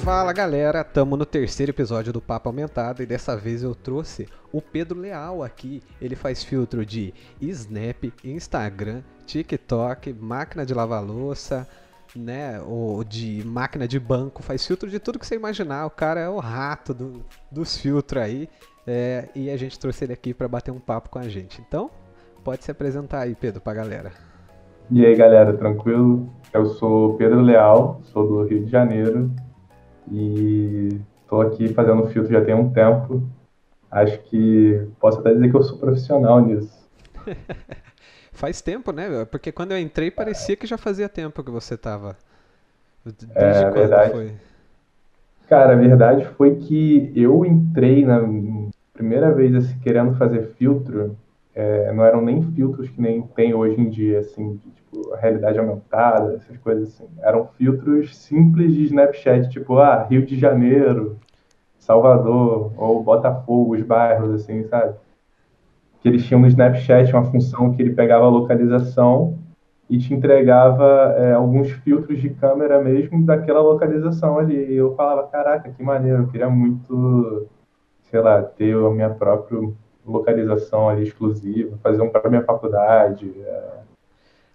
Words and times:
Fala 0.00 0.32
galera, 0.32 0.82
tamo 0.82 1.16
no 1.16 1.24
terceiro 1.24 1.70
episódio 1.70 2.12
do 2.12 2.20
Papo 2.20 2.48
Aumentado 2.48 3.02
e 3.02 3.06
dessa 3.06 3.36
vez 3.36 3.62
eu 3.62 3.74
trouxe 3.74 4.26
o 4.52 4.60
Pedro 4.60 4.98
Leal 4.98 5.42
aqui. 5.42 5.80
Ele 6.00 6.16
faz 6.16 6.42
filtro 6.42 6.84
de 6.84 7.14
Snap, 7.40 8.12
Instagram, 8.24 9.02
TikTok, 9.26 10.12
máquina 10.12 10.66
de 10.66 10.74
lavar 10.74 11.04
louça, 11.04 11.68
né, 12.16 12.60
ou 12.60 13.04
de 13.04 13.42
máquina 13.46 13.86
de 13.86 14.00
banco, 14.00 14.42
faz 14.42 14.66
filtro 14.66 14.90
de 14.90 14.98
tudo 14.98 15.18
que 15.18 15.26
você 15.26 15.36
imaginar. 15.36 15.86
O 15.86 15.90
cara 15.90 16.20
é 16.20 16.28
o 16.28 16.38
rato 16.38 16.92
do, 16.92 17.24
dos 17.50 17.76
filtros 17.76 18.22
aí. 18.22 18.48
É, 18.86 19.28
e 19.34 19.50
a 19.50 19.56
gente 19.56 19.78
trouxe 19.78 20.04
ele 20.04 20.12
aqui 20.12 20.34
para 20.34 20.48
bater 20.48 20.72
um 20.72 20.80
papo 20.80 21.08
com 21.08 21.18
a 21.20 21.28
gente. 21.28 21.62
Então, 21.66 21.88
pode 22.42 22.64
se 22.64 22.70
apresentar 22.70 23.20
aí, 23.20 23.36
Pedro, 23.36 23.60
pra 23.60 23.72
galera. 23.72 24.10
E 24.90 25.06
aí, 25.06 25.14
galera, 25.14 25.56
tranquilo? 25.56 26.28
Eu 26.52 26.66
sou 26.66 27.14
Pedro 27.14 27.40
Leal, 27.40 28.00
sou 28.04 28.26
do 28.26 28.42
Rio 28.44 28.64
de 28.64 28.70
Janeiro 28.70 29.30
e 30.10 31.00
estou 31.22 31.40
aqui 31.42 31.72
fazendo 31.72 32.06
filtro 32.06 32.32
já 32.32 32.44
tem 32.44 32.54
um 32.54 32.72
tempo. 32.72 33.22
Acho 33.90 34.18
que 34.22 34.88
posso 34.98 35.20
até 35.20 35.34
dizer 35.34 35.50
que 35.50 35.56
eu 35.56 35.62
sou 35.62 35.78
profissional 35.78 36.40
nisso. 36.40 36.88
Faz 38.32 38.60
tempo, 38.62 38.92
né? 38.92 39.24
Porque 39.26 39.52
quando 39.52 39.72
eu 39.72 39.78
entrei 39.78 40.10
parecia 40.10 40.56
que 40.56 40.66
já 40.66 40.78
fazia 40.78 41.08
tempo 41.08 41.44
que 41.44 41.50
você 41.50 41.74
estava. 41.74 42.16
Desde 43.04 43.26
é, 43.34 43.62
quando 43.64 43.74
verdade. 43.74 44.10
foi? 44.10 44.32
Cara, 45.48 45.74
a 45.74 45.76
verdade 45.76 46.24
foi 46.36 46.56
que 46.56 47.12
eu 47.14 47.44
entrei 47.44 48.06
na 48.06 48.20
primeira 48.94 49.32
vez 49.32 49.54
assim, 49.54 49.78
querendo 49.80 50.16
fazer 50.16 50.54
filtro, 50.54 51.16
é, 51.54 51.92
não 51.92 52.04
eram 52.04 52.22
nem 52.22 52.42
filtros 52.52 52.88
que 52.88 53.00
nem 53.00 53.22
tem 53.22 53.52
hoje 53.52 53.78
em 53.78 53.90
dia, 53.90 54.20
assim, 54.20 54.56
de, 54.56 54.81
tipo, 54.92 55.14
realidade 55.16 55.58
aumentada, 55.58 56.34
essas 56.34 56.56
coisas 56.58 56.88
assim. 56.88 57.08
Eram 57.20 57.46
filtros 57.56 58.16
simples 58.16 58.74
de 58.74 58.84
Snapchat, 58.84 59.48
tipo, 59.48 59.78
ah, 59.78 60.04
Rio 60.04 60.24
de 60.24 60.38
Janeiro, 60.38 61.18
Salvador, 61.78 62.72
ou 62.76 63.02
Botafogo, 63.02 63.74
os 63.74 63.82
bairros, 63.82 64.34
assim, 64.34 64.64
sabe? 64.64 64.94
Que 66.00 66.08
eles 66.08 66.24
tinham 66.24 66.40
no 66.40 66.46
Snapchat 66.46 67.12
uma 67.12 67.24
função 67.24 67.72
que 67.72 67.82
ele 67.82 67.94
pegava 67.94 68.26
a 68.26 68.30
localização 68.30 69.38
e 69.88 69.98
te 69.98 70.14
entregava 70.14 71.14
é, 71.18 71.32
alguns 71.32 71.70
filtros 71.70 72.20
de 72.20 72.30
câmera 72.30 72.82
mesmo 72.82 73.24
daquela 73.24 73.60
localização 73.60 74.38
ali. 74.38 74.72
E 74.72 74.76
eu 74.76 74.94
falava, 74.94 75.26
caraca, 75.28 75.70
que 75.70 75.82
maneiro, 75.82 76.22
eu 76.22 76.28
queria 76.28 76.48
muito, 76.48 77.48
sei 78.02 78.20
lá, 78.20 78.42
ter 78.42 78.74
a 78.74 78.90
minha 78.90 79.10
própria 79.10 79.58
localização 80.04 80.88
ali 80.88 81.04
exclusiva, 81.04 81.78
fazer 81.82 82.02
um 82.02 82.10
para 82.10 82.28
minha 82.28 82.42
faculdade. 82.42 83.32
É... 83.44 83.81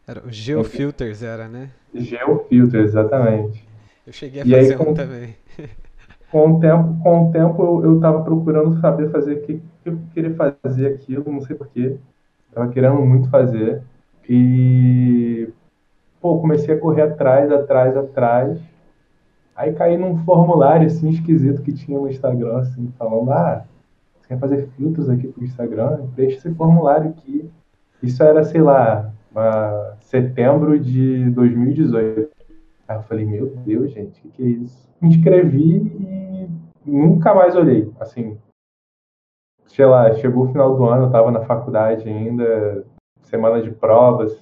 Era 0.08 0.25
o 0.25 0.31
Geofilters, 0.31 1.22
era, 1.22 1.50
né? 1.50 1.69
Geofilters, 1.94 2.91
exatamente. 2.91 3.67
Eu 4.05 4.14
cheguei 4.14 4.41
a 4.41 4.45
e 4.45 4.52
fazer 4.52 4.72
aí, 4.72 4.77
com, 4.77 4.91
um 4.91 4.94
também. 4.94 5.36
Com 6.31 6.52
o 6.52 6.59
tempo, 6.59 7.02
com 7.02 7.30
o 7.30 7.31
tempo 7.31 7.83
eu, 7.86 8.02
tava 8.02 8.22
procurando 8.22 8.81
saber 8.81 9.09
fazer 9.11 9.36
o 9.36 9.41
que, 9.44 9.61
que 9.81 9.89
eu 9.89 9.97
queria 10.14 10.36
fazer 10.36 10.88
aquilo, 10.88 11.31
não 11.31 11.39
sei 11.39 11.55
porquê. 11.55 11.97
Tava 12.53 12.69
querendo 12.69 12.95
muito 12.97 13.30
fazer. 13.30 13.81
E 14.27 15.47
pô, 16.19 16.38
comecei 16.39 16.75
a 16.75 16.80
correr 16.80 17.03
atrás, 17.03 17.49
atrás, 17.49 17.95
atrás. 17.95 18.59
Aí 19.55 19.71
caí 19.71 19.97
num 19.97 20.17
formulário 20.25 20.88
assim 20.88 21.09
esquisito 21.09 21.61
que 21.61 21.71
tinha 21.71 21.97
no 21.97 22.09
Instagram, 22.09 22.58
assim, 22.58 22.92
falando, 22.99 23.31
ah, 23.31 23.66
você 24.19 24.27
quer 24.27 24.39
fazer 24.39 24.67
filtros 24.75 25.09
aqui 25.09 25.30
pro 25.30 25.45
Instagram? 25.45 26.08
Preenche 26.14 26.36
esse 26.36 26.53
formulário 26.55 27.09
aqui. 27.11 27.49
Isso 28.03 28.21
era, 28.21 28.44
sei 28.44 28.61
lá, 28.61 29.14
setembro 30.02 30.80
de 30.80 31.30
2018. 31.31 32.31
Aí 32.88 32.97
eu 32.97 33.03
falei, 33.03 33.25
meu 33.25 33.56
Deus, 33.58 33.92
gente, 33.92 34.20
o 34.20 34.23
que, 34.23 34.30
que 34.30 34.44
é 34.44 34.47
isso? 34.47 34.89
Me 35.02 35.09
inscrevi 35.09 35.78
e 35.78 36.50
nunca 36.86 37.33
mais 37.33 37.55
olhei. 37.55 37.92
Assim, 38.00 38.39
sei 39.67 39.86
lá, 39.86 40.14
chegou 40.16 40.45
o 40.45 40.52
final 40.52 40.75
do 40.75 40.86
ano, 40.86 41.05
eu 41.05 41.11
tava 41.11 41.31
na 41.31 41.45
faculdade 41.45 42.08
ainda, 42.08 42.86
semana 43.23 43.61
de 43.61 43.71
provas, 43.71 44.42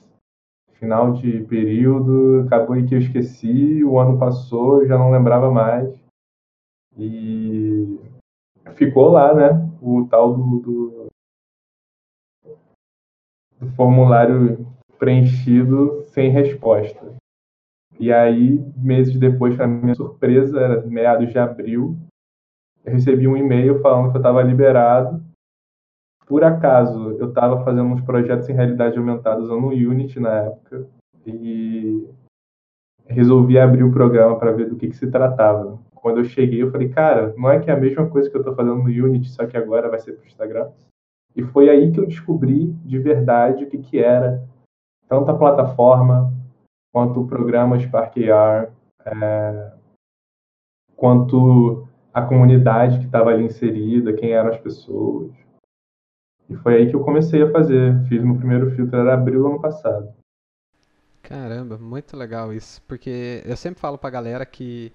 final 0.74 1.14
de 1.14 1.44
período, 1.46 2.46
acabou 2.46 2.76
que 2.86 2.94
eu 2.94 3.00
esqueci, 3.00 3.84
o 3.84 3.98
ano 3.98 4.20
passou, 4.20 4.82
eu 4.82 4.88
já 4.88 4.98
não 4.98 5.12
lembrava 5.12 5.52
mais. 5.52 6.00
E 6.98 8.00
ficou 8.76 9.10
lá, 9.10 9.34
né? 9.34 9.70
O 9.82 10.08
tal 10.08 10.34
do, 10.34 10.60
do, 10.60 11.08
do 13.60 13.72
formulário 13.76 14.75
preenchido 15.06 16.02
sem 16.06 16.32
resposta. 16.32 17.14
E 18.00 18.12
aí, 18.12 18.60
meses 18.76 19.16
depois, 19.20 19.56
para 19.56 19.68
minha 19.68 19.94
surpresa, 19.94 20.60
era 20.60 20.82
meados 20.82 21.30
de 21.30 21.38
abril, 21.38 21.96
eu 22.84 22.92
recebi 22.92 23.28
um 23.28 23.38
e-mail 23.38 23.80
falando 23.82 24.10
que 24.10 24.18
eu 24.18 24.20
estava 24.20 24.42
liberado 24.42 25.24
por 26.26 26.44
acaso, 26.44 27.12
eu 27.20 27.30
estava 27.30 27.64
fazendo 27.64 27.84
uns 27.84 28.02
projetos 28.02 28.50
em 28.50 28.54
realidade 28.54 28.98
aumentada 28.98 29.40
usando 29.42 29.66
o 29.66 29.70
Unity 29.70 30.20
na 30.20 30.42
época 30.42 30.88
e 31.24 32.10
resolvi 33.06 33.60
abrir 33.60 33.84
o 33.84 33.92
programa 33.92 34.40
para 34.40 34.52
ver 34.54 34.68
do 34.68 34.76
que, 34.76 34.88
que 34.88 34.96
se 34.96 35.06
tratava. 35.12 35.80
Quando 35.94 36.18
eu 36.18 36.26
cheguei, 36.26 36.64
eu 36.64 36.72
falei, 36.72 36.90
cara, 36.90 37.32
não 37.38 37.52
é 37.52 37.60
que 37.60 37.70
é 37.70 37.74
a 37.76 37.80
mesma 37.80 38.10
coisa 38.10 38.28
que 38.28 38.36
eu 38.36 38.42
estou 38.42 38.56
fazendo 38.56 38.78
no 38.78 38.86
Unity, 38.86 39.30
só 39.30 39.46
que 39.46 39.56
agora 39.56 39.88
vai 39.88 40.00
ser 40.00 40.14
para 40.14 40.24
o 40.24 40.28
Instagram? 40.28 40.72
E 41.36 41.44
foi 41.44 41.70
aí 41.70 41.92
que 41.92 42.00
eu 42.00 42.08
descobri 42.08 42.74
de 42.84 42.98
verdade 42.98 43.66
o 43.66 43.70
que, 43.70 43.78
que 43.78 44.00
era 44.00 44.44
tanto 45.08 45.32
a 45.32 45.38
plataforma 45.38 46.34
quanto 46.94 47.22
o 47.22 47.28
programa 47.28 47.80
Spark 47.80 48.18
AR, 48.30 48.72
é, 49.06 49.74
quanto 50.96 51.88
a 52.14 52.22
comunidade 52.22 53.00
que 53.00 53.06
estava 53.06 53.32
ali 53.32 53.44
inserida, 53.44 54.14
quem 54.14 54.32
eram 54.32 54.50
as 54.50 54.58
pessoas. 54.58 55.32
E 56.50 56.56
foi 56.56 56.76
aí 56.76 56.90
que 56.90 56.96
eu 56.96 57.04
comecei 57.04 57.42
a 57.42 57.52
fazer. 57.52 58.02
Fiz 58.08 58.24
meu 58.24 58.38
primeiro 58.38 58.72
filtro, 58.72 58.98
era 58.98 59.14
abril 59.14 59.42
do 59.42 59.48
ano 59.48 59.62
passado. 59.62 60.14
Caramba, 61.22 61.78
muito 61.78 62.16
legal 62.16 62.54
isso. 62.54 62.82
Porque 62.88 63.44
eu 63.46 63.58
sempre 63.58 63.82
falo 63.82 63.98
pra 63.98 64.10
galera 64.10 64.46
que 64.46 64.94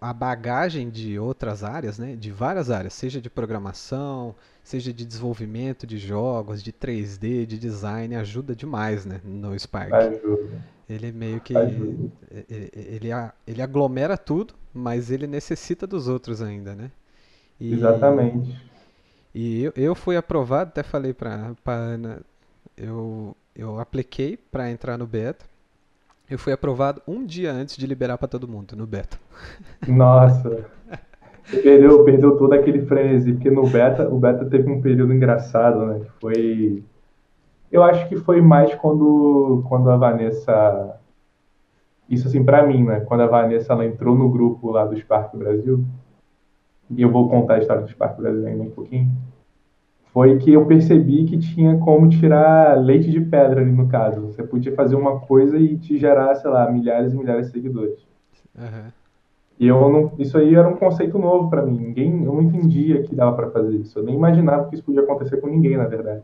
a 0.00 0.12
bagagem 0.12 0.88
de 0.88 1.18
outras 1.18 1.64
áreas, 1.64 1.98
né, 1.98 2.14
de 2.16 2.30
várias 2.30 2.70
áreas, 2.70 2.92
seja 2.94 3.20
de 3.20 3.28
programação, 3.28 4.34
seja 4.62 4.92
de 4.92 5.04
desenvolvimento 5.04 5.86
de 5.86 5.98
jogos, 5.98 6.62
de 6.62 6.72
3D, 6.72 7.44
de 7.46 7.58
design, 7.58 8.14
ajuda 8.14 8.54
demais, 8.54 9.04
né, 9.04 9.20
no 9.24 9.58
Spark. 9.58 9.92
Ajuda. 9.92 10.74
Ele 10.88 11.12
meio 11.12 11.40
que 11.40 11.54
ele, 11.56 12.12
ele, 12.50 13.08
ele 13.46 13.62
aglomera 13.62 14.18
tudo, 14.18 14.54
mas 14.72 15.10
ele 15.10 15.26
necessita 15.26 15.86
dos 15.86 16.08
outros 16.08 16.42
ainda, 16.42 16.74
né? 16.74 16.90
E, 17.58 17.72
Exatamente. 17.72 18.54
E 19.34 19.64
eu, 19.64 19.72
eu 19.76 19.94
fui 19.94 20.16
aprovado, 20.16 20.68
até 20.68 20.82
falei 20.82 21.12
para 21.12 21.54
a 21.64 21.70
Ana, 21.70 22.20
eu, 22.76 23.36
eu 23.54 23.80
apliquei 23.80 24.36
para 24.36 24.70
entrar 24.70 24.98
no 24.98 25.06
beta. 25.06 25.46
Eu 26.28 26.38
fui 26.38 26.52
aprovado 26.52 27.02
um 27.06 27.24
dia 27.24 27.52
antes 27.52 27.76
de 27.76 27.86
liberar 27.86 28.16
para 28.16 28.28
todo 28.28 28.48
mundo 28.48 28.74
no 28.74 28.86
beta. 28.86 29.18
Nossa. 29.86 30.64
Perdeu, 31.50 32.02
perdeu 32.04 32.38
todo 32.38 32.54
aquele 32.54 32.86
frenesi, 32.86 33.34
porque 33.34 33.50
no 33.50 33.66
beta, 33.68 34.08
o 34.08 34.18
beta 34.18 34.46
teve 34.46 34.70
um 34.70 34.80
período 34.80 35.12
engraçado, 35.12 35.84
né? 35.84 36.00
Que 36.00 36.10
foi. 36.20 36.84
Eu 37.70 37.82
acho 37.82 38.08
que 38.08 38.16
foi 38.16 38.40
mais 38.40 38.74
quando, 38.76 39.62
quando 39.68 39.90
a 39.90 39.96
Vanessa. 39.96 40.98
Isso 42.08 42.28
assim, 42.28 42.42
para 42.42 42.66
mim, 42.66 42.84
né? 42.84 43.00
Quando 43.00 43.22
a 43.22 43.26
Vanessa 43.26 43.74
ela 43.74 43.84
entrou 43.84 44.16
no 44.16 44.30
grupo 44.30 44.70
lá 44.70 44.86
do 44.86 44.96
Spark 44.96 45.36
Brasil, 45.36 45.84
e 46.90 47.02
eu 47.02 47.10
vou 47.10 47.28
contar 47.28 47.54
a 47.54 47.58
história 47.58 47.82
do 47.82 47.90
Spark 47.90 48.16
Brasil 48.16 48.46
ainda 48.46 48.62
um 48.62 48.70
pouquinho, 48.70 49.10
foi 50.14 50.38
que 50.38 50.52
eu 50.52 50.64
percebi 50.64 51.24
que 51.24 51.36
tinha 51.36 51.76
como 51.78 52.08
tirar 52.08 52.80
leite 52.80 53.10
de 53.10 53.20
pedra 53.20 53.60
ali 53.60 53.72
no 53.72 53.88
caso. 53.88 54.20
Você 54.20 54.44
podia 54.44 54.72
fazer 54.72 54.94
uma 54.94 55.18
coisa 55.18 55.58
e 55.58 55.76
te 55.76 55.98
gerar, 55.98 56.36
sei 56.36 56.48
lá, 56.48 56.70
milhares 56.70 57.12
e 57.12 57.16
milhares 57.16 57.46
de 57.46 57.52
seguidores. 57.52 57.98
Uhum. 58.56 58.92
E 59.58 59.66
eu 59.66 59.88
não, 59.88 60.12
isso 60.16 60.38
aí 60.38 60.54
era 60.54 60.68
um 60.68 60.76
conceito 60.76 61.18
novo 61.18 61.50
para 61.50 61.62
mim. 61.62 61.76
Ninguém, 61.76 62.24
eu 62.24 62.32
não 62.32 62.42
entendia 62.42 63.02
que 63.02 63.12
dava 63.12 63.34
para 63.34 63.50
fazer 63.50 63.74
isso. 63.74 63.98
Eu 63.98 64.04
nem 64.04 64.14
imaginava 64.14 64.68
que 64.68 64.76
isso 64.76 64.84
podia 64.84 65.02
acontecer 65.02 65.38
com 65.38 65.48
ninguém, 65.48 65.76
na 65.76 65.86
verdade. 65.86 66.22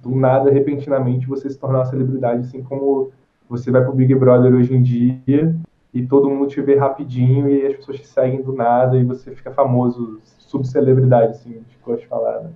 Do 0.00 0.10
nada, 0.10 0.50
repentinamente, 0.50 1.28
você 1.28 1.48
se 1.48 1.56
tornar 1.56 1.78
uma 1.78 1.84
celebridade, 1.84 2.40
assim 2.40 2.64
como 2.64 3.12
você 3.48 3.70
vai 3.70 3.84
pro 3.84 3.92
Big 3.92 4.12
Brother 4.12 4.52
hoje 4.52 4.74
em 4.74 4.82
dia 4.82 5.54
e 5.94 6.04
todo 6.04 6.28
mundo 6.28 6.48
te 6.48 6.60
vê 6.60 6.74
rapidinho 6.74 7.48
e 7.48 7.64
as 7.64 7.76
pessoas 7.76 8.00
te 8.00 8.08
seguem 8.08 8.42
do 8.42 8.52
nada 8.52 8.96
e 8.96 9.04
você 9.04 9.30
fica 9.36 9.52
famoso, 9.52 10.18
subcelebridade, 10.24 11.32
assim, 11.32 11.50
a 11.50 11.58
gente 11.58 11.78
gosta 11.84 12.02
de 12.02 12.08
falar, 12.08 12.40
né? 12.40 12.50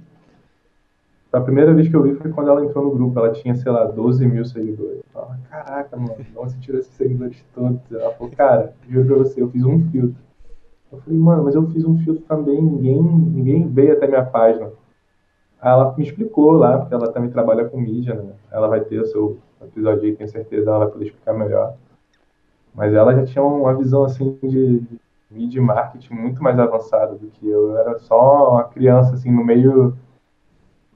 A 1.35 1.41
primeira 1.41 1.75
vez 1.75 1.89
que 1.89 1.97
eu 1.97 2.03
vi 2.05 2.15
foi 2.15 2.31
quando 2.31 2.49
ela 2.49 2.65
entrou 2.65 2.85
no 2.85 2.93
grupo, 2.93 3.19
ela 3.19 3.33
tinha, 3.33 3.57
sei 3.57 3.73
lá, 3.73 3.87
12 3.87 4.25
mil 4.25 4.45
seguidores. 4.45 4.99
Eu 4.99 5.05
falava, 5.13 5.37
caraca, 5.51 5.97
mano, 5.97 6.15
de 6.15 6.39
onde 6.39 6.53
você 6.53 6.59
tirou 6.61 6.81
esses 6.81 6.95
seguidores 6.95 7.45
todos? 7.53 7.81
Ela 7.91 8.13
falou, 8.13 8.33
cara, 8.37 8.73
juro 8.89 9.07
pra 9.07 9.17
você, 9.17 9.43
eu 9.43 9.51
fiz 9.51 9.65
um 9.65 9.81
filtro. 9.91 10.23
Eu 10.93 11.01
falei, 11.01 11.19
mano, 11.19 11.43
mas 11.43 11.57
eu 11.57 11.67
fiz 11.71 11.85
um 11.85 11.99
filtro 11.99 12.23
também, 12.23 12.63
ninguém, 12.63 13.03
ninguém 13.03 13.69
veio 13.69 13.95
até 13.95 14.07
minha 14.07 14.25
página. 14.25 14.71
Aí 15.61 15.73
ela 15.73 15.93
me 15.97 16.05
explicou 16.05 16.53
lá, 16.53 16.79
porque 16.79 16.95
ela 16.95 17.11
também 17.11 17.31
trabalha 17.31 17.65
com 17.65 17.81
mídia, 17.81 18.15
né? 18.15 18.33
Ela 18.53 18.69
vai 18.69 18.83
ter 18.83 19.01
o 19.01 19.07
seu 19.07 19.39
episódio 19.61 20.05
aí, 20.05 20.15
tenho 20.15 20.31
certeza, 20.31 20.71
ela 20.71 20.85
vai 20.85 20.89
poder 20.89 21.07
explicar 21.07 21.35
melhor. 21.35 21.75
Mas 22.73 22.95
ela 22.95 23.13
já 23.13 23.25
tinha 23.25 23.43
uma 23.43 23.75
visão 23.75 24.05
assim 24.05 24.39
de, 24.41 24.85
mídia 25.29 25.59
e 25.59 25.63
marketing 25.63 26.15
muito 26.15 26.41
mais 26.41 26.59
avançado 26.61 27.17
do 27.17 27.27
que 27.27 27.49
eu. 27.49 27.71
Eu 27.71 27.79
era 27.79 27.99
só 27.99 28.53
uma 28.53 28.65
criança, 28.65 29.15
assim, 29.15 29.33
no 29.33 29.45
meio 29.45 29.97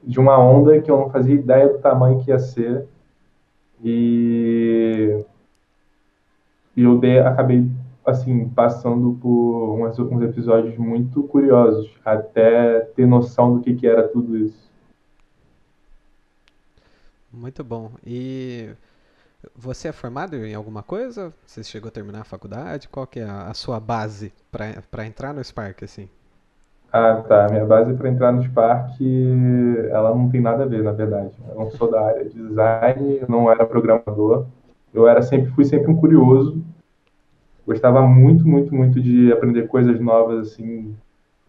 de 0.02 0.18
uma 0.18 0.38
onda 0.38 0.80
que 0.80 0.90
eu 0.90 0.98
não 0.98 1.10
fazia 1.10 1.34
ideia 1.34 1.68
do 1.68 1.78
tamanho 1.78 2.22
que 2.22 2.30
ia 2.30 2.38
ser. 2.38 2.86
E, 3.82 5.24
e 6.76 6.82
eu 6.82 7.00
acabei, 7.26 7.68
assim, 8.04 8.48
passando 8.48 9.18
por 9.20 9.78
uns, 9.80 9.98
uns 9.98 10.22
episódios 10.22 10.76
muito 10.76 11.22
curiosos, 11.24 11.90
até 12.04 12.80
ter 12.80 13.06
noção 13.06 13.56
do 13.56 13.60
que, 13.60 13.74
que 13.74 13.86
era 13.86 14.08
tudo 14.08 14.36
isso. 14.36 14.68
Muito 17.32 17.62
bom. 17.62 17.92
E 18.04 18.70
você 19.54 19.88
é 19.88 19.92
formado 19.92 20.34
em 20.36 20.54
alguma 20.54 20.82
coisa? 20.82 21.32
Você 21.46 21.62
chegou 21.62 21.88
a 21.88 21.92
terminar 21.92 22.22
a 22.22 22.24
faculdade? 22.24 22.88
Qual 22.88 23.06
que 23.06 23.20
é 23.20 23.24
a, 23.24 23.48
a 23.48 23.54
sua 23.54 23.78
base 23.78 24.32
para 24.50 25.06
entrar 25.06 25.32
no 25.32 25.44
Spark, 25.44 25.84
assim? 25.84 26.08
Ah, 26.92 27.22
tá. 27.26 27.48
Minha 27.50 27.66
base 27.66 27.92
para 27.94 28.08
entrar 28.08 28.32
no 28.32 28.42
Spark, 28.42 28.98
ela 29.90 30.14
não 30.14 30.28
tem 30.30 30.40
nada 30.40 30.64
a 30.64 30.66
ver, 30.66 30.82
na 30.82 30.92
verdade. 30.92 31.32
Eu 31.48 31.54
não 31.54 31.70
sou 31.70 31.90
da 31.90 32.00
área 32.00 32.24
de 32.24 32.34
design, 32.34 33.20
não 33.28 33.50
era 33.50 33.66
programador. 33.66 34.46
Eu 34.92 35.06
era 35.06 35.20
sempre, 35.20 35.50
fui 35.50 35.64
sempre 35.64 35.90
um 35.90 35.96
curioso. 35.96 36.62
Gostava 37.66 38.00
muito, 38.06 38.48
muito, 38.48 38.74
muito 38.74 39.00
de 39.00 39.30
aprender 39.30 39.68
coisas 39.68 40.00
novas, 40.00 40.48
assim, 40.52 40.96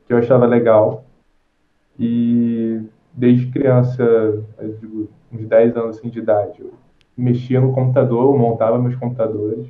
que 0.05 0.11
eu 0.11 0.17
achava 0.17 0.45
legal. 0.45 1.05
E 1.97 2.81
desde 3.13 3.47
criança, 3.47 4.43
digo, 4.79 5.09
uns 5.31 5.45
10 5.45 5.77
anos 5.77 5.97
assim, 5.97 6.09
de 6.09 6.19
idade, 6.19 6.61
eu 6.61 6.73
mexia 7.17 7.61
no 7.61 7.73
computador, 7.73 8.33
eu 8.33 8.37
montava 8.37 8.77
meus 8.77 8.95
computadores. 8.95 9.67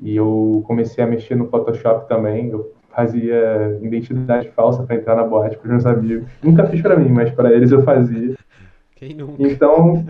E 0.00 0.16
eu 0.16 0.62
comecei 0.66 1.02
a 1.02 1.06
mexer 1.06 1.34
no 1.34 1.48
Photoshop 1.48 2.08
também. 2.08 2.48
Eu 2.50 2.72
fazia 2.94 3.78
identidade 3.80 4.50
falsa 4.50 4.82
para 4.82 4.96
entrar 4.96 5.16
na 5.16 5.24
boate 5.24 5.56
com 5.56 5.64
os 5.64 5.70
meus 5.70 5.86
amigos. 5.86 6.28
Nunca 6.42 6.66
fiz 6.66 6.82
para 6.82 6.96
mim, 6.96 7.10
mas 7.10 7.30
para 7.30 7.52
eles 7.52 7.70
eu 7.70 7.82
fazia. 7.82 8.36
Quem 8.96 9.14
nunca? 9.14 9.42
Então, 9.42 10.04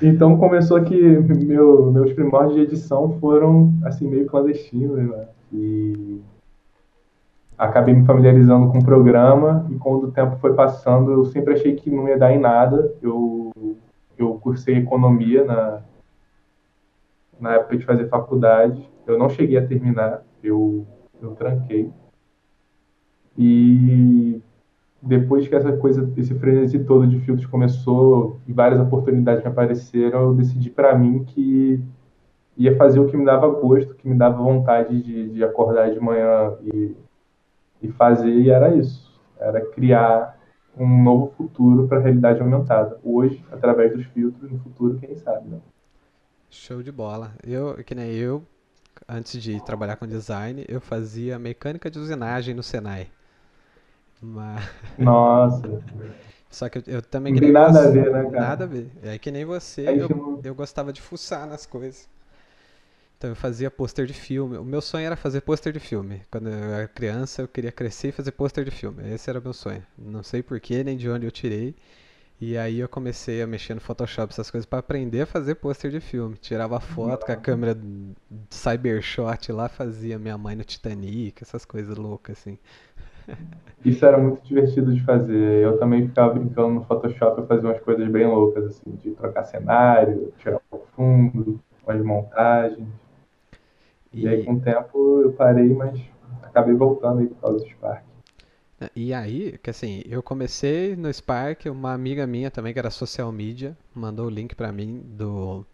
então 0.00 0.38
começou 0.38 0.82
que 0.82 0.96
meu, 0.96 1.92
meus 1.92 2.12
primórdios 2.12 2.54
de 2.54 2.62
edição 2.62 3.18
foram 3.20 3.72
assim 3.84 4.08
meio 4.08 4.26
clandestinos, 4.26 5.08
né? 5.08 5.28
E 5.52 6.20
acabei 7.58 7.94
me 7.94 8.04
familiarizando 8.04 8.70
com 8.70 8.78
o 8.78 8.84
programa 8.84 9.66
e 9.70 9.74
quando 9.76 10.04
o 10.04 10.12
tempo 10.12 10.36
foi 10.36 10.54
passando, 10.54 11.12
eu 11.12 11.24
sempre 11.26 11.54
achei 11.54 11.74
que 11.74 11.90
não 11.90 12.08
ia 12.08 12.18
dar 12.18 12.32
em 12.32 12.40
nada. 12.40 12.92
Eu 13.02 13.52
eu 14.18 14.34
cursei 14.34 14.76
economia 14.76 15.44
na 15.44 15.80
na 17.38 17.54
época 17.54 17.76
de 17.76 17.84
fazer 17.84 18.08
faculdade. 18.08 18.88
Eu 19.06 19.18
não 19.18 19.28
cheguei 19.28 19.58
a 19.58 19.66
terminar, 19.66 20.22
eu 20.42 20.86
eu 21.26 21.34
tranquei. 21.34 21.90
E 23.38 24.40
depois 25.02 25.46
que 25.46 25.54
essa 25.54 25.76
coisa, 25.76 26.10
esse 26.16 26.34
frenesi 26.34 26.78
todo 26.80 27.06
de 27.06 27.18
filtros 27.20 27.46
começou 27.46 28.40
e 28.46 28.52
várias 28.52 28.80
oportunidades 28.80 29.42
me 29.42 29.50
apareceram, 29.50 30.22
eu 30.22 30.34
decidi 30.34 30.70
para 30.70 30.96
mim 30.96 31.24
que 31.24 31.80
ia 32.56 32.76
fazer 32.76 32.98
o 32.98 33.06
que 33.06 33.16
me 33.16 33.24
dava 33.24 33.48
gosto, 33.48 33.94
que 33.94 34.08
me 34.08 34.16
dava 34.16 34.42
vontade 34.42 35.02
de, 35.02 35.30
de 35.30 35.44
acordar 35.44 35.90
de 35.90 36.00
manhã 36.00 36.54
e, 36.62 36.96
e 37.82 37.88
fazer, 37.88 38.30
e 38.30 38.50
era 38.50 38.74
isso. 38.74 39.14
Era 39.38 39.60
criar 39.60 40.36
um 40.76 41.02
novo 41.02 41.32
futuro 41.36 41.86
para 41.86 41.98
a 41.98 42.02
realidade 42.02 42.40
aumentada. 42.40 42.98
Hoje, 43.04 43.44
através 43.52 43.92
dos 43.92 44.04
filtros, 44.06 44.50
no 44.50 44.58
futuro, 44.58 44.98
quem 44.98 45.14
sabe, 45.16 45.48
né? 45.48 45.58
Show 46.48 46.82
de 46.82 46.92
bola. 46.92 47.32
Eu, 47.46 47.74
que 47.84 47.94
nem 47.94 48.12
eu, 48.12 48.42
antes 49.08 49.42
de 49.42 49.60
trabalhar 49.64 49.96
com 49.96 50.06
design, 50.06 50.64
eu 50.68 50.80
fazia 50.80 51.38
mecânica 51.38 51.90
de 51.90 51.98
usinagem 51.98 52.54
no 52.54 52.62
Senai. 52.62 53.08
Mas... 54.20 54.64
Nossa. 54.98 55.82
Só 56.50 56.68
que 56.68 56.78
eu, 56.78 56.82
eu 56.86 57.02
também 57.02 57.32
Não 57.32 57.40
tem 57.40 57.52
nada 57.52 57.72
você, 57.72 57.88
a 57.88 57.90
ver, 57.90 58.12
né, 58.12 58.22
cara? 58.30 58.48
Nada 58.48 58.64
a 58.64 58.66
ver. 58.66 58.90
É 59.02 59.18
que 59.18 59.30
nem 59.30 59.44
você, 59.44 59.82
eu, 59.88 60.40
eu 60.42 60.54
gostava 60.54 60.92
de 60.92 61.00
fuçar 61.00 61.46
nas 61.46 61.66
coisas. 61.66 62.08
Então 63.18 63.30
eu 63.30 63.36
fazia 63.36 63.70
pôster 63.70 64.06
de 64.06 64.12
filme. 64.12 64.58
O 64.58 64.64
meu 64.64 64.80
sonho 64.82 65.06
era 65.06 65.16
fazer 65.16 65.40
pôster 65.40 65.72
de 65.72 65.80
filme. 65.80 66.22
Quando 66.30 66.48
eu 66.48 66.74
era 66.74 66.88
criança, 66.88 67.42
eu 67.42 67.48
queria 67.48 67.72
crescer 67.72 68.08
e 68.08 68.12
fazer 68.12 68.32
pôster 68.32 68.64
de 68.64 68.70
filme. 68.70 69.02
Esse 69.12 69.30
era 69.30 69.38
o 69.38 69.42
meu 69.42 69.52
sonho. 69.54 69.84
Não 69.96 70.22
sei 70.22 70.42
porquê, 70.42 70.84
nem 70.84 70.96
de 70.96 71.08
onde 71.08 71.26
eu 71.26 71.30
tirei. 71.30 71.74
E 72.38 72.58
aí 72.58 72.80
eu 72.80 72.88
comecei 72.88 73.40
a 73.40 73.46
mexer 73.46 73.72
no 73.72 73.80
Photoshop, 73.80 74.30
essas 74.30 74.50
coisas, 74.50 74.66
para 74.66 74.80
aprender 74.80 75.22
a 75.22 75.26
fazer 75.26 75.54
pôster 75.54 75.90
de 75.90 76.00
filme. 76.00 76.36
Tirava 76.36 76.78
foto 76.78 77.24
com 77.24 77.32
a 77.32 77.36
câmera 77.36 77.76
Cybershot 78.50 79.50
lá, 79.52 79.68
fazia 79.68 80.18
minha 80.18 80.36
mãe 80.36 80.54
no 80.54 80.62
Titanic, 80.62 81.42
essas 81.42 81.64
coisas 81.64 81.96
loucas, 81.96 82.38
assim. 82.38 82.58
Isso 83.84 84.04
era 84.04 84.18
muito 84.18 84.42
divertido 84.42 84.92
de 84.92 85.02
fazer. 85.02 85.62
Eu 85.62 85.78
também 85.78 86.08
ficava 86.08 86.34
brincando 86.34 86.74
no 86.74 86.84
Photoshop, 86.84 87.40
eu 87.40 87.46
fazia 87.46 87.70
umas 87.70 87.80
coisas 87.80 88.06
bem 88.08 88.26
loucas, 88.26 88.66
assim, 88.66 88.90
de 88.96 89.12
trocar 89.12 89.44
cenário, 89.44 90.32
tirar 90.38 90.60
o 90.70 90.78
fundo, 90.94 91.58
umas 91.86 92.04
montagens. 92.04 92.86
E... 94.12 94.24
e 94.24 94.28
aí, 94.28 94.44
com 94.44 94.54
o 94.54 94.60
tempo, 94.60 95.22
eu 95.22 95.32
parei, 95.32 95.72
mas 95.72 95.98
acabei 96.42 96.74
voltando 96.74 97.20
aí 97.20 97.26
por 97.28 97.40
causa 97.40 97.64
do 97.64 97.70
Spark. 97.70 98.05
E 98.94 99.14
aí, 99.14 99.58
que 99.62 99.70
assim, 99.70 100.02
eu 100.06 100.22
comecei 100.22 100.94
no 100.96 101.12
Spark, 101.12 101.66
uma 101.66 101.94
amiga 101.94 102.26
minha 102.26 102.50
também, 102.50 102.74
que 102.74 102.78
era 102.78 102.90
social 102.90 103.32
media, 103.32 103.76
mandou 103.94 104.26
o 104.26 104.30
link 104.30 104.54
para 104.54 104.70
mim 104.70 105.00
do, 105.02 105.64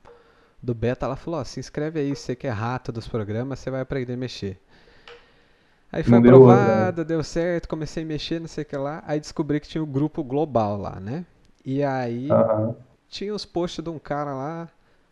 do 0.62 0.72
beta. 0.72 1.06
Ela 1.06 1.16
falou: 1.16 1.40
oh, 1.40 1.44
se 1.44 1.58
inscreve 1.58 1.98
aí, 1.98 2.14
você 2.14 2.36
que 2.36 2.46
é 2.46 2.50
rato 2.50 2.92
dos 2.92 3.08
programas, 3.08 3.58
você 3.58 3.70
vai 3.70 3.80
aprender 3.80 4.12
a 4.12 4.16
mexer. 4.16 4.60
Aí 5.90 6.02
foi 6.04 6.20
deu 6.22 6.30
aprovado, 6.30 7.02
né? 7.02 7.04
deu 7.04 7.22
certo, 7.24 7.68
comecei 7.68 8.04
a 8.04 8.06
mexer, 8.06 8.40
não 8.40 8.48
sei 8.48 8.62
o 8.62 8.66
que 8.66 8.76
lá. 8.76 9.02
Aí 9.06 9.18
descobri 9.18 9.58
que 9.60 9.68
tinha 9.68 9.82
o 9.82 9.86
um 9.86 9.90
grupo 9.90 10.22
global 10.22 10.78
lá, 10.78 11.00
né? 11.00 11.26
E 11.64 11.82
aí 11.82 12.30
uhum. 12.30 12.74
tinha 13.08 13.34
os 13.34 13.44
posts 13.44 13.82
de 13.84 13.90
um 13.90 13.98
cara 13.98 14.32
lá, 14.32 14.68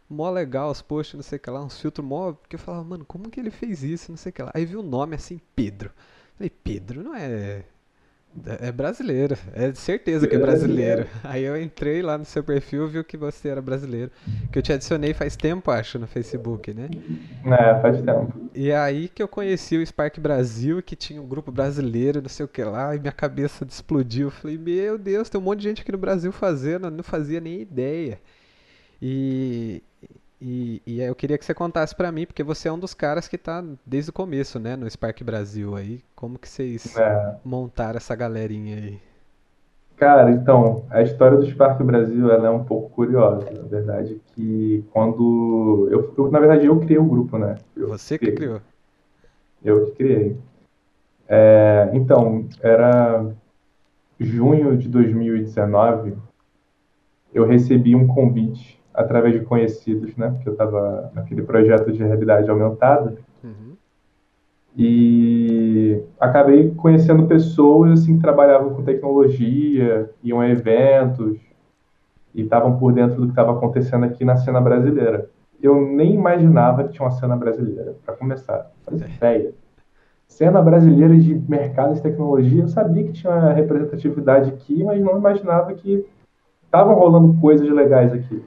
mó 0.08 0.30
legal 0.30 0.70
os 0.70 0.80
posts, 0.80 1.14
não 1.14 1.22
sei 1.22 1.36
o 1.36 1.40
que 1.40 1.50
lá, 1.50 1.62
uns 1.62 1.78
filtros 1.78 2.06
mó. 2.06 2.34
Que 2.48 2.54
eu 2.54 2.60
falava, 2.60 2.84
mano, 2.84 3.04
como 3.04 3.28
que 3.28 3.40
ele 3.40 3.50
fez 3.50 3.82
isso, 3.82 4.12
não 4.12 4.16
sei 4.16 4.30
o 4.30 4.32
que 4.32 4.42
lá. 4.42 4.52
Aí 4.54 4.64
vi 4.64 4.76
o 4.76 4.82
nome 4.82 5.16
assim, 5.16 5.40
Pedro. 5.56 5.90
Falei, 6.38 6.48
Pedro 6.48 7.02
não 7.02 7.14
é 7.14 7.64
é 8.60 8.70
brasileiro, 8.70 9.36
é 9.52 9.72
certeza 9.74 10.26
que 10.26 10.36
é 10.36 10.38
brasileiro. 10.38 11.06
Aí 11.24 11.42
eu 11.42 11.60
entrei 11.60 12.00
lá 12.00 12.16
no 12.16 12.24
seu 12.24 12.44
perfil 12.44 12.86
e 12.86 12.90
vi 12.90 13.04
que 13.04 13.16
você 13.16 13.48
era 13.48 13.60
brasileiro. 13.60 14.10
Que 14.52 14.58
eu 14.58 14.62
te 14.62 14.72
adicionei 14.72 15.12
faz 15.12 15.36
tempo, 15.36 15.70
acho, 15.70 15.98
no 15.98 16.06
Facebook, 16.06 16.72
né? 16.72 16.88
É, 17.44 17.80
faz 17.80 18.00
tempo. 18.00 18.32
E 18.54 18.72
aí 18.72 19.08
que 19.08 19.22
eu 19.22 19.28
conheci 19.28 19.76
o 19.76 19.84
Spark 19.84 20.18
Brasil, 20.20 20.80
que 20.82 20.94
tinha 20.94 21.20
um 21.20 21.26
grupo 21.26 21.50
brasileiro, 21.50 22.22
não 22.22 22.28
sei 22.28 22.44
o 22.44 22.48
que 22.48 22.62
lá, 22.62 22.94
e 22.94 23.00
minha 23.00 23.12
cabeça 23.12 23.66
explodiu. 23.68 24.30
Falei, 24.30 24.56
meu 24.56 24.96
Deus, 24.96 25.28
tem 25.28 25.40
um 25.40 25.44
monte 25.44 25.58
de 25.60 25.68
gente 25.68 25.82
aqui 25.82 25.92
no 25.92 25.98
Brasil 25.98 26.30
fazendo, 26.30 26.86
eu 26.86 26.90
não 26.90 27.02
fazia 27.02 27.40
nem 27.40 27.60
ideia. 27.60 28.20
E, 29.02 29.82
e, 30.40 30.80
e 30.86 31.02
eu 31.02 31.14
queria 31.14 31.36
que 31.36 31.44
você 31.44 31.52
contasse 31.52 31.94
para 31.94 32.10
mim, 32.10 32.24
porque 32.24 32.42
você 32.42 32.68
é 32.68 32.72
um 32.72 32.78
dos 32.78 32.94
caras 32.94 33.28
que 33.28 33.36
tá 33.36 33.62
desde 33.84 34.10
o 34.10 34.12
começo, 34.12 34.58
né, 34.58 34.74
no 34.74 34.90
Spark 34.90 35.22
Brasil 35.22 35.76
aí. 35.76 36.00
Como 36.16 36.38
que 36.38 36.48
vocês 36.48 36.96
é. 36.96 37.36
montaram 37.44 37.98
essa 37.98 38.16
galerinha 38.16 38.76
aí? 38.76 38.98
Cara, 39.98 40.30
então, 40.30 40.86
a 40.88 41.02
história 41.02 41.36
do 41.36 41.46
Spark 41.46 41.82
Brasil 41.82 42.32
ela 42.32 42.46
é 42.46 42.50
um 42.50 42.64
pouco 42.64 42.88
curiosa. 42.88 43.50
Na 43.50 43.68
verdade, 43.68 44.18
que 44.34 44.82
quando. 44.92 45.88
Eu, 45.90 46.14
eu, 46.16 46.30
na 46.30 46.40
verdade, 46.40 46.64
eu 46.64 46.80
criei 46.80 46.98
o 46.98 47.04
grupo, 47.04 47.36
né? 47.36 47.56
Eu 47.76 47.88
Você 47.88 48.18
que 48.18 48.32
criou? 48.32 48.62
Eu 49.62 49.86
que 49.86 49.92
criei. 49.92 50.38
É, 51.28 51.90
então, 51.92 52.48
era 52.62 53.30
junho 54.18 54.74
de 54.78 54.88
2019, 54.88 56.14
eu 57.34 57.46
recebi 57.46 57.94
um 57.94 58.06
convite 58.06 58.79
através 58.94 59.34
de 59.34 59.44
conhecidos, 59.44 60.16
né? 60.16 60.30
Porque 60.30 60.48
eu 60.48 60.52
estava 60.52 61.10
naquele 61.14 61.42
projeto 61.42 61.92
de 61.92 62.02
realidade 62.02 62.50
aumentada. 62.50 63.16
Uhum. 63.42 63.74
E 64.76 66.02
acabei 66.18 66.70
conhecendo 66.74 67.26
pessoas 67.26 68.00
assim, 68.00 68.16
que 68.16 68.22
trabalhavam 68.22 68.74
com 68.74 68.82
tecnologia, 68.82 70.10
iam 70.22 70.40
a 70.40 70.48
eventos 70.48 71.38
e 72.34 72.42
estavam 72.42 72.78
por 72.78 72.92
dentro 72.92 73.16
do 73.16 73.24
que 73.24 73.32
estava 73.32 73.52
acontecendo 73.52 74.04
aqui 74.04 74.24
na 74.24 74.36
cena 74.36 74.60
brasileira. 74.60 75.28
Eu 75.62 75.80
nem 75.80 76.14
imaginava 76.14 76.84
que 76.84 76.92
tinha 76.92 77.04
uma 77.04 77.10
cena 77.10 77.36
brasileira, 77.36 77.94
para 78.04 78.14
começar. 78.14 78.70
Faz 78.84 79.00
ideia. 79.00 79.52
Cena 80.26 80.62
brasileira 80.62 81.16
de 81.18 81.34
mercado 81.34 81.94
de 81.94 82.02
tecnologia, 82.02 82.62
eu 82.62 82.68
sabia 82.68 83.04
que 83.04 83.12
tinha 83.12 83.52
representatividade 83.52 84.50
aqui, 84.50 84.82
mas 84.84 85.02
não 85.02 85.18
imaginava 85.18 85.74
que 85.74 86.06
estavam 86.64 86.94
rolando 86.94 87.38
coisas 87.40 87.68
legais 87.68 88.12
aqui. 88.12 88.42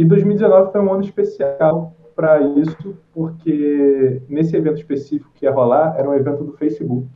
E 0.00 0.04
2019 0.06 0.72
foi 0.72 0.80
um 0.80 0.94
ano 0.94 1.02
especial 1.02 1.94
para 2.16 2.40
isso, 2.40 2.96
porque 3.12 4.22
nesse 4.30 4.56
evento 4.56 4.78
específico 4.78 5.30
que 5.34 5.44
ia 5.44 5.52
rolar, 5.52 5.94
era 5.98 6.08
um 6.08 6.14
evento 6.14 6.42
do 6.42 6.54
Facebook, 6.54 7.06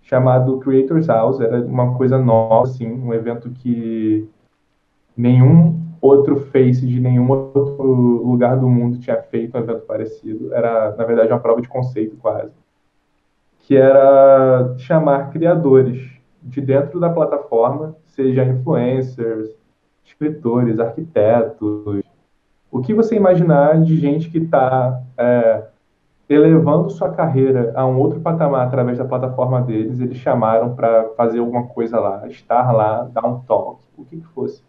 chamado 0.00 0.58
Creators 0.60 1.08
House, 1.08 1.40
era 1.40 1.60
uma 1.60 1.94
coisa 1.94 2.16
nova, 2.16 2.62
assim, 2.62 2.90
um 2.90 3.12
evento 3.12 3.50
que 3.50 4.26
nenhum 5.14 5.78
outro 6.00 6.36
face 6.36 6.86
de 6.86 6.98
nenhum 6.98 7.30
outro 7.30 7.82
lugar 7.82 8.56
do 8.56 8.66
mundo 8.66 8.98
tinha 8.98 9.20
feito 9.20 9.54
um 9.54 9.60
evento 9.60 9.82
parecido. 9.82 10.54
Era, 10.54 10.96
na 10.96 11.04
verdade, 11.04 11.30
uma 11.30 11.38
prova 11.38 11.60
de 11.60 11.68
conceito 11.68 12.16
quase. 12.16 12.54
Que 13.58 13.76
era 13.76 14.74
chamar 14.78 15.30
criadores 15.32 16.18
de 16.42 16.62
dentro 16.62 16.98
da 16.98 17.10
plataforma, 17.10 17.94
seja 18.06 18.42
influencers, 18.42 19.57
escritores, 20.08 20.80
arquitetos, 20.80 22.02
o 22.70 22.80
que 22.80 22.92
você 22.92 23.14
imaginar 23.16 23.80
de 23.82 23.96
gente 23.96 24.28
que 24.28 24.38
está 24.38 25.00
é, 25.16 25.64
elevando 26.28 26.90
sua 26.90 27.10
carreira 27.10 27.72
a 27.74 27.86
um 27.86 27.98
outro 27.98 28.20
patamar 28.20 28.66
através 28.66 28.98
da 28.98 29.04
plataforma 29.04 29.62
deles, 29.62 30.00
eles 30.00 30.18
chamaram 30.18 30.74
para 30.74 31.08
fazer 31.16 31.38
alguma 31.38 31.66
coisa 31.66 31.98
lá, 31.98 32.26
estar 32.28 32.72
lá, 32.72 33.04
dar 33.04 33.26
um 33.26 33.40
talk, 33.40 33.80
o 33.96 34.04
que 34.04 34.18
que 34.18 34.26
fosse. 34.28 34.62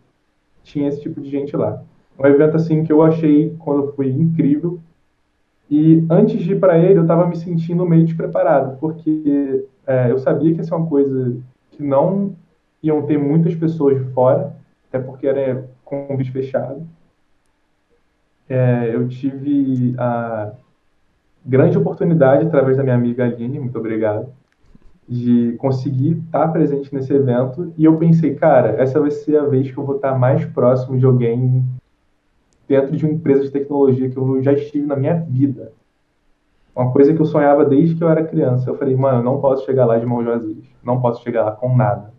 Tinha 0.64 0.88
esse 0.88 1.02
tipo 1.02 1.20
de 1.20 1.30
gente 1.30 1.56
lá. 1.58 1.82
Um 2.18 2.26
evento 2.26 2.56
assim 2.56 2.84
que 2.84 2.92
eu 2.92 3.02
achei 3.02 3.56
quando 3.60 3.94
fui 3.94 4.10
incrível. 4.10 4.80
E 5.70 6.06
antes 6.10 6.40
de 6.40 6.54
ir 6.54 6.60
para 6.60 6.78
ele, 6.78 7.00
eu 7.00 7.04
estava 7.04 7.28
me 7.28 7.36
sentindo 7.36 7.86
meio 7.86 8.06
despreparado, 8.06 8.78
porque 8.80 9.66
é, 9.86 10.12
eu 10.12 10.18
sabia 10.18 10.52
que 10.52 10.58
ia 10.58 10.64
ser 10.64 10.74
uma 10.74 10.88
coisa 10.88 11.38
que 11.72 11.84
não 11.84 12.34
iam 12.82 13.02
ter 13.04 13.18
muitas 13.18 13.54
pessoas 13.56 13.98
de 13.98 14.12
fora, 14.14 14.56
até 14.90 15.00
porque 15.00 15.28
era 15.28 15.70
convite 15.86 16.32
fechado. 16.32 16.86
É, 18.48 18.94
eu 18.94 19.08
tive 19.08 19.96
a 19.98 20.52
grande 21.46 21.78
oportunidade, 21.78 22.48
através 22.48 22.78
da 22.78 22.84
minha 22.84 22.96
amiga 22.96 23.24
Aline, 23.24 23.60
muito 23.60 23.78
obrigado, 23.78 24.34
de 25.08 25.56
conseguir 25.60 26.18
estar 26.26 26.48
presente 26.50 26.94
nesse 26.94 27.14
evento. 27.14 27.72
E 27.78 27.86
eu 27.86 27.98
pensei, 27.98 28.36
cara, 28.36 28.82
essa 28.82 29.00
vai 29.00 29.12
ser 29.12 29.38
a 29.38 29.46
vez 29.46 29.72
que 29.72 29.78
eu 29.78 29.86
vou 29.86 29.96
estar 29.96 30.18
mais 30.18 30.46
próximo 30.46 30.98
de 30.98 31.06
alguém 31.06 31.64
dentro 32.68 32.96
de 32.96 33.06
uma 33.06 33.14
empresa 33.14 33.44
de 33.44 33.52
tecnologia 33.52 34.10
que 34.10 34.18
eu 34.18 34.42
já 34.44 34.54
estive 34.54 34.86
na 34.86 34.96
minha 34.96 35.16
vida. 35.16 35.72
Uma 36.76 36.92
coisa 36.92 37.14
que 37.14 37.20
eu 37.20 37.26
sonhava 37.26 37.66
desde 37.66 37.96
que 37.96 38.04
eu 38.04 38.10
era 38.10 38.24
criança. 38.24 38.70
Eu 38.70 38.78
falei, 38.78 38.96
mano, 38.96 39.20
eu 39.20 39.24
não 39.24 39.42
posso 39.42 39.66
chegar 39.66 39.86
lá 39.86 39.98
de 39.98 40.06
mãos 40.06 40.24
vazias. 40.24 40.64
Não 40.84 41.02
posso 41.02 41.24
chegar 41.24 41.44
lá 41.44 41.52
com 41.52 41.76
nada. 41.76 42.14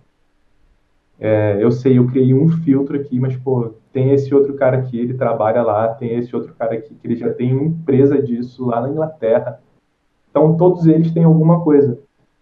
É, 1.20 1.62
eu 1.62 1.70
sei, 1.70 1.98
eu 1.98 2.06
criei 2.06 2.32
um 2.32 2.48
filtro 2.48 2.96
aqui, 2.96 3.20
mas, 3.20 3.36
pô, 3.36 3.74
tem 3.92 4.10
esse 4.12 4.34
outro 4.34 4.54
cara 4.54 4.78
aqui, 4.78 4.98
ele 4.98 5.14
trabalha 5.14 5.62
lá, 5.62 5.88
tem 5.88 6.16
esse 6.16 6.34
outro 6.34 6.54
cara 6.54 6.74
aqui, 6.74 6.94
que 6.94 7.06
ele 7.06 7.14
já 7.14 7.30
tem 7.30 7.52
uma 7.52 7.64
empresa 7.64 8.20
disso 8.22 8.64
lá 8.64 8.80
na 8.80 8.88
Inglaterra. 8.88 9.60
Então, 10.30 10.56
todos 10.56 10.86
eles 10.86 11.12
têm 11.12 11.24
alguma 11.24 11.62
coisa. 11.62 11.98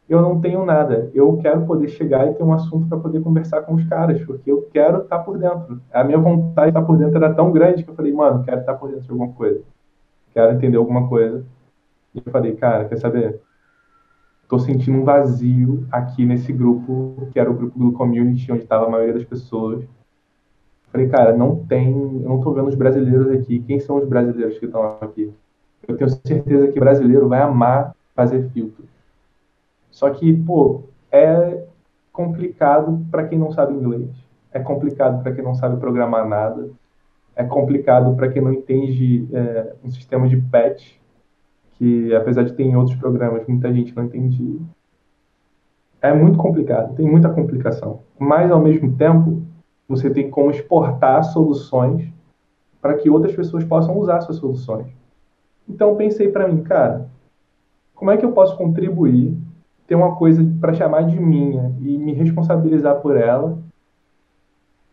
Eu 0.08 0.22
não 0.22 0.40
tenho 0.40 0.64
nada. 0.64 1.10
Eu 1.12 1.36
quero 1.38 1.66
poder 1.66 1.88
chegar 1.88 2.26
e 2.28 2.34
ter 2.34 2.42
um 2.42 2.52
assunto 2.52 2.86
para 2.86 2.98
poder 2.98 3.20
conversar 3.20 3.62
com 3.62 3.74
os 3.74 3.84
caras, 3.84 4.24
porque 4.24 4.50
eu 4.50 4.62
quero 4.72 5.02
estar 5.02 5.18
tá 5.18 5.24
por 5.24 5.38
dentro. 5.38 5.82
A 5.92 6.04
minha 6.04 6.18
vontade 6.18 6.66
de 6.66 6.70
estar 6.70 6.80
tá 6.80 6.86
por 6.86 6.96
dentro 6.96 7.16
era 7.16 7.34
tão 7.34 7.50
grande 7.50 7.82
que 7.82 7.90
eu 7.90 7.94
falei, 7.94 8.12
mano, 8.12 8.44
quero 8.44 8.60
estar 8.60 8.72
tá 8.72 8.78
por 8.78 8.88
dentro 8.88 9.04
de 9.04 9.10
alguma 9.10 9.32
coisa. 9.32 9.60
Quero 10.32 10.52
entender 10.52 10.76
alguma 10.76 11.08
coisa. 11.08 11.44
E 12.14 12.22
eu 12.24 12.32
falei, 12.32 12.54
cara, 12.54 12.84
quer 12.86 12.96
saber? 12.96 13.40
Tô 14.48 14.58
sentindo 14.58 14.98
um 14.98 15.04
vazio 15.04 15.86
aqui 15.92 16.24
nesse 16.24 16.52
grupo, 16.52 17.28
que 17.30 17.38
era 17.38 17.50
o 17.50 17.54
grupo 17.54 17.78
do 17.78 17.92
community, 17.92 18.50
onde 18.50 18.62
estava 18.62 18.86
a 18.86 18.90
maioria 18.90 19.14
das 19.14 19.24
pessoas. 19.24 19.84
Falei, 20.90 21.06
cara, 21.08 21.36
não 21.36 21.66
tem, 21.66 22.22
eu 22.22 22.28
não 22.28 22.40
tô 22.40 22.52
vendo 22.52 22.68
os 22.68 22.74
brasileiros 22.74 23.30
aqui. 23.30 23.60
Quem 23.60 23.78
são 23.78 23.96
os 23.96 24.08
brasileiros 24.08 24.58
que 24.58 24.64
estão 24.64 24.96
aqui? 25.02 25.30
Eu 25.86 25.96
tenho 25.96 26.08
certeza 26.08 26.68
que 26.68 26.80
brasileiro 26.80 27.28
vai 27.28 27.42
amar 27.42 27.94
fazer 28.14 28.48
filtro. 28.50 28.84
Só 29.90 30.08
que, 30.10 30.32
pô, 30.32 30.84
é 31.12 31.64
complicado 32.10 33.04
para 33.10 33.28
quem 33.28 33.38
não 33.38 33.52
sabe 33.52 33.74
inglês. 33.74 34.08
É 34.50 34.58
complicado 34.58 35.22
para 35.22 35.32
quem 35.32 35.44
não 35.44 35.54
sabe 35.54 35.78
programar 35.78 36.26
nada. 36.26 36.70
É 37.36 37.44
complicado 37.44 38.16
para 38.16 38.28
quem 38.28 38.42
não 38.42 38.52
entende 38.52 39.28
é, 39.32 39.74
um 39.84 39.90
sistema 39.90 40.26
de 40.26 40.38
patch 40.38 40.98
que 41.78 42.14
apesar 42.14 42.42
de 42.42 42.52
ter 42.52 42.64
em 42.64 42.76
outros 42.76 42.96
programas 42.96 43.46
muita 43.46 43.72
gente 43.72 43.94
não 43.94 44.04
entendia. 44.04 44.58
É 46.02 46.12
muito 46.12 46.36
complicado, 46.36 46.94
tem 46.94 47.08
muita 47.08 47.28
complicação. 47.28 48.00
Mas 48.18 48.50
ao 48.50 48.60
mesmo 48.60 48.96
tempo, 48.96 49.42
você 49.88 50.10
tem 50.10 50.28
como 50.28 50.50
exportar 50.50 51.24
soluções 51.24 52.12
para 52.80 52.94
que 52.94 53.08
outras 53.08 53.34
pessoas 53.34 53.64
possam 53.64 53.96
usar 53.96 54.20
suas 54.20 54.38
soluções. 54.38 54.86
Então 55.68 55.96
pensei 55.96 56.28
para 56.28 56.48
mim, 56.48 56.62
cara, 56.62 57.08
como 57.94 58.10
é 58.10 58.16
que 58.16 58.24
eu 58.24 58.32
posso 58.32 58.56
contribuir, 58.56 59.36
ter 59.86 59.94
uma 59.94 60.16
coisa 60.16 60.44
para 60.60 60.74
chamar 60.74 61.02
de 61.02 61.18
minha 61.18 61.74
e 61.80 61.96
me 61.98 62.12
responsabilizar 62.12 63.00
por 63.00 63.16
ela 63.16 63.58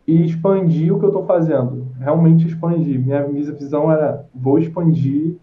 e 0.07 0.23
expandir 0.23 0.93
o 0.93 0.99
que 0.99 1.05
eu 1.05 1.09
estou 1.09 1.25
fazendo, 1.25 1.87
realmente 1.99 2.47
expandir. 2.47 2.99
Minha 2.99 3.23
visão 3.23 3.91
era 3.91 4.25
vou 4.33 4.57
expandir 4.59 5.35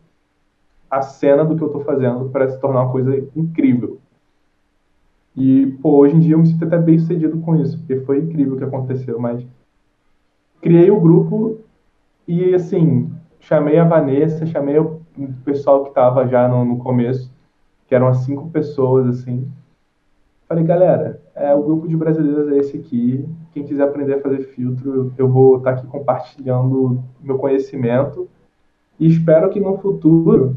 a 0.92 1.00
cena 1.00 1.42
do 1.42 1.56
que 1.56 1.62
eu 1.62 1.68
estou 1.68 1.82
fazendo 1.84 2.28
para 2.28 2.46
se 2.50 2.60
tornar 2.60 2.82
uma 2.82 2.92
coisa 2.92 3.16
incrível. 3.34 3.98
E, 5.34 5.68
pô, 5.80 5.96
hoje 6.00 6.14
em 6.14 6.20
dia 6.20 6.34
eu 6.34 6.38
me 6.38 6.46
sinto 6.46 6.66
até 6.66 6.76
bem 6.76 6.98
sucedido 6.98 7.38
com 7.38 7.56
isso, 7.56 7.78
porque 7.78 8.00
foi 8.00 8.18
incrível 8.18 8.52
o 8.52 8.58
que 8.58 8.64
aconteceu, 8.64 9.18
mas 9.18 9.42
criei 10.60 10.90
o 10.90 11.00
grupo 11.00 11.60
e, 12.28 12.54
assim, 12.54 13.10
chamei 13.40 13.78
a 13.78 13.84
Vanessa, 13.84 14.44
chamei 14.44 14.78
o 14.78 15.00
pessoal 15.46 15.82
que 15.84 15.88
estava 15.88 16.28
já 16.28 16.46
no, 16.46 16.62
no, 16.62 16.76
começo, 16.76 17.32
que 17.86 17.94
eram 17.94 18.08
as 18.08 18.18
cinco 18.18 18.50
pessoas, 18.50 19.06
assim. 19.06 19.50
Falei, 20.46 20.62
galera, 20.62 21.22
é, 21.34 21.54
o 21.54 21.62
grupo 21.62 21.88
de 21.88 21.96
brasileiros 21.96 22.52
é 22.52 22.58
esse 22.58 22.76
aqui. 22.76 23.26
Quem 23.54 23.64
quiser 23.64 23.84
aprender 23.84 24.16
a 24.16 24.20
fazer 24.20 24.42
filtro, 24.42 25.10
eu 25.16 25.26
vou 25.26 25.56
estar 25.56 25.72
tá 25.72 25.78
aqui 25.78 25.86
compartilhando 25.86 27.02
meu 27.18 27.38
conhecimento. 27.38 28.28
E 29.00 29.06
espero 29.06 29.48
que 29.48 29.58
no 29.58 29.78
futuro 29.78 30.54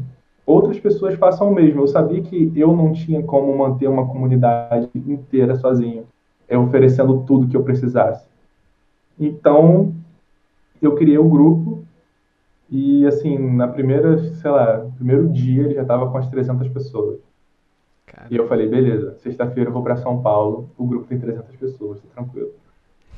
pessoas 0.86 1.16
façam 1.16 1.50
o 1.50 1.54
mesmo. 1.54 1.82
Eu 1.82 1.88
sabia 1.88 2.22
que 2.22 2.52
eu 2.54 2.74
não 2.76 2.92
tinha 2.92 3.22
como 3.24 3.56
manter 3.58 3.88
uma 3.88 4.06
comunidade 4.06 4.88
inteira 4.94 5.56
sozinho, 5.56 6.06
é, 6.48 6.56
oferecendo 6.56 7.24
tudo 7.26 7.48
que 7.48 7.56
eu 7.56 7.64
precisasse. 7.64 8.28
Então, 9.18 9.92
eu 10.80 10.94
criei 10.94 11.18
o 11.18 11.28
grupo 11.28 11.84
e, 12.70 13.04
assim, 13.04 13.36
na 13.36 13.66
primeira, 13.66 14.16
sei 14.34 14.50
lá, 14.50 14.86
primeiro 14.96 15.28
dia 15.28 15.64
ele 15.64 15.74
já 15.74 15.82
estava 15.82 16.08
com 16.08 16.18
as 16.18 16.28
300 16.28 16.68
pessoas. 16.68 17.18
Caramba. 18.06 18.32
E 18.32 18.36
eu 18.36 18.46
falei, 18.46 18.68
beleza, 18.68 19.16
sexta-feira 19.18 19.70
eu 19.70 19.74
vou 19.74 19.82
para 19.82 19.96
São 19.96 20.22
Paulo, 20.22 20.70
o 20.78 20.86
grupo 20.86 21.06
tem 21.06 21.18
300 21.18 21.56
pessoas, 21.56 22.00
tá 22.00 22.08
tranquilo. 22.14 22.50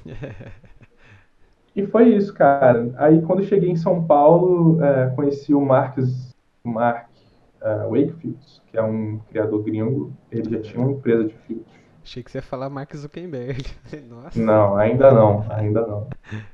e 1.76 1.87
foi 1.87 2.14
isso, 2.14 2.32
cara. 2.32 2.90
Aí, 2.96 3.20
quando 3.20 3.40
eu 3.40 3.46
cheguei 3.46 3.68
em 3.68 3.76
São 3.76 4.04
Paulo, 4.04 4.82
é, 4.82 5.10
conheci 5.10 5.52
o 5.52 5.60
Marcos, 5.60 6.34
Mark 6.64 7.07
uh, 7.62 7.90
Wakefield, 7.90 8.38
que 8.66 8.76
é 8.76 8.82
um 8.82 9.18
criador 9.30 9.62
gringo. 9.62 10.12
Ele 10.30 10.50
já 10.50 10.60
tinha 10.60 10.80
uma 10.80 10.92
empresa 10.92 11.24
de 11.24 11.34
filtros. 11.46 11.78
Achei 12.02 12.22
que 12.22 12.30
você 12.30 12.38
ia 12.38 12.42
falar 12.42 12.70
Mark 12.70 12.94
Zuckerberg. 12.94 13.64
Nossa. 14.08 14.40
Não, 14.40 14.76
ainda 14.76 15.10
não, 15.12 15.44
ainda 15.50 15.86
não. 15.86 16.08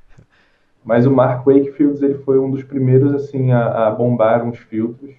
Mas 0.85 1.07
o 1.07 1.11
Mark 1.11 1.47
Wakefield 1.47 2.05
ele 2.05 2.19
foi 2.19 2.39
um 2.39 2.51
dos 2.51 2.63
primeiros 2.63 3.15
assim 3.15 3.53
a, 3.53 3.87
a 3.87 3.91
bombar 3.91 4.45
uns 4.45 4.59
filtros. 4.59 5.15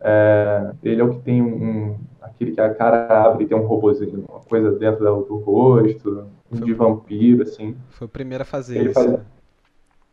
É, 0.00 0.70
ele 0.82 1.00
é 1.00 1.04
o 1.04 1.14
que 1.14 1.20
tem 1.20 1.42
um, 1.42 1.98
aquele 2.20 2.52
que 2.52 2.60
a 2.60 2.72
cara 2.72 3.24
abre 3.24 3.44
e 3.44 3.46
tem 3.48 3.56
um 3.56 3.66
robozinho, 3.66 4.24
uma 4.28 4.40
coisa 4.40 4.70
dentro 4.72 5.04
do, 5.24 5.36
rosto, 5.38 6.26
um 6.52 6.60
de 6.60 6.72
vampiro 6.72 7.42
assim. 7.42 7.76
Foi 7.90 8.06
o 8.06 8.10
primeiro 8.10 8.42
a 8.42 8.44
fazer 8.44 8.78
ele 8.78 8.90
isso. 8.90 8.94
Faz... 8.94 9.20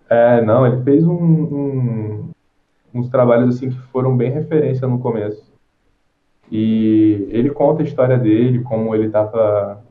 É, 0.09 0.41
não, 0.41 0.65
ele 0.65 0.83
fez 0.83 1.05
um, 1.05 1.13
um, 1.13 2.29
uns 2.95 3.09
trabalhos 3.09 3.55
assim 3.55 3.69
que 3.69 3.77
foram 3.87 4.15
bem 4.15 4.31
referência 4.31 4.87
no 4.87 4.99
começo. 4.99 5.53
E 6.51 7.27
ele 7.29 7.49
conta 7.49 7.81
a 7.81 7.85
história 7.85 8.17
dele, 8.17 8.63
como 8.63 8.95
ele 8.95 9.07
estava 9.07 9.83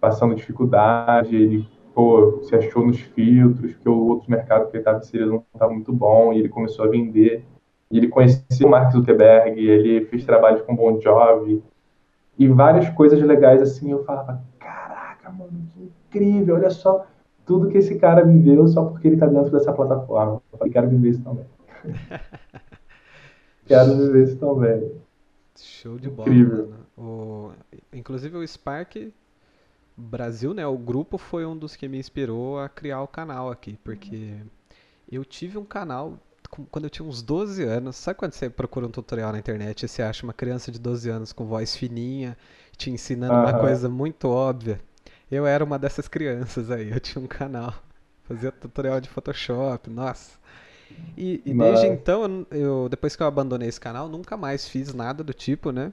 passando 0.00 0.34
dificuldade, 0.34 1.34
ele 1.34 1.66
pô, 1.94 2.40
se 2.42 2.54
achou 2.54 2.86
nos 2.86 3.00
filtros, 3.00 3.72
porque 3.72 3.88
o 3.88 4.08
outro 4.08 4.30
mercado 4.30 4.68
que 4.68 4.76
ele 4.76 4.80
estava 4.80 4.98
inserido 4.98 5.30
não 5.30 5.44
estava 5.54 5.72
muito 5.72 5.92
bom, 5.92 6.32
e 6.32 6.40
ele 6.40 6.48
começou 6.48 6.84
a 6.84 6.88
vender. 6.88 7.44
E 7.90 7.98
ele 7.98 8.08
conhecia 8.08 8.66
o 8.66 8.70
Mark 8.70 8.92
Zuckerberg, 8.92 9.58
ele 9.58 10.04
fez 10.06 10.24
trabalhos 10.24 10.62
com 10.62 10.74
Bon 10.74 11.00
Jovi, 11.00 11.62
e 12.36 12.48
várias 12.48 12.90
coisas 12.90 13.22
legais 13.22 13.62
assim. 13.62 13.92
Eu 13.92 14.04
falava, 14.04 14.42
caraca, 14.58 15.30
mano, 15.30 15.52
que 15.72 15.90
incrível, 16.18 16.56
olha 16.56 16.70
só 16.70 17.06
tudo 17.46 17.68
que 17.68 17.78
esse 17.78 17.96
cara 17.98 18.24
viveu 18.24 18.66
só 18.66 18.84
porque 18.84 19.06
ele 19.06 19.16
está 19.16 19.26
dentro 19.26 19.50
dessa 19.50 19.72
plataforma. 19.72 20.40
Eu 20.52 20.58
falei, 20.58 20.72
quero 20.72 20.88
viver 20.88 21.10
isso 21.10 21.22
também. 21.22 21.44
Quero 23.66 23.96
viver 23.96 24.24
isso 24.24 24.36
também. 24.36 24.92
Show 25.56 25.98
de 25.98 26.10
bola, 26.10 26.30
Incrível. 26.30 26.74
O, 26.98 27.52
inclusive 27.92 28.36
o 28.36 28.46
Spark 28.46 29.12
Brasil, 29.96 30.52
né? 30.52 30.66
O 30.66 30.76
grupo 30.76 31.16
foi 31.16 31.46
um 31.46 31.56
dos 31.56 31.76
que 31.76 31.88
me 31.88 31.98
inspirou 31.98 32.58
a 32.58 32.68
criar 32.68 33.02
o 33.02 33.08
canal 33.08 33.50
aqui, 33.50 33.78
porque 33.84 34.34
eu 35.10 35.24
tive 35.24 35.56
um 35.56 35.64
canal 35.64 36.18
quando 36.70 36.84
eu 36.84 36.90
tinha 36.90 37.06
uns 37.06 37.22
12 37.22 37.62
anos. 37.62 37.96
Sabe 37.96 38.18
quando 38.18 38.32
você 38.32 38.50
procura 38.50 38.86
um 38.86 38.90
tutorial 38.90 39.32
na 39.32 39.38
internet 39.38 39.84
e 39.84 39.88
você 39.88 40.02
acha 40.02 40.24
uma 40.24 40.32
criança 40.32 40.70
de 40.70 40.78
12 40.78 41.08
anos 41.08 41.32
com 41.32 41.46
voz 41.46 41.76
fininha, 41.76 42.36
te 42.76 42.90
ensinando 42.90 43.34
uma 43.34 43.58
coisa 43.58 43.88
muito 43.88 44.28
óbvia? 44.28 44.80
Eu 45.30 45.46
era 45.46 45.64
uma 45.64 45.78
dessas 45.78 46.08
crianças 46.08 46.70
aí, 46.70 46.90
eu 46.90 47.00
tinha 47.00 47.22
um 47.22 47.26
canal. 47.26 47.74
Fazia 48.24 48.50
tutorial 48.52 49.00
de 49.00 49.08
Photoshop, 49.08 49.90
nossa. 49.90 50.38
E, 51.16 51.42
e 51.44 51.54
desde 51.54 51.86
então, 51.86 52.46
eu, 52.50 52.88
depois 52.88 53.14
que 53.14 53.22
eu 53.22 53.26
abandonei 53.26 53.68
esse 53.68 53.80
canal, 53.80 54.08
nunca 54.08 54.36
mais 54.36 54.66
fiz 54.68 54.92
nada 54.92 55.22
do 55.22 55.32
tipo, 55.32 55.70
né? 55.70 55.92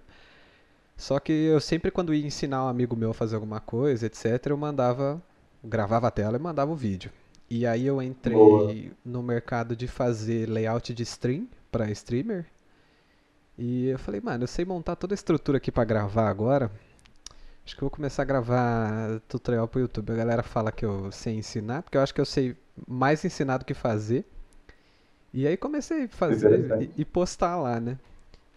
Só 0.97 1.19
que 1.19 1.31
eu 1.31 1.59
sempre, 1.59 1.89
quando 1.91 2.13
ia 2.13 2.25
ensinar 2.25 2.65
um 2.65 2.67
amigo 2.67 2.95
meu 2.95 3.11
a 3.11 3.13
fazer 3.13 3.35
alguma 3.35 3.59
coisa, 3.59 4.05
etc., 4.05 4.47
eu 4.47 4.57
mandava, 4.57 5.21
gravava 5.63 6.07
a 6.07 6.11
tela 6.11 6.37
e 6.37 6.39
mandava 6.39 6.71
o 6.71 6.75
vídeo. 6.75 7.11
E 7.49 7.65
aí 7.65 7.85
eu 7.85 8.01
entrei 8.01 8.35
Boa. 8.35 8.73
no 9.03 9.21
mercado 9.21 9.75
de 9.75 9.87
fazer 9.87 10.47
layout 10.47 10.93
de 10.93 11.03
stream 11.03 11.47
para 11.71 11.89
streamer. 11.91 12.45
E 13.57 13.87
eu 13.87 13.99
falei, 13.99 14.21
mano, 14.21 14.43
eu 14.43 14.47
sei 14.47 14.63
montar 14.63 14.95
toda 14.95 15.13
a 15.13 15.15
estrutura 15.15 15.57
aqui 15.57 15.71
para 15.71 15.83
gravar 15.83 16.29
agora. 16.29 16.71
Acho 17.65 17.75
que 17.75 17.83
eu 17.83 17.87
vou 17.87 17.95
começar 17.95 18.23
a 18.23 18.25
gravar 18.25 19.19
tutorial 19.27 19.67
pro 19.67 19.81
YouTube. 19.81 20.11
A 20.11 20.15
galera 20.15 20.43
fala 20.43 20.71
que 20.71 20.85
eu 20.85 21.11
sei 21.11 21.35
ensinar, 21.35 21.83
porque 21.83 21.97
eu 21.97 22.01
acho 22.01 22.13
que 22.13 22.21
eu 22.21 22.25
sei 22.25 22.55
mais 22.87 23.23
ensinar 23.23 23.57
do 23.57 23.65
que 23.65 23.73
fazer. 23.73 24.25
E 25.33 25.47
aí 25.47 25.55
comecei 25.55 26.05
a 26.05 26.09
fazer 26.09 26.81
e, 26.81 27.01
e, 27.01 27.05
postar 27.05 27.57
lá, 27.57 27.79
né? 27.79 27.97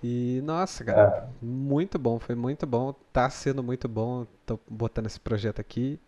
E 0.02 0.43
nossa, 0.45 0.85
cara, 0.85 1.28
é. 1.28 1.45
muito 1.45 1.99
bom, 1.99 2.19
foi 2.19 2.35
muito 2.35 2.66
bom, 2.66 2.95
tá 3.12 3.31
sendo 3.31 3.62
muito 3.62 3.88
bom. 3.88 4.26
Tô 4.45 4.59
botando 4.69 5.07
esse 5.07 5.21
projeto 5.21 5.61
aqui. 5.61 5.99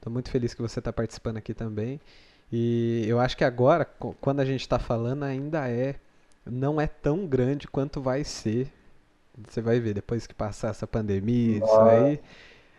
Tô 0.00 0.10
muito 0.10 0.30
feliz 0.30 0.52
que 0.52 0.60
você 0.60 0.80
tá 0.80 0.92
participando 0.92 1.36
aqui 1.36 1.54
também. 1.54 2.00
E 2.52 3.04
eu 3.08 3.18
acho 3.18 3.36
que 3.36 3.44
agora, 3.44 3.84
quando 4.20 4.40
a 4.40 4.44
gente 4.44 4.60
está 4.60 4.78
falando, 4.78 5.22
ainda 5.22 5.68
é 5.68 5.96
não 6.44 6.80
é 6.80 6.86
tão 6.86 7.26
grande 7.26 7.66
quanto 7.66 8.00
vai 8.00 8.22
ser. 8.22 8.70
Você 9.48 9.60
vai 9.60 9.80
ver 9.80 9.94
depois 9.94 10.26
que 10.26 10.34
passar 10.34 10.70
essa 10.70 10.86
pandemia, 10.86 11.58
isso 11.58 11.80
aí. 11.80 12.20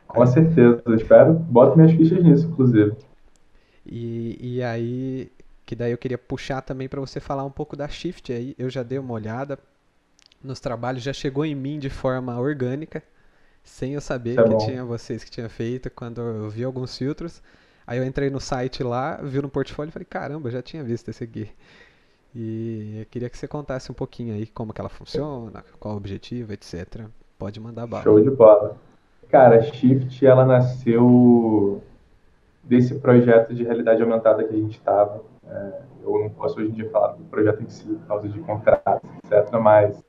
Com 0.08 0.26
certeza, 0.26 0.82
eu 0.86 0.96
espero. 0.96 1.34
Bota 1.34 1.76
minhas 1.76 1.92
fichas 1.92 2.24
nisso, 2.24 2.48
inclusive. 2.48 2.96
E, 3.86 4.56
e 4.56 4.64
aí, 4.64 5.32
que 5.68 5.76
daí 5.76 5.92
eu 5.92 5.98
queria 5.98 6.18
puxar 6.18 6.62
também 6.62 6.88
para 6.88 7.02
você 7.02 7.20
falar 7.20 7.44
um 7.44 7.52
pouco 7.52 7.76
da 7.76 7.90
Shift 7.90 8.32
aí. 8.32 8.56
Eu 8.58 8.70
já 8.70 8.84
dei 8.84 8.98
uma 8.98 9.14
olhada 9.14 9.60
nos 10.42 10.62
trabalhos, 10.62 11.04
já 11.04 11.12
chegou 11.12 11.44
em 11.44 11.54
mim 11.54 11.78
de 11.78 11.90
forma 11.90 12.40
orgânica, 12.40 13.04
sem 13.62 13.94
eu 13.94 14.00
saber 14.00 14.40
é 14.40 14.44
que 14.44 14.50
bom. 14.50 14.58
tinha 14.60 14.86
vocês 14.86 15.26
que 15.26 15.30
tinham 15.30 15.50
feito 15.50 15.92
quando 15.92 16.22
eu 16.22 16.50
vi 16.50 16.64
alguns 16.64 16.98
filtros. 16.98 17.44
Aí 17.86 17.98
eu 17.98 18.06
entrei 18.06 18.30
no 18.30 18.40
site 18.40 18.82
lá, 18.82 19.18
vi 19.18 19.42
no 19.42 19.50
portfólio 19.50 19.90
e 19.90 19.92
falei, 19.92 20.08
caramba, 20.10 20.50
já 20.50 20.62
tinha 20.62 20.82
visto 20.86 21.10
esse 21.10 21.26
aqui. 21.26 21.50
E 22.34 23.00
eu 23.02 23.06
queria 23.08 23.30
que 23.30 23.38
você 23.38 23.48
contasse 23.48 23.92
um 23.92 23.96
pouquinho 23.96 24.36
aí 24.36 24.48
como 24.48 24.72
que 24.72 24.80
ela 24.80 24.90
funciona, 24.90 25.66
qual 25.82 25.96
o 25.96 25.98
objetivo, 25.98 26.54
etc. 26.54 27.08
Pode 27.38 27.60
mandar 27.60 27.86
bala. 27.86 28.04
Show 28.04 28.22
de 28.22 28.30
bola. 28.30 28.78
Cara, 29.28 29.58
a 29.58 29.62
Shift, 29.62 30.26
ela 30.26 30.46
nasceu 30.46 31.84
desse 32.64 32.96
projeto 32.96 33.54
de 33.54 33.64
realidade 33.64 34.02
aumentada 34.02 34.46
que 34.46 34.54
a 34.54 34.58
gente 34.58 34.78
estava. 34.78 35.22
É, 35.50 35.82
eu 36.04 36.20
não 36.20 36.30
posso 36.30 36.60
hoje 36.60 36.70
em 36.70 36.74
dia 36.74 36.90
falar 36.90 37.14
do 37.14 37.24
projeto 37.26 37.62
em 37.64 37.70
si, 37.70 37.88
por 37.88 38.08
causa 38.08 38.30
de 38.30 38.40
contratos, 38.40 39.10
etc. 39.24 39.52
Mas 39.60 40.04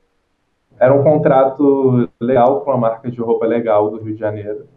era 0.79 0.93
um 0.93 1.03
contrato 1.03 2.09
legal 2.19 2.61
com 2.61 2.71
uma 2.71 2.77
marca 2.77 3.09
de 3.11 3.19
roupa 3.19 3.45
legal 3.45 3.89
do 3.89 4.01
Rio 4.01 4.13
de 4.13 4.19
Janeiro 4.19 4.67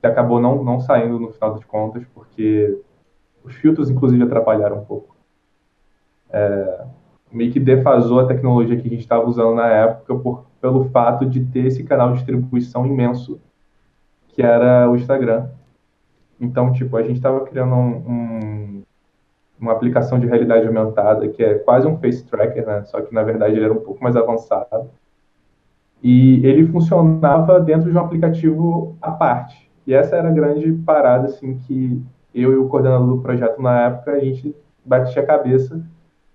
que 0.00 0.06
acabou 0.06 0.40
não, 0.40 0.62
não 0.62 0.80
saindo 0.80 1.18
no 1.18 1.30
final 1.30 1.54
das 1.54 1.64
contas, 1.64 2.04
porque 2.14 2.80
os 3.44 3.54
filtros, 3.54 3.90
inclusive, 3.90 4.22
atrapalharam 4.22 4.78
um 4.78 4.84
pouco. 4.84 5.16
É, 6.30 6.84
meio 7.32 7.52
que 7.52 7.60
defasou 7.60 8.20
a 8.20 8.26
tecnologia 8.26 8.76
que 8.76 8.86
a 8.86 8.90
gente 8.90 9.00
estava 9.00 9.26
usando 9.26 9.54
na 9.54 9.68
época 9.68 10.14
por, 10.16 10.46
pelo 10.60 10.84
fato 10.90 11.26
de 11.26 11.44
ter 11.46 11.66
esse 11.66 11.82
canal 11.84 12.10
de 12.10 12.18
distribuição 12.18 12.86
imenso, 12.86 13.40
que 14.28 14.42
era 14.42 14.88
o 14.88 14.96
Instagram. 14.96 15.48
Então, 16.40 16.72
tipo, 16.72 16.96
a 16.96 17.02
gente 17.02 17.16
estava 17.16 17.40
criando 17.40 17.74
um, 17.74 17.96
um, 17.96 18.82
uma 19.60 19.72
aplicação 19.72 20.18
de 20.18 20.26
realidade 20.26 20.66
aumentada, 20.66 21.28
que 21.28 21.42
é 21.42 21.54
quase 21.54 21.86
um 21.86 21.98
face 21.98 22.24
tracker, 22.24 22.66
né? 22.66 22.84
Só 22.84 23.00
que, 23.00 23.12
na 23.12 23.22
verdade, 23.22 23.56
ele 23.56 23.64
era 23.64 23.72
um 23.72 23.80
pouco 23.80 24.02
mais 24.02 24.16
avançado. 24.16 24.90
E 26.02 26.46
ele 26.46 26.66
funcionava 26.66 27.60
dentro 27.60 27.90
de 27.90 27.96
um 27.96 28.00
aplicativo 28.00 28.96
à 29.02 29.10
parte. 29.10 29.68
E 29.86 29.94
essa 29.94 30.16
era 30.16 30.28
a 30.28 30.32
grande 30.32 30.72
parada, 30.84 31.26
assim, 31.26 31.58
que 31.58 32.00
eu 32.34 32.52
e 32.52 32.56
o 32.56 32.68
coordenador 32.68 33.08
do 33.08 33.22
projeto 33.22 33.60
na 33.60 33.86
época, 33.86 34.12
a 34.12 34.20
gente 34.20 34.54
batia 34.84 35.22
a 35.22 35.26
cabeça, 35.26 35.82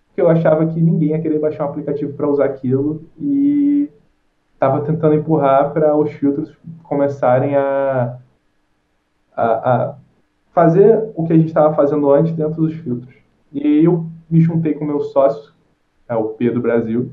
porque 0.08 0.22
eu 0.22 0.30
achava 0.30 0.66
que 0.66 0.82
ninguém 0.82 1.10
ia 1.10 1.22
querer 1.22 1.40
baixar 1.40 1.66
um 1.66 1.70
aplicativo 1.70 2.14
para 2.14 2.28
usar 2.28 2.46
aquilo 2.46 3.04
e 3.18 3.90
estava 4.54 4.82
tentando 4.82 5.16
empurrar 5.16 5.72
para 5.74 5.96
os 5.96 6.12
filtros 6.12 6.56
começarem 6.84 7.56
a, 7.56 8.18
a, 9.36 9.44
a 9.74 9.96
fazer 10.54 11.12
o 11.16 11.26
que 11.26 11.34
a 11.34 11.38
gente 11.38 11.48
estava 11.48 11.74
fazendo 11.76 12.10
antes 12.12 12.34
dentro 12.34 12.62
dos 12.62 12.74
filtros. 12.76 13.16
E 13.52 13.84
eu 13.84 14.06
me 14.30 14.40
juntei 14.42 14.74
com 14.74 14.84
o 14.86 14.88
meu 14.88 15.02
sócio, 15.02 15.54
é 16.08 16.16
o 16.16 16.30
Pedro 16.30 16.62
Brasil, 16.62 17.12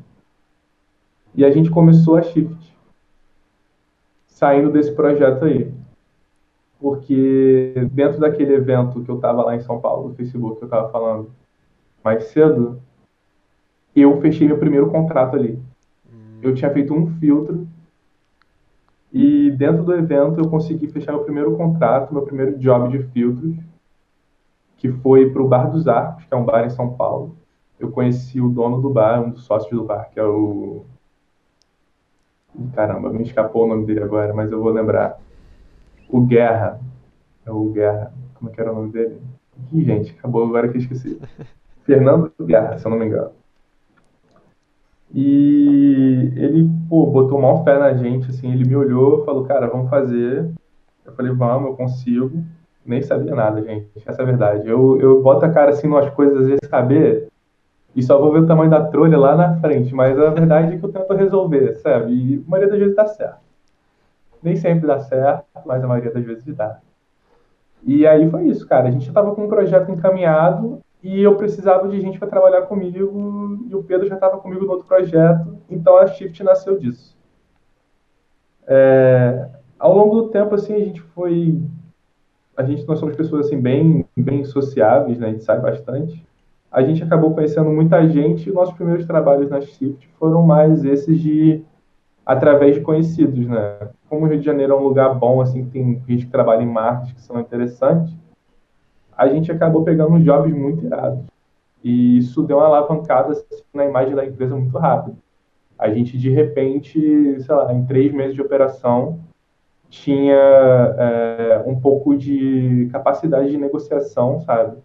e 1.35 1.45
a 1.45 1.51
gente 1.51 1.71
começou 1.71 2.17
a 2.17 2.23
Shift, 2.23 2.77
saindo 4.27 4.71
desse 4.71 4.93
projeto 4.93 5.45
aí 5.45 5.73
porque 6.81 7.75
dentro 7.93 8.19
daquele 8.19 8.55
evento 8.55 9.03
que 9.03 9.11
eu 9.11 9.17
estava 9.17 9.45
lá 9.45 9.55
em 9.55 9.61
São 9.61 9.79
Paulo, 9.81 10.09
no 10.09 10.15
Facebook, 10.15 10.57
que 10.57 10.65
eu 10.65 10.67
estava 10.67 10.89
falando 10.89 11.31
mais 12.03 12.25
cedo, 12.25 12.81
eu 13.95 14.19
fechei 14.23 14.47
meu 14.47 14.59
primeiro 14.59 14.89
contrato 14.91 15.37
ali. 15.37 15.59
Hum. 16.11 16.39
Eu 16.43 16.55
tinha 16.55 16.73
feito 16.73 16.95
um 16.95 17.07
filtro 17.19 17.69
e 19.13 19.51
dentro 19.51 19.83
do 19.83 19.93
evento 19.93 20.41
eu 20.41 20.49
consegui 20.49 20.87
fechar 20.87 21.13
meu 21.13 21.25
primeiro 21.25 21.57
contrato, 21.57 22.13
meu 22.13 22.23
primeiro 22.23 22.59
job 22.59 22.97
de 22.97 23.03
filtros, 23.09 23.57
que 24.77 24.91
foi 24.91 25.31
para 25.31 25.43
o 25.43 25.49
Bar 25.49 25.71
dos 25.71 25.89
Arcos, 25.89 26.25
que 26.25 26.33
é 26.33 26.37
um 26.37 26.45
bar 26.45 26.65
em 26.65 26.71
São 26.71 26.95
Paulo. 26.95 27.37
Eu 27.79 27.91
conheci 27.91 28.41
o 28.41 28.49
dono 28.49 28.81
do 28.81 28.91
bar, 28.91 29.21
um 29.21 29.31
dos 29.31 29.45
sócios 29.45 29.71
do 29.71 29.85
bar, 29.85 30.11
que 30.11 30.21
é 30.21 30.25
o. 30.25 30.85
Caramba, 32.75 33.11
me 33.11 33.23
escapou 33.23 33.65
o 33.65 33.69
nome 33.69 33.87
dele 33.87 34.03
agora, 34.03 34.33
mas 34.35 34.51
eu 34.51 34.63
vou 34.63 34.71
lembrar 34.71 35.19
o 36.09 36.21
Guerra. 36.21 36.81
É 37.45 37.51
o 37.51 37.65
Guerra. 37.71 38.13
Como 38.35 38.51
é 38.51 38.55
que 38.55 38.61
era 38.61 38.73
o 38.73 38.75
nome 38.75 38.93
dele? 38.93 39.21
Ih, 39.73 39.85
gente, 39.85 40.15
acabou 40.19 40.45
agora 40.45 40.69
que 40.69 40.77
eu 40.77 40.81
esqueci. 40.81 41.21
Fernando 41.85 42.33
Guerra, 42.41 42.79
se 42.79 42.87
eu 42.87 42.91
não 42.91 42.99
me 42.99 43.07
engano. 43.07 43.33
E 45.13 46.33
ele, 46.37 46.71
pô, 46.89 47.07
botou 47.07 47.39
uma 47.39 47.65
fé 47.65 47.79
na 47.79 47.93
gente, 47.95 48.31
assim, 48.31 48.53
ele 48.53 48.69
me 48.69 48.77
olhou, 48.77 49.25
falou, 49.25 49.45
cara, 49.45 49.67
vamos 49.67 49.91
fazer. 49.91 50.49
Eu 51.05 51.13
falei, 51.13 51.33
vamos, 51.33 51.71
eu 51.71 51.77
consigo. 51.77 52.43
Nem 52.87 53.03
sabia 53.03 53.35
nada, 53.35 53.63
gente, 53.63 53.89
essa 54.07 54.23
é 54.23 54.23
a 54.23 54.27
verdade. 54.27 54.69
Eu, 54.69 55.01
eu 55.01 55.23
boto 55.23 55.45
a 55.45 55.51
cara, 55.51 55.71
assim, 55.71 55.89
nas 55.89 56.09
coisas, 56.11 56.39
às 56.39 56.47
vezes, 56.47 56.69
saber, 56.69 57.29
e 57.95 58.03
só 58.03 58.19
vou 58.19 58.33
ver 58.33 58.41
o 58.41 58.47
tamanho 58.47 58.71
da 58.71 58.87
trolha 58.87 59.19
lá 59.19 59.37
na 59.37 59.57
frente, 59.61 59.95
mas 59.95 60.19
a 60.19 60.31
verdade 60.31 60.75
é 60.75 60.79
que 60.79 60.85
eu 60.85 60.93
tento 60.93 61.13
resolver, 61.13 61.75
sabe? 61.77 62.13
E 62.13 62.45
a 62.47 62.51
maioria 62.51 62.71
das 62.71 62.79
vezes 62.79 62.97
dá 62.97 63.07
certo. 63.07 63.41
Nem 64.43 64.57
sempre 64.57 64.87
dá 64.87 65.01
certo, 65.01 65.45
mas 65.67 65.83
a 65.83 65.87
maioria 65.87 66.13
das 66.13 66.25
vezes 66.25 66.55
dá. 66.55 66.79
E 67.83 68.07
aí 68.07 68.31
foi 68.31 68.45
isso, 68.45 68.67
cara. 68.67 68.89
A 68.89 68.91
gente 68.91 69.09
estava 69.09 69.35
com 69.35 69.45
um 69.45 69.49
projeto 69.49 69.91
encaminhado 69.91 70.81
e 71.03 71.23
eu 71.23 71.37
precisava 71.37 71.89
de 71.89 72.01
gente 72.01 72.19
para 72.19 72.29
trabalhar 72.29 72.63
comigo 72.63 73.59
e 73.69 73.75
o 73.75 73.83
Pedro 73.83 74.07
já 74.07 74.17
estava 74.17 74.39
comigo 74.39 74.65
no 74.65 74.73
outro 74.73 74.87
projeto, 74.87 75.57
então 75.69 75.97
a 75.97 76.07
Shift 76.07 76.43
nasceu 76.43 76.79
disso. 76.79 77.17
É, 78.67 79.49
ao 79.79 79.97
longo 79.97 80.23
do 80.23 80.29
tempo, 80.29 80.55
assim, 80.55 80.75
a 80.75 80.79
gente 80.79 81.01
foi, 81.01 81.61
a 82.57 82.63
gente 82.63 82.87
nós 82.87 82.99
somos 82.99 83.17
pessoas 83.17 83.47
assim 83.47 83.61
bem, 83.61 84.07
bem 84.17 84.45
sociáveis, 84.45 85.19
né? 85.19 85.29
A 85.29 85.31
gente 85.33 85.45
sai 85.45 85.59
bastante. 85.59 86.25
A 86.71 86.83
gente 86.83 87.03
acabou 87.03 87.35
conhecendo 87.35 87.71
muita 87.71 88.07
gente 88.09 88.49
e 88.49 88.53
nossos 88.53 88.75
primeiros 88.75 89.07
trabalhos 89.07 89.51
na 89.51 89.61
Shift 89.61 90.09
foram 90.19 90.43
mais 90.43 90.85
esses 90.85 91.19
de 91.19 91.65
através 92.25 92.77
de 92.77 92.83
conhecidos, 92.83 93.49
né? 93.49 93.89
Como 94.09 94.25
o 94.25 94.29
Rio 94.29 94.39
de 94.39 94.45
Janeiro 94.45 94.75
é 94.75 94.77
um 94.77 94.85
lugar 94.85 95.15
bom, 95.15 95.41
assim, 95.41 95.65
tem 95.65 96.01
gente 96.07 96.27
que 96.27 96.31
trabalha 96.31 96.63
em 96.63 96.67
marcas 96.67 97.13
que 97.13 97.21
são 97.21 97.41
interessantes, 97.41 98.15
a 99.21 99.29
gente 99.29 99.53
acabou 99.53 99.85
pegando 99.85 100.15
uns 100.15 100.25
jobs 100.25 100.51
muito 100.51 100.83
irados. 100.83 101.21
E 101.85 102.17
isso 102.17 102.43
deu 102.43 102.57
uma 102.57 102.65
alavancada 102.65 103.33
assim, 103.33 103.63
na 103.75 103.85
imagem 103.85 104.15
da 104.15 104.25
empresa 104.25 104.57
muito 104.57 104.79
rápido. 104.79 105.19
A 105.79 105.91
gente, 105.91 106.17
de 106.17 106.31
repente, 106.31 106.99
sei 107.39 107.55
lá, 107.55 107.71
em 107.75 107.85
três 107.85 108.15
meses 108.15 108.35
de 108.35 108.41
operação, 108.41 109.21
tinha 109.91 110.35
é, 110.35 111.63
um 111.67 111.79
pouco 111.79 112.17
de 112.17 112.89
capacidade 112.91 113.51
de 113.51 113.59
negociação, 113.59 114.41
sabe? 114.41 114.79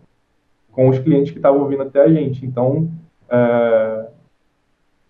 Com 0.69 0.89
os 0.89 0.99
clientes 0.99 1.31
que 1.31 1.39
estavam 1.39 1.65
vindo 1.69 1.83
até 1.83 2.01
a 2.01 2.09
gente. 2.09 2.45
Então, 2.45 2.89
é, 3.29 4.07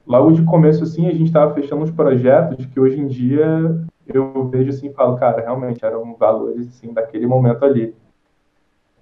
logo 0.06 0.34
de 0.34 0.44
começo, 0.44 0.84
assim, 0.84 1.08
a 1.08 1.12
gente 1.12 1.26
estava 1.26 1.52
fechando 1.56 1.82
uns 1.82 1.92
projetos 1.92 2.64
que 2.68 2.80
hoje 2.80 3.00
em 3.00 3.08
dia 3.08 3.76
eu 4.06 4.48
vejo 4.50 4.70
assim 4.70 4.90
e 4.90 4.94
falo, 4.94 5.18
cara, 5.18 5.42
realmente 5.42 5.84
eram 5.84 6.16
valores, 6.16 6.68
assim, 6.68 6.94
daquele 6.94 7.26
momento 7.26 7.66
ali. 7.66 7.96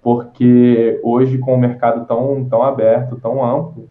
Porque 0.04 1.00
hoje, 1.02 1.38
com 1.38 1.54
o 1.54 1.58
mercado 1.58 2.06
tão, 2.06 2.44
tão 2.44 2.62
aberto, 2.62 3.16
tão 3.16 3.42
amplo, 3.42 3.88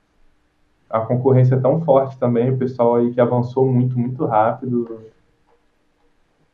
a 0.88 1.00
concorrência 1.00 1.56
é 1.56 1.60
tão 1.60 1.82
forte 1.82 2.20
também, 2.20 2.52
o 2.52 2.58
pessoal 2.58 2.98
aí 2.98 3.12
que 3.12 3.20
avançou 3.20 3.66
muito, 3.66 3.98
muito 3.98 4.24
rápido 4.24 5.02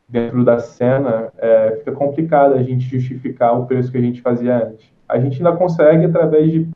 dentro 0.08 0.42
da 0.42 0.58
cena, 0.58 1.30
é, 1.36 1.76
fica 1.76 1.92
complicado 1.92 2.54
a 2.54 2.62
gente 2.62 2.88
justificar 2.88 3.52
o 3.60 3.66
preço 3.66 3.92
que 3.92 3.98
a 3.98 4.00
gente 4.00 4.22
fazia 4.22 4.66
antes. 4.66 4.90
a 5.06 5.20
gente 5.20 5.36
ainda 5.36 5.54
consegue 5.54 6.06
através 6.06 6.50
de 6.50 6.68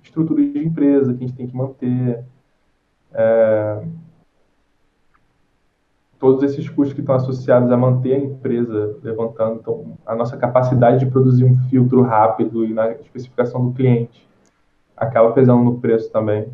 estruturas 0.00 0.52
de 0.52 0.64
empresa 0.64 1.12
que 1.12 1.24
a 1.24 1.26
gente 1.26 1.36
tem 1.36 1.48
que 1.48 1.56
manter. 1.56 2.24
É, 3.12 3.82
todos 6.20 6.42
esses 6.44 6.68
custos 6.68 6.92
que 6.92 7.00
estão 7.00 7.14
associados 7.14 7.72
a 7.72 7.76
manter 7.76 8.14
a 8.14 8.18
empresa 8.18 8.98
levantando. 9.02 9.58
Então, 9.58 9.98
a 10.06 10.14
nossa 10.14 10.36
capacidade 10.36 11.00
de 11.00 11.10
produzir 11.10 11.44
um 11.44 11.56
filtro 11.70 12.02
rápido 12.02 12.64
e 12.64 12.74
na 12.74 12.92
especificação 12.92 13.66
do 13.66 13.72
cliente 13.72 14.28
acaba 14.94 15.32
pesando 15.32 15.64
no 15.64 15.80
preço 15.80 16.12
também. 16.12 16.52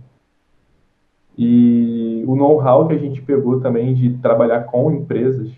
E 1.36 2.24
o 2.26 2.36
know-how 2.36 2.86
que 2.86 2.94
a 2.94 2.98
gente 2.98 3.20
pegou 3.20 3.60
também 3.60 3.92
de 3.92 4.16
trabalhar 4.18 4.60
com 4.60 4.90
empresas 4.92 5.50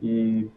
e 0.00 0.48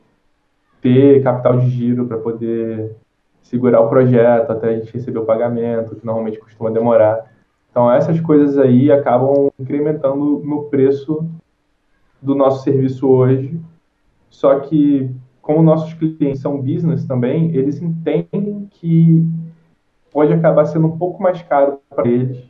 ter 0.79 1.23
capital 1.23 1.57
de 1.57 1.67
giro 1.67 2.05
para 2.05 2.17
poder 2.17 2.95
segurar 3.41 3.81
o 3.81 3.89
projeto 3.89 4.51
até 4.51 4.69
a 4.69 4.79
gente 4.79 4.93
receber 4.93 5.17
o 5.17 5.25
pagamento, 5.25 5.95
que 5.95 6.05
normalmente 6.05 6.39
costuma 6.39 6.69
demorar. 6.69 7.25
Então, 7.71 7.91
essas 7.91 8.21
coisas 8.21 8.57
aí 8.59 8.91
acabam 8.91 9.49
incrementando 9.59 10.41
no 10.45 10.63
preço 10.65 11.27
do 12.21 12.35
nosso 12.35 12.63
serviço 12.63 13.07
hoje. 13.07 13.59
Só 14.29 14.59
que, 14.59 15.09
como 15.41 15.61
nossos 15.61 15.93
clientes 15.93 16.41
são 16.41 16.61
business 16.61 17.05
também, 17.05 17.55
eles 17.55 17.81
entendem 17.81 18.67
que 18.69 19.27
pode 20.11 20.33
acabar 20.33 20.65
sendo 20.65 20.87
um 20.87 20.97
pouco 20.97 21.21
mais 21.21 21.41
caro 21.41 21.79
para 21.89 22.07
eles, 22.07 22.43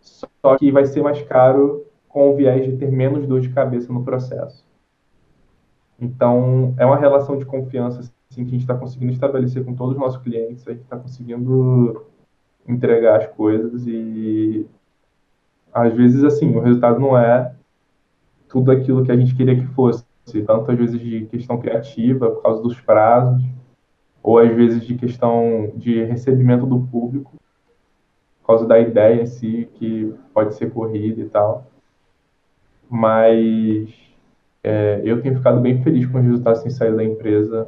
só 0.00 0.56
que 0.56 0.72
vai 0.72 0.86
ser 0.86 1.02
mais 1.02 1.22
caro 1.22 1.84
com 2.08 2.30
o 2.30 2.36
viés 2.36 2.64
de 2.64 2.76
ter 2.76 2.90
menos 2.90 3.26
dor 3.26 3.40
de 3.40 3.50
cabeça 3.50 3.92
no 3.92 4.04
processo. 4.04 4.64
Então, 6.00 6.74
é 6.76 6.84
uma 6.84 6.96
relação 6.96 7.38
de 7.38 7.44
confiança 7.44 8.00
assim, 8.00 8.44
que 8.44 8.50
a 8.50 8.52
gente 8.52 8.60
está 8.60 8.74
conseguindo 8.74 9.12
estabelecer 9.12 9.64
com 9.64 9.74
todos 9.74 9.94
os 9.94 10.00
nossos 10.00 10.22
clientes, 10.22 10.66
a 10.66 10.72
gente 10.72 10.82
está 10.82 10.96
conseguindo 10.96 12.04
entregar 12.66 13.20
as 13.20 13.26
coisas 13.28 13.86
e 13.86 14.66
às 15.72 15.92
vezes 15.92 16.24
assim 16.24 16.54
o 16.54 16.60
resultado 16.60 16.98
não 16.98 17.16
é 17.16 17.53
tudo 18.54 18.70
aquilo 18.70 19.04
que 19.04 19.10
a 19.10 19.16
gente 19.16 19.34
queria 19.34 19.56
que 19.56 19.66
fosse, 19.74 20.04
tanto 20.46 20.70
às 20.70 20.78
vezes 20.78 21.00
de 21.00 21.26
questão 21.26 21.58
criativa, 21.58 22.30
por 22.30 22.40
causa 22.40 22.62
dos 22.62 22.80
prazos, 22.80 23.42
ou 24.22 24.38
às 24.38 24.54
vezes 24.54 24.86
de 24.86 24.94
questão 24.94 25.72
de 25.74 26.04
recebimento 26.04 26.64
do 26.64 26.78
público, 26.78 27.32
por 28.40 28.46
causa 28.46 28.64
da 28.64 28.78
ideia 28.78 29.22
em 29.22 29.26
si, 29.26 29.68
que 29.74 30.14
pode 30.32 30.54
ser 30.54 30.70
corrida 30.70 31.20
e 31.20 31.28
tal. 31.28 31.66
Mas 32.88 33.92
é, 34.62 35.00
eu 35.02 35.20
tenho 35.20 35.34
ficado 35.34 35.60
bem 35.60 35.82
feliz 35.82 36.06
com 36.06 36.18
os 36.18 36.24
resultados 36.24 36.62
têm 36.62 36.70
saído 36.70 36.98
da 36.98 37.04
empresa. 37.04 37.66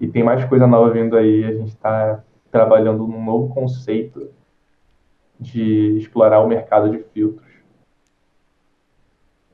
E 0.00 0.08
tem 0.08 0.24
mais 0.24 0.44
coisa 0.46 0.66
nova 0.66 0.90
vindo 0.90 1.16
aí. 1.16 1.44
A 1.44 1.52
gente 1.52 1.68
está 1.68 2.24
trabalhando 2.50 3.06
num 3.06 3.24
novo 3.24 3.54
conceito 3.54 4.28
de 5.38 5.96
explorar 5.98 6.40
o 6.40 6.48
mercado 6.48 6.90
de 6.90 6.98
filtros. 7.14 7.49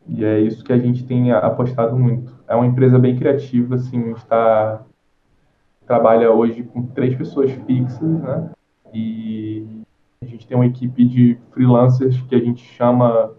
E 0.09 0.25
é 0.25 0.41
isso 0.41 0.65
que 0.65 0.73
a 0.73 0.79
gente 0.79 1.05
tem 1.05 1.33
apostado 1.33 1.97
muito. 1.97 2.35
É 2.47 2.55
uma 2.55 2.67
empresa 2.67 2.99
bem 2.99 3.17
criativa, 3.17 3.75
assim, 3.75 4.13
está 4.13 4.85
trabalha 5.87 6.33
hoje 6.33 6.65
com 6.65 6.83
três 6.83 7.15
pessoas 7.15 7.51
fixas, 7.53 8.21
né? 8.21 8.51
E 8.93 9.67
a 10.21 10.27
gente 10.27 10.47
tem 10.47 10.57
uma 10.57 10.67
equipe 10.67 11.05
de 11.05 11.39
freelancers 11.53 12.21
que 12.23 12.35
a 12.35 12.41
gente 12.41 12.63
chama 12.65 13.33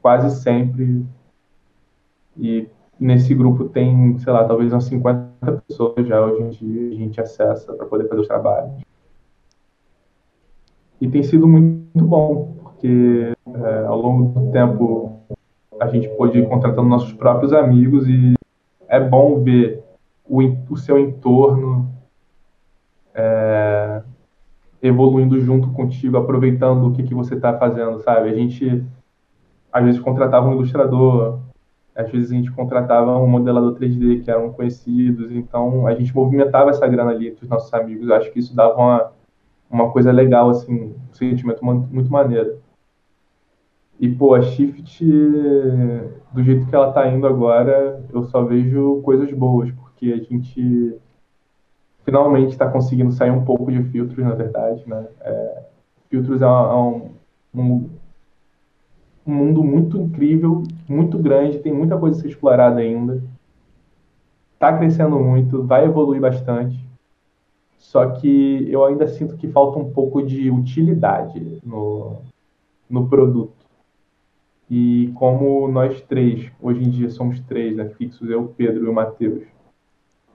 quase 0.00 0.40
sempre. 0.40 1.04
E 2.36 2.68
nesse 2.98 3.34
grupo 3.34 3.68
tem, 3.68 4.18
sei 4.18 4.32
lá, 4.32 4.44
talvez 4.44 4.72
umas 4.72 4.84
50 4.84 5.62
pessoas 5.66 6.06
já 6.06 6.24
hoje 6.24 6.42
em 6.42 6.48
dia 6.50 6.88
a 6.88 6.94
gente 6.94 7.20
acessa 7.20 7.74
para 7.74 7.86
poder 7.86 8.08
fazer 8.08 8.22
os 8.22 8.28
trabalhos. 8.28 8.82
E 11.00 11.08
tem 11.08 11.22
sido 11.22 11.46
muito 11.46 12.04
bom, 12.04 12.56
porque 12.62 13.32
é, 13.46 13.84
ao 13.86 14.00
longo 14.00 14.40
do 14.40 14.50
tempo 14.50 15.07
a 15.80 15.86
gente 15.88 16.08
pôde 16.10 16.38
ir 16.38 16.48
contratando 16.48 16.88
nossos 16.88 17.12
próprios 17.12 17.52
amigos 17.52 18.08
e 18.08 18.34
é 18.88 19.00
bom 19.00 19.42
ver 19.42 19.82
o, 20.24 20.40
o 20.70 20.76
seu 20.76 20.98
entorno 20.98 21.90
é, 23.14 24.02
evoluindo 24.82 25.40
junto 25.40 25.70
contigo, 25.70 26.16
aproveitando 26.16 26.88
o 26.88 26.92
que, 26.92 27.02
que 27.02 27.14
você 27.14 27.34
está 27.34 27.56
fazendo, 27.58 27.98
sabe? 28.00 28.28
A 28.28 28.34
gente 28.34 28.84
às 29.72 29.84
vezes 29.84 30.00
contratava 30.00 30.48
um 30.48 30.52
ilustrador, 30.52 31.40
às 31.94 32.10
vezes 32.10 32.30
a 32.30 32.34
gente 32.34 32.50
contratava 32.52 33.18
um 33.18 33.26
modelador 33.26 33.74
3D 33.74 34.22
que 34.22 34.30
eram 34.30 34.52
conhecidos, 34.52 35.32
então 35.32 35.86
a 35.86 35.94
gente 35.94 36.14
movimentava 36.14 36.70
essa 36.70 36.86
grana 36.86 37.10
ali 37.10 37.28
entre 37.28 37.44
os 37.44 37.50
nossos 37.50 37.72
amigos. 37.74 38.08
Eu 38.08 38.14
acho 38.14 38.30
que 38.32 38.38
isso 38.38 38.54
dava 38.54 38.76
uma, 38.76 39.12
uma 39.68 39.90
coisa 39.90 40.12
legal, 40.12 40.48
assim, 40.48 40.94
um 40.94 41.12
sentimento 41.12 41.64
muito 41.64 42.10
maneiro. 42.10 42.58
E, 43.98 44.08
pô, 44.08 44.34
a 44.34 44.42
Shift, 44.42 45.04
do 46.32 46.42
jeito 46.42 46.66
que 46.66 46.74
ela 46.74 46.92
tá 46.92 47.08
indo 47.08 47.26
agora, 47.26 48.04
eu 48.12 48.24
só 48.24 48.44
vejo 48.44 49.02
coisas 49.02 49.32
boas, 49.32 49.72
porque 49.72 50.12
a 50.12 50.18
gente 50.18 50.96
finalmente 52.04 52.52
está 52.52 52.70
conseguindo 52.70 53.12
sair 53.12 53.30
um 53.30 53.44
pouco 53.44 53.70
de 53.70 53.82
filtros, 53.90 54.24
na 54.24 54.34
verdade, 54.34 54.82
né? 54.88 55.06
É, 55.20 55.62
filtros 56.08 56.40
é, 56.40 56.44
é 56.44 56.48
um, 56.48 57.10
um, 57.54 57.90
um, 59.26 59.34
mundo 59.34 59.64
muito 59.64 59.98
incrível, 59.98 60.62
muito 60.88 61.18
grande, 61.18 61.58
tem 61.58 61.72
muita 61.72 61.98
coisa 61.98 62.18
a 62.18 62.22
ser 62.22 62.28
explorada 62.28 62.80
ainda. 62.80 63.22
Está 64.54 64.78
crescendo 64.78 65.18
muito, 65.18 65.64
vai 65.64 65.84
evoluir 65.84 66.20
bastante. 66.20 66.78
Só 67.76 68.10
que 68.10 68.66
eu 68.70 68.84
ainda 68.84 69.06
sinto 69.06 69.36
que 69.36 69.48
falta 69.48 69.78
um 69.78 69.90
pouco 69.92 70.22
de 70.22 70.50
utilidade 70.50 71.60
no, 71.64 72.22
no 72.88 73.08
produto. 73.08 73.57
E 74.70 75.10
como 75.14 75.66
nós 75.68 76.00
três, 76.02 76.50
hoje 76.60 76.84
em 76.84 76.90
dia 76.90 77.08
somos 77.08 77.40
três, 77.40 77.74
né, 77.74 77.88
fixos, 77.90 78.28
eu, 78.28 78.52
Pedro 78.56 78.84
e 78.84 78.88
o 78.88 78.92
Matheus, 78.92 79.44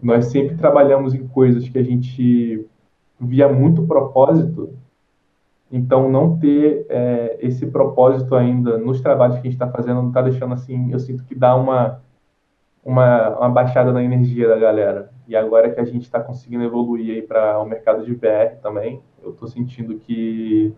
nós 0.02 0.26
sempre 0.26 0.58
trabalhamos 0.58 1.14
em 1.14 1.28
coisas 1.28 1.70
que 1.70 1.78
a 1.78 1.84
gente 1.84 2.68
via 3.20 3.48
muito 3.48 3.86
propósito, 3.86 4.74
então 5.72 6.10
não 6.10 6.38
ter 6.38 6.86
é, 6.90 7.38
esse 7.42 7.68
propósito 7.68 8.36
ainda 8.36 8.78
nos 8.78 9.02
trabalhos 9.02 9.36
que 9.36 9.42
a 9.42 9.44
gente 9.44 9.54
está 9.54 9.70
fazendo 9.70 10.02
não 10.02 10.10
está 10.10 10.22
deixando 10.22 10.54
assim, 10.54 10.92
eu 10.92 11.00
sinto 11.00 11.24
que 11.24 11.34
dá 11.36 11.56
uma, 11.56 12.02
uma, 12.84 13.38
uma 13.38 13.50
baixada 13.50 13.94
na 13.94 14.04
energia 14.04 14.48
da 14.48 14.58
galera. 14.58 15.12
E 15.28 15.36
agora 15.36 15.72
que 15.72 15.80
a 15.80 15.86
gente 15.86 16.04
está 16.04 16.20
conseguindo 16.20 16.64
evoluir 16.64 17.16
aí 17.16 17.22
para 17.22 17.60
o 17.60 17.66
mercado 17.66 18.04
de 18.04 18.14
VR 18.14 18.60
também, 18.62 19.02
eu 19.24 19.32
estou 19.32 19.48
sentindo 19.48 19.96
que, 20.00 20.74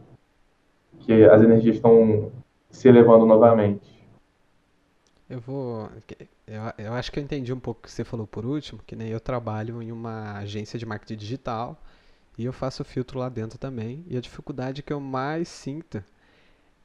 que 1.00 1.24
as 1.26 1.42
energias 1.42 1.78
estão 1.78 2.32
se 2.76 2.88
elevando 2.88 3.26
novamente. 3.26 3.96
Eu 5.30 5.40
vou. 5.40 5.90
Eu, 6.46 6.62
eu 6.78 6.94
acho 6.94 7.12
que 7.12 7.20
eu 7.20 7.24
entendi 7.24 7.52
um 7.52 7.60
pouco 7.60 7.80
o 7.80 7.84
que 7.84 7.92
você 7.92 8.04
falou 8.04 8.28
por 8.28 8.46
último, 8.46 8.82
que 8.86 8.96
nem 8.96 9.10
eu 9.10 9.20
trabalho 9.20 9.82
em 9.82 9.92
uma 9.92 10.38
agência 10.38 10.78
de 10.78 10.86
marketing 10.86 11.16
digital 11.16 11.82
e 12.38 12.46
eu 12.46 12.54
faço 12.54 12.84
filtro 12.84 13.18
lá 13.18 13.30
dentro 13.30 13.58
também. 13.58 14.04
E 14.08 14.18
a 14.18 14.22
dificuldade 14.22 14.84
que 14.84 14.94
eu 14.94 15.00
mais 15.00 15.48
sinto 15.48 16.04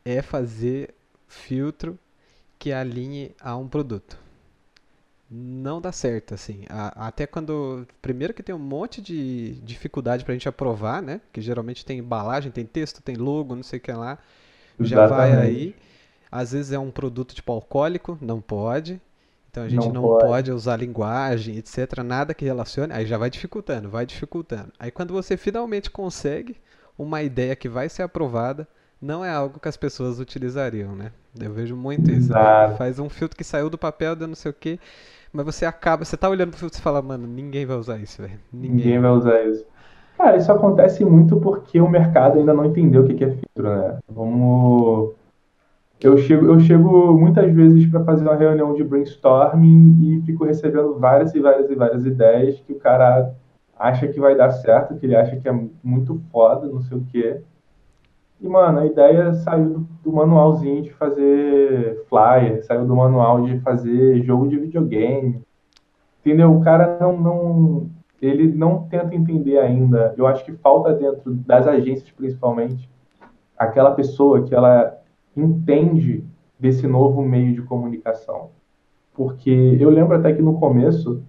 é 0.05 0.23
fazer 0.23 0.95
filtro 1.29 1.99
que 2.59 2.73
alinhe 2.73 3.35
a 3.41 3.57
um 3.57 3.69
produto. 3.69 4.19
Não 5.31 5.81
dá 5.81 5.93
certo, 5.93 6.35
assim. 6.35 6.65
A, 6.69 7.09
até 7.09 7.27
quando. 7.27 7.87
Primeiro 8.01 8.33
que 8.33 8.43
tem 8.43 8.55
um 8.55 8.59
monte 8.59 9.03
de 9.03 9.55
dificuldade 9.63 10.25
pra 10.25 10.35
gente 10.35 10.49
aprovar, 10.49 11.03
né? 11.03 11.21
Que 11.33 11.41
geralmente 11.41 11.85
tem 11.85 11.99
embalagem, 11.99 12.51
tem 12.51 12.65
texto, 12.65 13.03
tem 13.03 13.17
logo, 13.17 13.55
não 13.55 13.63
sei 13.63 13.79
o 13.79 13.83
que 13.83 13.93
lá 13.93 14.19
já 14.81 15.07
vai 15.07 15.33
aí. 15.33 15.77
Às 16.31 16.53
vezes 16.53 16.73
é 16.73 16.79
um 16.79 16.91
produto 16.91 17.35
tipo 17.35 17.53
alcoólico, 17.53 18.19
não 18.21 18.41
pode. 18.41 19.01
Então 19.51 19.65
a 19.65 19.69
gente 19.69 19.87
não, 19.87 19.95
não 19.95 20.03
pode. 20.03 20.25
pode. 20.27 20.53
usar 20.53 20.77
linguagem, 20.77 21.57
etc. 21.57 22.03
Nada 22.05 22.33
que 22.33 22.45
relacione. 22.45 22.93
Aí 22.93 23.05
já 23.05 23.19
vai 23.19 23.29
dificultando, 23.29 23.89
vai 23.89 24.07
dificultando. 24.07 24.73
Aí 24.79 24.91
quando 24.91 25.13
você 25.13 25.37
finalmente 25.37 25.91
consegue 25.91 26.57
uma 26.97 27.23
ideia 27.23 27.57
que 27.57 27.69
vai 27.69 27.89
ser 27.89 28.03
aprovada, 28.03 28.69
não 29.01 29.25
é 29.25 29.31
algo 29.31 29.59
que 29.59 29.69
as 29.69 29.77
pessoas 29.77 30.21
utilizariam, 30.21 30.95
né? 30.95 31.11
Eu 31.39 31.53
vejo 31.53 31.75
muito 31.75 32.11
isso. 32.11 32.33
Né? 32.33 32.75
Faz 32.77 32.99
um 32.99 33.09
filtro 33.09 33.37
que 33.37 33.45
saiu 33.45 33.71
do 33.71 33.79
papel, 33.79 34.15
de 34.15 34.27
não 34.27 34.35
sei 34.35 34.51
o 34.51 34.55
quê, 34.55 34.79
mas 35.33 35.47
você 35.47 35.65
acaba, 35.65 36.05
você 36.05 36.17
tá 36.17 36.29
olhando 36.29 36.51
pro 36.51 36.59
filtro 36.59 36.79
e 36.79 36.83
fala, 36.83 37.01
mano, 37.01 37.27
ninguém 37.27 37.65
vai 37.65 37.77
usar 37.77 37.99
isso, 37.99 38.21
velho. 38.21 38.39
Ninguém. 38.53 38.71
ninguém 38.77 39.01
vai 39.01 39.11
usar 39.11 39.43
isso. 39.45 39.65
Cara, 40.21 40.37
isso 40.37 40.53
acontece 40.53 41.03
muito 41.03 41.41
porque 41.41 41.81
o 41.81 41.89
mercado 41.89 42.39
ainda 42.39 42.53
não 42.53 42.67
entendeu 42.67 43.03
o 43.03 43.07
que 43.07 43.25
é 43.25 43.31
filtro, 43.31 43.75
né? 43.75 43.99
Vamos. 44.07 45.15
Eu 45.99 46.19
chego, 46.19 46.45
eu 46.45 46.61
chego 46.61 47.19
muitas 47.19 47.51
vezes 47.51 47.87
para 47.87 48.05
fazer 48.05 48.25
uma 48.25 48.37
reunião 48.37 48.75
de 48.75 48.85
brainstorming 48.85 49.99
e 50.03 50.21
fico 50.27 50.45
recebendo 50.45 50.99
várias 50.99 51.35
e 51.35 51.41
várias 51.41 51.71
e 51.71 51.75
várias 51.75 52.05
ideias 52.05 52.61
que 52.61 52.75
o 52.75 52.79
cara 52.79 53.33
acha 53.79 54.09
que 54.09 54.21
vai 54.21 54.37
dar 54.37 54.51
certo, 54.51 54.95
que 54.97 55.07
ele 55.07 55.17
acha 55.17 55.37
que 55.39 55.49
é 55.49 55.59
muito 55.83 56.21
foda, 56.31 56.67
não 56.67 56.83
sei 56.83 56.99
o 56.99 57.07
quê. 57.11 57.41
E, 58.39 58.47
mano, 58.47 58.81
a 58.81 58.87
ideia 58.87 59.33
saiu 59.33 59.87
do, 60.05 60.13
manualzinho 60.13 60.83
de 60.83 60.93
fazer 60.93 62.05
flyer, 62.11 62.63
saiu 62.67 62.85
do 62.85 62.95
manual 62.95 63.45
de 63.45 63.59
fazer 63.61 64.23
jogo 64.23 64.49
de 64.49 64.59
videogame. 64.59 65.41
Entendeu? 66.21 66.55
O 66.55 66.63
cara 66.63 66.99
não, 67.01 67.19
não 67.19 67.91
ele 68.21 68.53
não 68.53 68.87
tenta 68.89 69.15
entender 69.15 69.59
ainda. 69.59 70.15
Eu 70.17 70.27
acho 70.27 70.45
que 70.45 70.53
falta 70.53 70.93
dentro 70.93 71.33
das 71.33 71.67
agências, 71.67 72.11
principalmente, 72.11 72.89
aquela 73.57 73.93
pessoa 73.93 74.45
que 74.45 74.55
ela 74.55 74.99
entende 75.37 76.25
desse 76.59 76.87
novo 76.87 77.23
meio 77.23 77.55
de 77.55 77.63
comunicação. 77.63 78.51
Porque 79.15 79.77
eu 79.81 79.91
lembro 79.91 80.17
até 80.17 80.33
que 80.33 80.43
no 80.43 80.59
começo, 80.59 81.23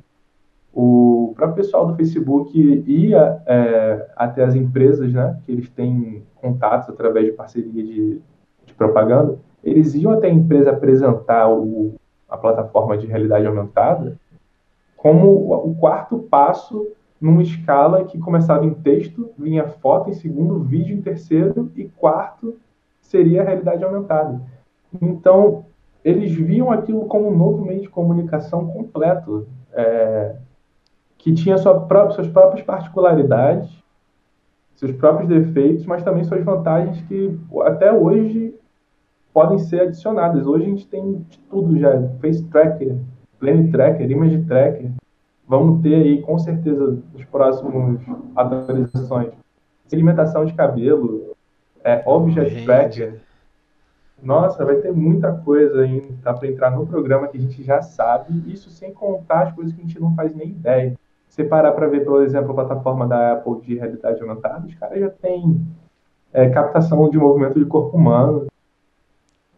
o 0.74 1.34
próprio 1.36 1.64
pessoal 1.64 1.88
do 1.88 1.96
Facebook 1.96 2.58
ia 2.86 3.42
é, 3.46 4.10
até 4.16 4.44
as 4.44 4.56
empresas, 4.56 5.12
né, 5.14 5.40
que 5.46 5.52
eles 5.52 5.70
têm 5.70 6.24
contatos 6.36 6.90
através 6.90 7.26
de 7.26 7.32
parceria 7.32 7.84
de, 7.84 8.22
de 8.66 8.74
propaganda, 8.74 9.38
eles 9.64 9.94
iam 9.94 10.12
até 10.12 10.28
a 10.28 10.34
empresa 10.34 10.72
apresentar 10.72 11.50
o, 11.50 11.96
a 12.28 12.38
plataforma 12.38 12.98
de 12.98 13.08
realidade 13.08 13.46
aumentada 13.46 14.18
como 15.02 15.52
o 15.68 15.74
quarto 15.74 16.20
passo 16.30 16.88
numa 17.20 17.42
escala 17.42 18.06
que 18.06 18.20
começava 18.20 18.64
em 18.64 18.74
texto, 18.76 19.32
vinha 19.36 19.68
foto 19.68 20.12
em 20.12 20.14
segundo, 20.14 20.60
vídeo 20.60 20.96
em 20.96 21.02
terceiro 21.02 21.72
e 21.76 21.86
quarto 21.86 22.60
seria 23.02 23.42
a 23.42 23.46
realidade 23.46 23.84
aumentada. 23.84 24.40
Então, 25.02 25.66
eles 26.06 26.32
viam 26.32 26.72
aquilo 26.72 27.08
como 27.08 27.30
um 27.30 27.36
novo 27.36 27.66
meio 27.66 27.82
de 27.82 27.90
comunicação 27.90 28.68
completo, 28.68 29.48
é, 29.74 30.36
que 31.18 31.34
tinha 31.34 31.58
sua 31.58 31.80
própria, 31.80 32.14
suas 32.14 32.28
próprias 32.28 32.64
particularidades, 32.64 33.72
seus 34.76 34.92
próprios 34.92 35.28
defeitos, 35.28 35.84
mas 35.88 36.04
também 36.04 36.24
suas 36.24 36.44
vantagens 36.44 37.02
que 37.08 37.40
até 37.64 37.92
hoje 37.92 38.54
podem 39.34 39.58
ser 39.58 39.82
adicionadas. 39.82 40.46
Hoje 40.46 40.66
a 40.66 40.70
gente 40.70 40.88
tem 40.88 41.26
de 41.28 41.40
tudo 41.50 41.76
já, 41.80 42.08
face 42.22 42.44
tracker, 42.50 42.98
plane 43.42 43.72
tracker, 43.72 44.10
image 44.10 44.44
tracker. 44.46 44.92
Vamos 45.46 45.82
ter 45.82 45.96
aí 45.96 46.22
com 46.22 46.40
certeza 46.40 46.98
nos 47.14 47.26
próximos 47.26 48.00
atualizações 48.38 49.34
segmentação 49.92 50.46
de 50.46 50.54
cabelo, 50.54 51.36
é, 51.84 52.02
object 52.06 52.64
tracker. 52.64 53.20
Nossa, 54.24 54.64
vai 54.64 54.76
ter 54.76 54.94
muita 54.94 55.34
coisa 55.34 55.82
ainda 55.82 56.34
para 56.34 56.48
entrar 56.48 56.72
no 56.72 56.88
programa 56.88 57.28
que 57.28 57.38
a 57.38 57.42
gente 57.42 57.62
já 57.62 57.82
sabe, 57.82 58.42
isso 58.50 58.70
sem 58.70 58.94
contar 58.94 59.48
as 59.48 59.54
coisas 59.54 59.74
que 59.74 59.82
a 59.82 59.84
gente 59.84 60.00
não 60.00 60.16
faz 60.16 60.34
nem 60.34 60.48
ideia. 60.48 60.98
Você 61.28 61.44
parar 61.44 61.74
para 61.74 61.88
ver, 61.88 62.06
por 62.06 62.24
exemplo, 62.24 62.52
a 62.52 62.54
plataforma 62.54 63.06
da 63.06 63.34
Apple 63.34 63.62
de 63.62 63.76
realidade 63.76 64.22
aumentada, 64.22 64.66
os 64.66 64.76
caras 64.76 65.00
já 65.00 65.10
têm 65.10 65.60
é, 66.32 66.48
captação 66.50 67.10
de 67.10 67.18
movimento 67.18 67.60
de 67.60 67.66
corpo 67.66 67.98
humano, 67.98 68.48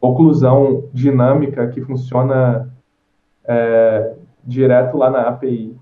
oclusão 0.01 0.89
dinâmica 0.91 1.67
que 1.67 1.81
funciona 1.81 2.73
é, 3.45 4.15
direto 4.43 4.97
lá 4.97 5.10
na 5.10 5.27
API. 5.29 5.75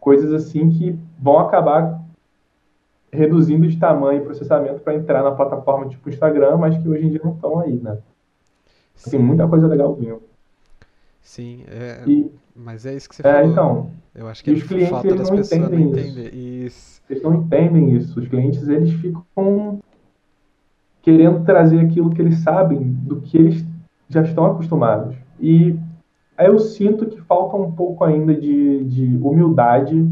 Coisas 0.00 0.32
assim 0.32 0.70
que 0.70 0.98
vão 1.18 1.38
acabar 1.38 2.02
reduzindo 3.12 3.68
de 3.68 3.76
tamanho 3.76 4.22
e 4.22 4.24
processamento 4.24 4.80
para 4.80 4.94
entrar 4.94 5.22
na 5.22 5.32
plataforma 5.32 5.88
tipo 5.88 6.08
Instagram, 6.08 6.56
mas 6.56 6.78
que 6.78 6.88
hoje 6.88 7.06
em 7.06 7.10
dia 7.10 7.20
não 7.22 7.34
estão 7.34 7.60
aí, 7.60 7.74
né? 7.74 7.98
Tem 9.10 9.20
muita 9.20 9.46
coisa 9.46 9.66
legal 9.66 9.94
vindo. 9.94 10.22
Sim, 11.20 11.64
é, 11.68 12.02
e, 12.06 12.30
mas 12.54 12.84
é 12.86 12.94
isso 12.94 13.08
que 13.08 13.16
você 13.16 13.26
é, 13.26 13.32
falou. 13.32 13.50
Então, 13.50 13.90
eu 14.14 14.28
acho 14.28 14.42
que 14.42 14.50
os 14.50 14.62
clientes 14.62 14.90
falta 14.90 15.08
eles 15.08 15.30
não 15.30 15.38
entendem 15.38 15.84
não 15.84 15.98
isso. 15.98 16.34
isso. 16.34 17.02
Eles 17.08 17.22
não 17.22 17.34
entendem 17.34 17.96
isso. 17.96 18.18
Os 18.18 18.28
clientes 18.28 18.68
eles 18.68 18.92
ficam 18.94 19.80
querendo 21.02 21.44
trazer 21.44 21.80
aquilo 21.80 22.10
que 22.10 22.22
eles 22.22 22.38
sabem 22.38 22.80
do 22.80 23.20
que 23.20 23.36
eles 23.36 23.64
já 24.08 24.22
estão 24.22 24.46
acostumados. 24.46 25.16
E 25.40 25.78
eu 26.38 26.58
sinto 26.58 27.06
que 27.06 27.20
falta 27.20 27.56
um 27.56 27.72
pouco 27.72 28.04
ainda 28.04 28.34
de, 28.34 28.84
de 28.84 29.16
humildade 29.16 30.08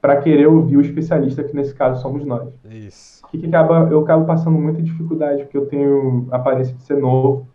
para 0.00 0.20
querer 0.20 0.46
ouvir 0.46 0.76
o 0.76 0.80
especialista, 0.80 1.42
que 1.42 1.56
nesse 1.56 1.74
caso 1.74 2.02
somos 2.02 2.24
nós. 2.24 2.52
Isso. 2.70 3.26
Que, 3.28 3.38
que 3.38 3.46
acaba, 3.46 3.88
eu 3.90 4.00
acabo 4.00 4.26
passando 4.26 4.58
muita 4.58 4.82
dificuldade, 4.82 5.44
porque 5.44 5.56
eu 5.56 5.66
tenho 5.66 6.28
a 6.30 6.36
aparência 6.36 6.74
de 6.74 6.82
ser 6.82 6.98
novo. 6.98 7.48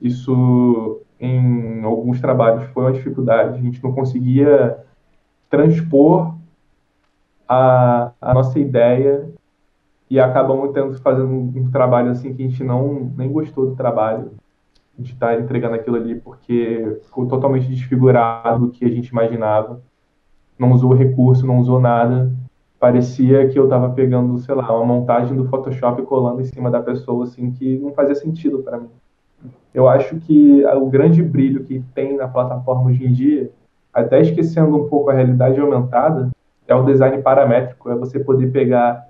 Isso, 0.00 1.00
em 1.20 1.82
alguns 1.82 2.20
trabalhos, 2.20 2.64
foi 2.70 2.84
uma 2.84 2.92
dificuldade. 2.92 3.58
A 3.58 3.62
gente 3.62 3.82
não 3.82 3.92
conseguia 3.92 4.78
transpor 5.50 6.36
a, 7.48 8.12
a 8.20 8.32
nossa 8.32 8.58
ideia 8.58 9.28
e 10.08 10.20
acabamos 10.20 10.72
tendo 10.72 10.92
fazendo 11.00 11.28
um, 11.28 11.70
trabalho 11.70 12.10
assim 12.10 12.34
que 12.34 12.44
a 12.44 12.48
gente 12.48 12.62
não 12.62 13.12
nem 13.16 13.30
gostou 13.30 13.66
do 13.66 13.76
trabalho. 13.76 14.32
A 14.94 15.00
gente 15.00 15.12
está 15.14 15.38
entregando 15.38 15.74
aquilo 15.74 15.96
ali 15.96 16.14
porque 16.14 16.98
ficou 17.04 17.26
totalmente 17.26 17.66
desfigurado 17.66 18.66
do 18.66 18.72
que 18.72 18.84
a 18.84 18.88
gente 18.88 19.08
imaginava. 19.08 19.80
Não 20.58 20.72
usou 20.72 20.92
recurso, 20.92 21.46
não 21.46 21.58
usou 21.58 21.80
nada. 21.80 22.30
Parecia 22.78 23.48
que 23.48 23.58
eu 23.58 23.64
estava 23.64 23.88
pegando, 23.90 24.38
sei 24.38 24.54
lá, 24.54 24.70
uma 24.76 24.84
montagem 24.84 25.36
do 25.36 25.46
Photoshop 25.46 26.02
colando 26.02 26.40
em 26.40 26.44
cima 26.44 26.70
da 26.70 26.82
pessoa, 26.82 27.24
assim, 27.24 27.52
que 27.52 27.78
não 27.78 27.92
fazia 27.92 28.14
sentido 28.14 28.62
para 28.62 28.78
mim. 28.78 28.90
Eu 29.72 29.88
acho 29.88 30.16
que 30.16 30.64
o 30.66 30.86
grande 30.86 31.22
brilho 31.22 31.64
que 31.64 31.82
tem 31.94 32.16
na 32.16 32.28
plataforma 32.28 32.90
hoje 32.90 33.06
em 33.06 33.12
dia, 33.12 33.50
até 33.92 34.20
esquecendo 34.20 34.76
um 34.76 34.88
pouco 34.88 35.10
a 35.10 35.14
realidade 35.14 35.58
aumentada, 35.58 36.30
é 36.68 36.74
o 36.74 36.84
design 36.84 37.22
paramétrico, 37.22 37.90
é 37.90 37.94
você 37.94 38.20
poder 38.20 38.52
pegar 38.52 39.08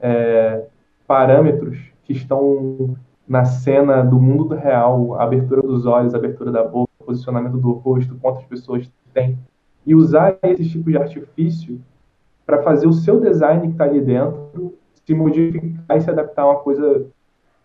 é, 0.00 0.64
parâmetros 1.06 1.78
que 2.04 2.12
estão 2.12 2.96
na 3.28 3.44
cena 3.44 4.02
do 4.02 4.20
mundo 4.20 4.44
do 4.44 4.54
real, 4.54 5.14
a 5.14 5.24
abertura 5.24 5.62
dos 5.62 5.86
olhos, 5.86 6.14
a 6.14 6.18
abertura 6.18 6.50
da 6.50 6.62
boca, 6.62 6.92
o 7.00 7.04
posicionamento 7.04 7.58
do 7.58 7.72
rosto, 7.72 8.16
quantas 8.20 8.44
pessoas 8.44 8.90
têm, 9.12 9.38
e 9.84 9.94
usar 9.94 10.38
esse 10.42 10.68
tipo 10.68 10.90
de 10.90 10.96
artifício 10.96 11.80
para 12.44 12.62
fazer 12.62 12.86
o 12.86 12.92
seu 12.92 13.20
design 13.20 13.66
que 13.66 13.72
está 13.72 13.84
ali 13.84 14.00
dentro 14.00 14.74
se 15.06 15.14
modificar 15.14 15.96
e 15.96 16.00
se 16.00 16.10
adaptar 16.10 16.42
a 16.42 16.46
uma 16.46 16.60
coisa 16.60 17.06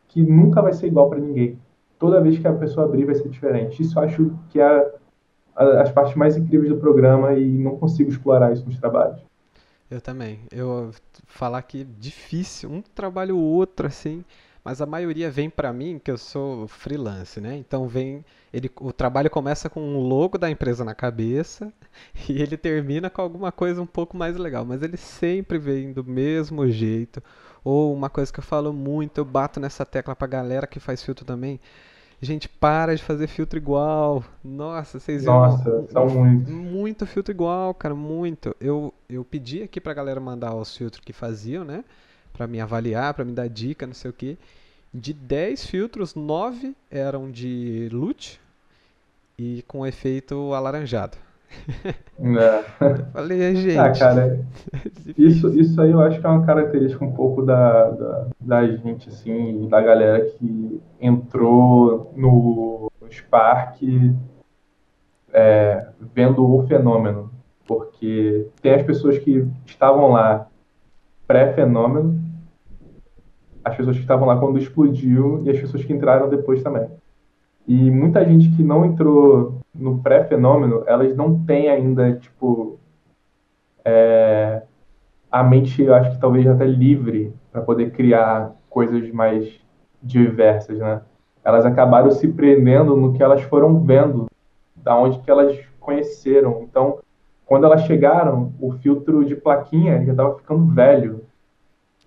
que 0.07 0.21
nunca 0.21 0.61
vai 0.61 0.73
ser 0.73 0.87
igual 0.87 1.09
para 1.09 1.19
ninguém. 1.19 1.57
Toda 1.97 2.21
vez 2.21 2.37
que 2.37 2.47
a 2.47 2.53
pessoa 2.53 2.85
abrir 2.85 3.05
vai 3.05 3.15
ser 3.15 3.29
diferente. 3.29 3.81
Isso 3.81 3.97
eu 3.97 4.03
acho 4.03 4.39
que 4.49 4.59
é 4.59 4.63
a, 4.63 4.91
a, 5.55 5.81
as 5.81 5.91
partes 5.91 6.15
mais 6.15 6.37
incríveis 6.37 6.69
do 6.69 6.77
programa 6.77 7.33
e 7.33 7.57
não 7.57 7.77
consigo 7.77 8.09
explorar 8.09 8.53
isso 8.53 8.65
nos 8.65 8.77
trabalhos. 8.77 9.19
Eu 9.89 9.99
também. 9.99 10.39
Eu 10.51 10.91
falar 11.25 11.61
que 11.63 11.83
difícil, 11.83 12.69
um 12.69 12.81
trabalho 12.81 13.35
ou 13.37 13.43
outro 13.43 13.87
assim, 13.87 14.23
mas 14.63 14.81
a 14.81 14.85
maioria 14.85 15.29
vem 15.31 15.49
para 15.49 15.73
mim 15.73 15.99
que 16.03 16.11
eu 16.11 16.17
sou 16.17 16.67
freelance, 16.67 17.41
né? 17.41 17.55
Então 17.55 17.87
vem 17.87 18.23
ele 18.53 18.69
o 18.79 18.91
trabalho 18.91 19.29
começa 19.29 19.69
com 19.69 19.81
um 19.81 19.99
logo 19.99 20.37
da 20.37 20.49
empresa 20.49 20.83
na 20.83 20.93
cabeça 20.93 21.71
e 22.29 22.41
ele 22.41 22.57
termina 22.57 23.09
com 23.09 23.21
alguma 23.21 23.51
coisa 23.51 23.81
um 23.81 23.85
pouco 23.85 24.15
mais 24.15 24.37
legal, 24.37 24.65
mas 24.65 24.81
ele 24.83 24.97
sempre 24.97 25.57
vem 25.57 25.91
do 25.93 26.03
mesmo 26.03 26.69
jeito. 26.69 27.21
Ou 27.63 27.93
uma 27.93 28.09
coisa 28.09 28.31
que 28.33 28.39
eu 28.39 28.43
falo 28.43 28.73
muito, 28.73 29.19
eu 29.19 29.25
bato 29.25 29.59
nessa 29.59 29.85
tecla 29.85 30.15
pra 30.15 30.27
galera 30.27 30.65
que 30.65 30.79
faz 30.79 31.03
filtro 31.03 31.23
também. 31.23 31.59
Gente, 32.19 32.47
para 32.47 32.95
de 32.95 33.03
fazer 33.03 33.25
filtro 33.27 33.57
igual. 33.57 34.23
Nossa, 34.43 34.99
vocês 34.99 35.21
viram? 35.21 35.33
Nossa, 35.33 35.87
são 35.91 36.07
muito. 36.07 36.51
Muito 36.51 37.07
filtro 37.07 37.31
igual, 37.31 37.73
cara, 37.73 37.95
muito. 37.95 38.55
Eu, 38.59 38.93
eu 39.09 39.23
pedi 39.23 39.63
aqui 39.63 39.81
pra 39.81 39.93
galera 39.93 40.19
mandar 40.19 40.53
os 40.53 40.75
filtros 40.75 41.03
que 41.03 41.13
faziam, 41.13 41.63
né? 41.63 41.83
Pra 42.41 42.47
me 42.47 42.59
avaliar, 42.59 43.13
pra 43.13 43.23
me 43.23 43.33
dar 43.33 43.47
dica, 43.47 43.85
não 43.85 43.93
sei 43.93 44.09
o 44.09 44.13
que. 44.15 44.35
De 44.91 45.13
10 45.13 45.63
filtros, 45.67 46.15
9 46.15 46.75
eram 46.89 47.29
de 47.29 47.87
LUT 47.93 48.39
e 49.37 49.63
com 49.67 49.85
efeito 49.85 50.51
alaranjado. 50.51 51.17
É. 52.19 52.63
falei, 53.13 53.43
é, 53.43 53.53
gente. 53.53 53.77
Ah, 53.77 53.91
cara, 53.91 54.43
isso, 55.15 55.49
isso 55.49 55.79
aí 55.79 55.91
eu 55.91 56.01
acho 56.01 56.19
que 56.19 56.25
é 56.25 56.29
uma 56.29 56.43
característica 56.43 57.05
um 57.05 57.11
pouco 57.11 57.43
da, 57.43 57.91
da, 57.91 58.27
da 58.39 58.67
gente, 58.67 59.07
assim, 59.07 59.67
da 59.69 59.79
galera 59.79 60.25
que 60.25 60.81
entrou 60.99 62.11
no, 62.15 62.91
no 62.99 63.11
Spark 63.13 63.83
é, 65.31 65.89
vendo 66.15 66.43
o 66.43 66.65
fenômeno. 66.65 67.29
Porque 67.67 68.47
tem 68.63 68.73
as 68.73 68.81
pessoas 68.81 69.19
que 69.19 69.47
estavam 69.67 70.13
lá 70.13 70.47
pré-fenômeno, 71.27 72.20
as 73.63 73.75
pessoas 73.75 73.95
que 73.95 74.01
estavam 74.01 74.27
lá 74.27 74.37
quando 74.37 74.57
explodiu 74.57 75.41
e 75.43 75.49
as 75.49 75.59
pessoas 75.59 75.83
que 75.83 75.93
entraram 75.93 76.29
depois 76.29 76.63
também. 76.63 76.87
E 77.67 77.91
muita 77.91 78.25
gente 78.25 78.49
que 78.55 78.63
não 78.63 78.85
entrou 78.85 79.59
no 79.73 79.99
pré-fenômeno, 79.99 80.83
elas 80.87 81.15
não 81.15 81.43
têm 81.45 81.69
ainda, 81.69 82.13
tipo, 82.13 82.79
é, 83.85 84.63
a 85.31 85.43
mente, 85.43 85.81
eu 85.81 85.93
acho 85.93 86.11
que 86.11 86.19
talvez 86.19 86.45
até 86.47 86.65
livre 86.65 87.33
para 87.51 87.61
poder 87.61 87.91
criar 87.91 88.53
coisas 88.69 89.09
mais 89.11 89.59
diversas, 90.01 90.79
né? 90.79 91.01
Elas 91.43 91.65
acabaram 91.65 92.11
se 92.11 92.27
prendendo 92.27 92.95
no 92.95 93.13
que 93.13 93.23
elas 93.23 93.41
foram 93.43 93.79
vendo, 93.79 94.27
da 94.75 94.97
onde 94.97 95.19
que 95.19 95.29
elas 95.29 95.57
conheceram. 95.79 96.61
Então, 96.63 96.99
quando 97.45 97.65
elas 97.65 97.81
chegaram, 97.81 98.53
o 98.59 98.73
filtro 98.73 99.25
de 99.25 99.35
plaquinha 99.35 100.03
já 100.05 100.11
estava 100.11 100.37
ficando 100.37 100.73
velho. 100.73 101.25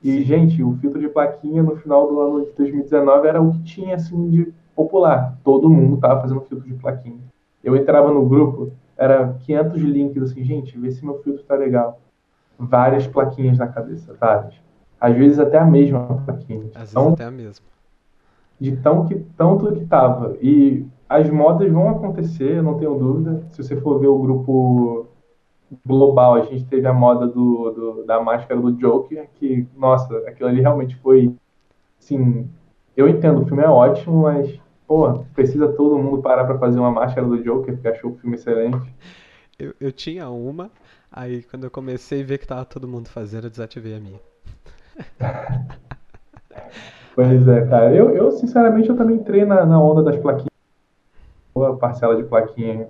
E, 0.05 0.23
gente, 0.23 0.63
o 0.63 0.77
filtro 0.77 1.01
de 1.01 1.09
plaquinha 1.09 1.63
no 1.63 1.77
final 1.77 2.07
do 2.07 2.21
ano 2.21 2.45
de 2.45 2.53
2019 2.53 3.27
era 3.27 3.41
o 3.41 3.53
que 3.53 3.63
tinha, 3.63 3.97
assim, 3.97 4.29
de 4.29 4.53
popular. 4.77 5.39
Todo 5.43 5.71
mundo 5.71 5.95
estava 5.95 6.21
fazendo 6.21 6.43
filtro 6.43 6.69
de 6.69 6.75
plaquinha. 6.75 7.21
Eu 7.63 7.75
entrava 7.75 8.13
no 8.13 8.29
grupo, 8.29 8.71
era 8.99 9.33
500 9.41 9.81
links 9.81 10.23
assim, 10.23 10.45
gente, 10.45 10.79
vê 10.79 10.91
se 10.91 11.03
meu 11.03 11.23
filtro 11.23 11.43
tá 11.45 11.55
legal. 11.55 11.99
Várias 12.59 13.07
plaquinhas 13.07 13.57
na 13.57 13.67
cabeça, 13.67 14.15
várias. 14.21 14.55
Às 15.01 15.17
vezes 15.17 15.39
até 15.39 15.57
a 15.57 15.65
mesma 15.65 16.23
plaquinha. 16.27 16.67
Às 16.75 16.91
então, 16.91 17.05
vezes 17.05 17.15
até 17.15 17.25
a 17.25 17.31
mesma. 17.31 17.67
De 18.61 18.77
tão 18.77 19.07
que, 19.07 19.15
tanto 19.39 19.73
que 19.73 19.87
tava. 19.87 20.37
E 20.43 20.87
as 21.09 21.31
modas 21.31 21.73
vão 21.73 21.89
acontecer, 21.89 22.59
eu 22.59 22.63
não 22.63 22.77
tenho 22.77 22.95
dúvida. 22.99 23.43
Se 23.53 23.63
você 23.63 23.75
for 23.81 23.99
ver 23.99 24.09
o 24.09 24.19
grupo 24.19 25.07
global, 25.85 26.35
a 26.35 26.43
gente 26.43 26.65
teve 26.67 26.87
a 26.87 26.93
moda 26.93 27.27
do, 27.27 27.71
do, 27.71 28.05
da 28.05 28.21
máscara 28.21 28.61
do 28.61 28.73
Joker, 28.73 29.29
que, 29.35 29.67
nossa, 29.77 30.17
aquilo 30.29 30.49
ali 30.49 30.61
realmente 30.61 30.97
foi, 30.97 31.35
assim, 31.99 32.49
eu 32.97 33.09
entendo, 33.09 33.43
o 33.43 33.47
filme 33.47 33.63
é 33.63 33.69
ótimo, 33.69 34.23
mas, 34.23 34.59
pô, 34.87 35.25
precisa 35.35 35.69
todo 35.73 35.99
mundo 35.99 36.23
parar 36.23 36.45
pra 36.45 36.59
fazer 36.59 36.79
uma 36.79 36.91
máscara 36.91 37.27
do 37.27 37.43
Joker, 37.43 37.75
porque 37.75 37.89
achou 37.89 38.13
o 38.13 38.17
filme 38.17 38.37
excelente. 38.37 38.95
Eu, 39.59 39.75
eu 39.81 39.93
tinha 39.93 40.29
uma, 40.29 40.71
aí 41.11 41.43
quando 41.43 41.65
eu 41.65 41.71
comecei 41.71 42.23
a 42.23 42.27
ver 42.27 42.39
que 42.39 42.47
tava 42.47 42.65
todo 42.65 42.89
mundo 42.89 43.09
fazendo, 43.09 43.45
eu 43.45 43.51
desativei 43.51 43.97
a 43.97 44.01
minha. 44.01 44.21
pois 47.15 47.49
é, 47.49 47.67
cara. 47.67 47.95
Eu, 47.95 48.11
eu, 48.11 48.31
sinceramente, 48.33 48.89
eu 48.89 48.97
também 48.97 49.17
entrei 49.17 49.45
na, 49.45 49.65
na 49.65 49.81
onda 49.81 50.03
das 50.03 50.17
plaquinhas. 50.17 50.49
Boa 51.55 51.77
parcela 51.77 52.17
de 52.17 52.25
plaquinha 52.25 52.89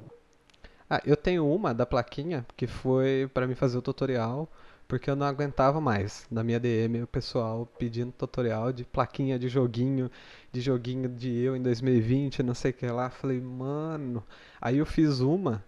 ah, 0.89 1.01
eu 1.05 1.17
tenho 1.17 1.47
uma 1.49 1.73
da 1.73 1.87
plaquinha 1.87 2.47
que 2.57 2.67
foi 2.67 3.31
para 3.33 3.47
mim 3.47 3.55
fazer 3.55 3.79
o 3.79 3.83
tutorial, 3.83 4.49
porque 4.87 5.11
eu 5.11 5.17
não 5.17 5.27
aguentava 5.27 5.81
mais 5.81 6.27
na 6.31 6.45
minha 6.45 6.61
DM 6.61 7.03
o 7.03 7.07
pessoal 7.07 7.67
pedindo 7.79 8.13
tutorial 8.13 8.73
de 8.73 8.85
plaquinha 8.85 9.39
de 9.39 9.49
joguinho, 9.49 10.11
de 10.53 10.61
joguinho 10.61 11.09
de 11.09 11.35
eu 11.37 11.57
em 11.57 11.63
2020, 11.63 12.43
não 12.43 12.55
sei 12.55 12.71
o 12.71 12.75
que 12.75 12.87
lá. 12.87 13.11
Falei, 13.11 13.41
mano. 13.41 14.23
Aí 14.61 14.79
eu 14.79 14.87
fiz 14.87 15.21
uma 15.21 15.65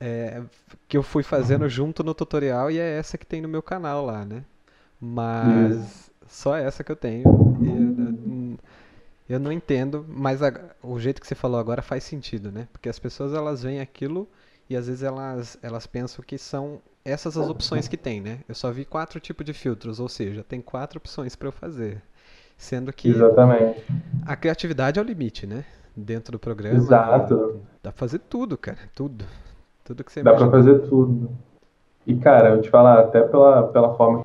é, 0.00 0.42
que 0.86 0.96
eu 0.96 1.02
fui 1.02 1.22
fazendo 1.22 1.62
uhum. 1.62 1.68
junto 1.68 2.04
no 2.04 2.14
tutorial 2.14 2.70
e 2.70 2.78
é 2.78 2.98
essa 2.98 3.18
que 3.18 3.26
tem 3.26 3.40
no 3.40 3.48
meu 3.48 3.62
canal 3.62 4.04
lá, 4.04 4.24
né? 4.24 4.44
Mas 5.00 6.10
só 6.28 6.56
essa 6.56 6.84
que 6.84 6.92
eu 6.92 6.96
tenho. 6.96 7.24
E, 7.60 7.68
eu 9.28 9.38
não 9.38 9.52
entendo, 9.52 10.04
mas 10.08 10.42
a, 10.42 10.52
o 10.82 10.98
jeito 10.98 11.20
que 11.20 11.26
você 11.26 11.34
falou 11.34 11.60
agora 11.60 11.82
faz 11.82 12.02
sentido, 12.04 12.50
né? 12.50 12.66
Porque 12.72 12.88
as 12.88 12.98
pessoas 12.98 13.34
elas 13.34 13.62
veem 13.62 13.80
aquilo 13.80 14.26
e 14.70 14.76
às 14.76 14.86
vezes 14.86 15.02
elas, 15.02 15.58
elas 15.62 15.86
pensam 15.86 16.24
que 16.26 16.38
são 16.38 16.80
essas 17.04 17.36
as 17.36 17.48
opções 17.48 17.88
que 17.88 17.96
tem, 17.96 18.20
né? 18.20 18.40
Eu 18.48 18.54
só 18.54 18.70
vi 18.70 18.84
quatro 18.84 19.20
tipos 19.20 19.44
de 19.44 19.52
filtros, 19.52 20.00
ou 20.00 20.08
seja, 20.08 20.42
tem 20.42 20.60
quatro 20.60 20.98
opções 20.98 21.36
para 21.36 21.48
eu 21.48 21.52
fazer. 21.52 22.02
Sendo 22.56 22.92
que 22.92 23.08
Exatamente. 23.08 23.84
a 24.26 24.34
criatividade 24.34 24.98
é 24.98 25.02
o 25.02 25.04
limite, 25.04 25.46
né? 25.46 25.64
Dentro 25.96 26.32
do 26.32 26.38
programa. 26.38 26.76
Exato. 26.76 27.60
Dá 27.82 27.92
pra 27.92 27.98
fazer 27.98 28.18
tudo, 28.20 28.56
cara. 28.56 28.78
Tudo. 28.94 29.24
Tudo 29.84 30.04
que 30.04 30.12
você 30.12 30.22
Dá 30.22 30.34
para 30.34 30.50
fazer 30.50 30.80
tudo. 30.88 31.30
E, 32.06 32.16
cara, 32.16 32.50
eu 32.50 32.62
te 32.62 32.70
falar, 32.70 33.00
até 33.00 33.22
pela, 33.22 33.68
pela 33.68 33.94
forma 33.94 34.24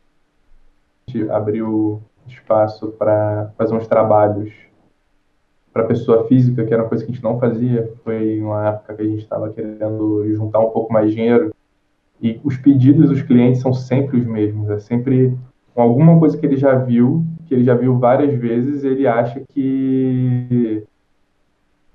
que 1.05 1.17
a 1.17 1.21
gente 1.21 1.31
abriu 1.31 2.01
espaço 2.27 2.87
para 2.93 3.51
fazer 3.57 3.75
uns 3.75 3.87
trabalhos 3.87 4.51
para 5.73 5.85
pessoa 5.85 6.27
física, 6.27 6.63
que 6.63 6.71
era 6.71 6.83
uma 6.83 6.89
coisa 6.89 7.03
que 7.03 7.11
a 7.11 7.13
gente 7.13 7.23
não 7.23 7.39
fazia. 7.39 7.91
Foi 8.03 8.39
uma 8.39 8.69
época 8.69 8.93
que 8.93 9.01
a 9.01 9.05
gente 9.05 9.23
estava 9.23 9.49
querendo 9.49 10.23
juntar 10.35 10.59
um 10.59 10.69
pouco 10.69 10.93
mais 10.93 11.09
de 11.09 11.15
dinheiro. 11.15 11.53
E 12.21 12.39
os 12.43 12.55
pedidos 12.55 13.09
dos 13.09 13.23
clientes 13.23 13.61
são 13.61 13.73
sempre 13.73 14.19
os 14.19 14.25
mesmos. 14.25 14.69
É 14.69 14.79
sempre 14.79 15.35
alguma 15.75 16.17
coisa 16.19 16.37
que 16.37 16.45
ele 16.45 16.57
já 16.57 16.75
viu, 16.75 17.25
que 17.47 17.55
ele 17.55 17.63
já 17.63 17.73
viu 17.73 17.97
várias 17.97 18.39
vezes, 18.39 18.83
ele 18.83 19.07
acha 19.07 19.41
que 19.49 20.83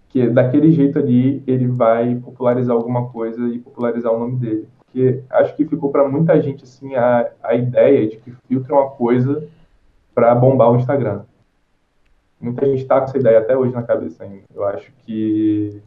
que 0.08 0.26
daquele 0.26 0.72
jeito 0.72 0.98
ali 0.98 1.42
ele 1.46 1.66
vai 1.66 2.14
popularizar 2.16 2.74
alguma 2.74 3.08
coisa 3.10 3.46
e 3.46 3.58
popularizar 3.58 4.10
o 4.10 4.18
nome 4.18 4.36
dele. 4.36 4.66
Porque 4.78 5.22
acho 5.30 5.54
que 5.54 5.66
ficou 5.66 5.92
para 5.92 6.08
muita 6.08 6.40
gente 6.40 6.64
assim 6.64 6.94
a, 6.94 7.30
a 7.42 7.54
ideia 7.54 8.08
de 8.08 8.16
que 8.16 8.32
filtro 8.48 8.74
é 8.74 8.78
uma 8.78 8.88
coisa 8.88 9.46
para 10.14 10.34
bombar 10.34 10.72
o 10.72 10.76
Instagram 10.76 11.22
muita 12.40 12.66
gente 12.66 12.82
está 12.82 12.98
com 12.98 13.04
essa 13.04 13.18
ideia 13.18 13.38
até 13.38 13.56
hoje 13.56 13.72
na 13.72 13.82
cabeça 13.82 14.24
ainda. 14.24 14.44
Eu 14.54 14.64
acho 14.64 14.92
que 15.04 15.82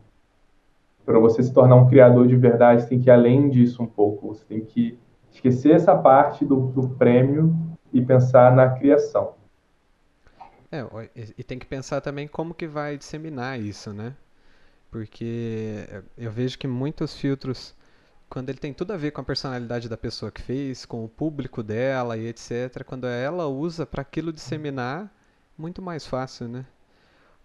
para 1.06 1.20
você 1.20 1.42
se 1.42 1.54
tornar 1.54 1.76
um 1.76 1.88
criador 1.88 2.28
de 2.28 2.36
verdade, 2.36 2.84
você 2.84 2.90
tem 2.90 3.00
que 3.00 3.10
ir 3.10 3.12
além 3.12 3.50
disso 3.50 3.82
um 3.82 3.88
pouco. 3.88 4.30
Você 4.30 4.46
tem 4.46 4.62
que 4.62 4.98
esquecer 5.32 5.72
essa 5.72 5.96
parte 5.96 6.46
do, 6.46 6.68
do 6.68 6.90
prêmio 6.90 7.56
e 7.92 8.02
pensar 8.02 8.56
na 8.56 8.70
criação. 8.70 9.36
É, 10.72 10.86
e 11.38 11.44
tem 11.44 11.60
que 11.60 11.66
pensar 11.66 12.00
também 12.00 12.28
como 12.28 12.54
que 12.54 12.66
vai 12.66 12.98
disseminar 12.98 13.60
isso, 13.60 13.92
né? 13.92 14.16
Porque 14.90 15.86
eu 16.18 16.32
vejo 16.32 16.58
que 16.58 16.68
muitos 16.68 17.16
filtros, 17.16 17.76
quando 18.30 18.50
ele 18.50 18.58
tem 18.58 18.74
tudo 18.74 18.94
a 18.94 18.98
ver 18.98 19.12
com 19.12 19.20
a 19.20 19.24
personalidade 19.24 19.90
da 19.90 19.98
pessoa 19.98 20.32
que 20.32 20.42
fez, 20.42 20.86
com 20.86 21.04
o 21.04 21.10
público 21.10 21.62
dela 21.62 22.18
e 22.18 22.28
etc., 22.28 22.84
quando 22.86 23.06
ela 23.06 23.48
usa 23.48 23.86
para 23.86 24.02
aquilo 24.02 24.32
disseminar, 24.32 25.12
muito 25.62 25.82
mais 25.82 26.06
fácil, 26.06 26.48
né? 26.48 26.66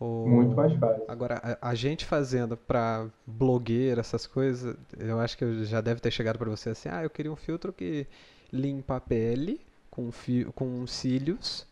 O... 0.01 0.27
Muito 0.27 0.55
mais 0.55 0.73
fácil. 0.79 1.05
Agora, 1.09 1.41
a, 1.61 1.71
a 1.71 1.75
gente 1.75 2.05
fazendo 2.05 2.57
para 2.57 3.07
blogueiro, 3.27 4.01
essas 4.01 4.27
coisas, 4.27 4.77
eu 4.99 5.21
acho 5.21 5.37
que 5.39 5.65
já 5.65 5.81
deve 5.81 6.01
ter 6.01 6.11
chegado 6.11 6.39
para 6.39 6.51
você 6.51 6.71
assim, 6.71 6.89
ah, 6.91 7.03
eu 7.03 7.11
queria 7.11 7.33
um 7.33 7.37
filtro 7.37 7.73
que 7.73 8.07
limpa 8.53 8.97
a 8.97 9.01
pele 9.01 9.61
com, 9.91 10.11
fio, 10.11 10.53
com 10.53 10.87
cílios 10.87 11.67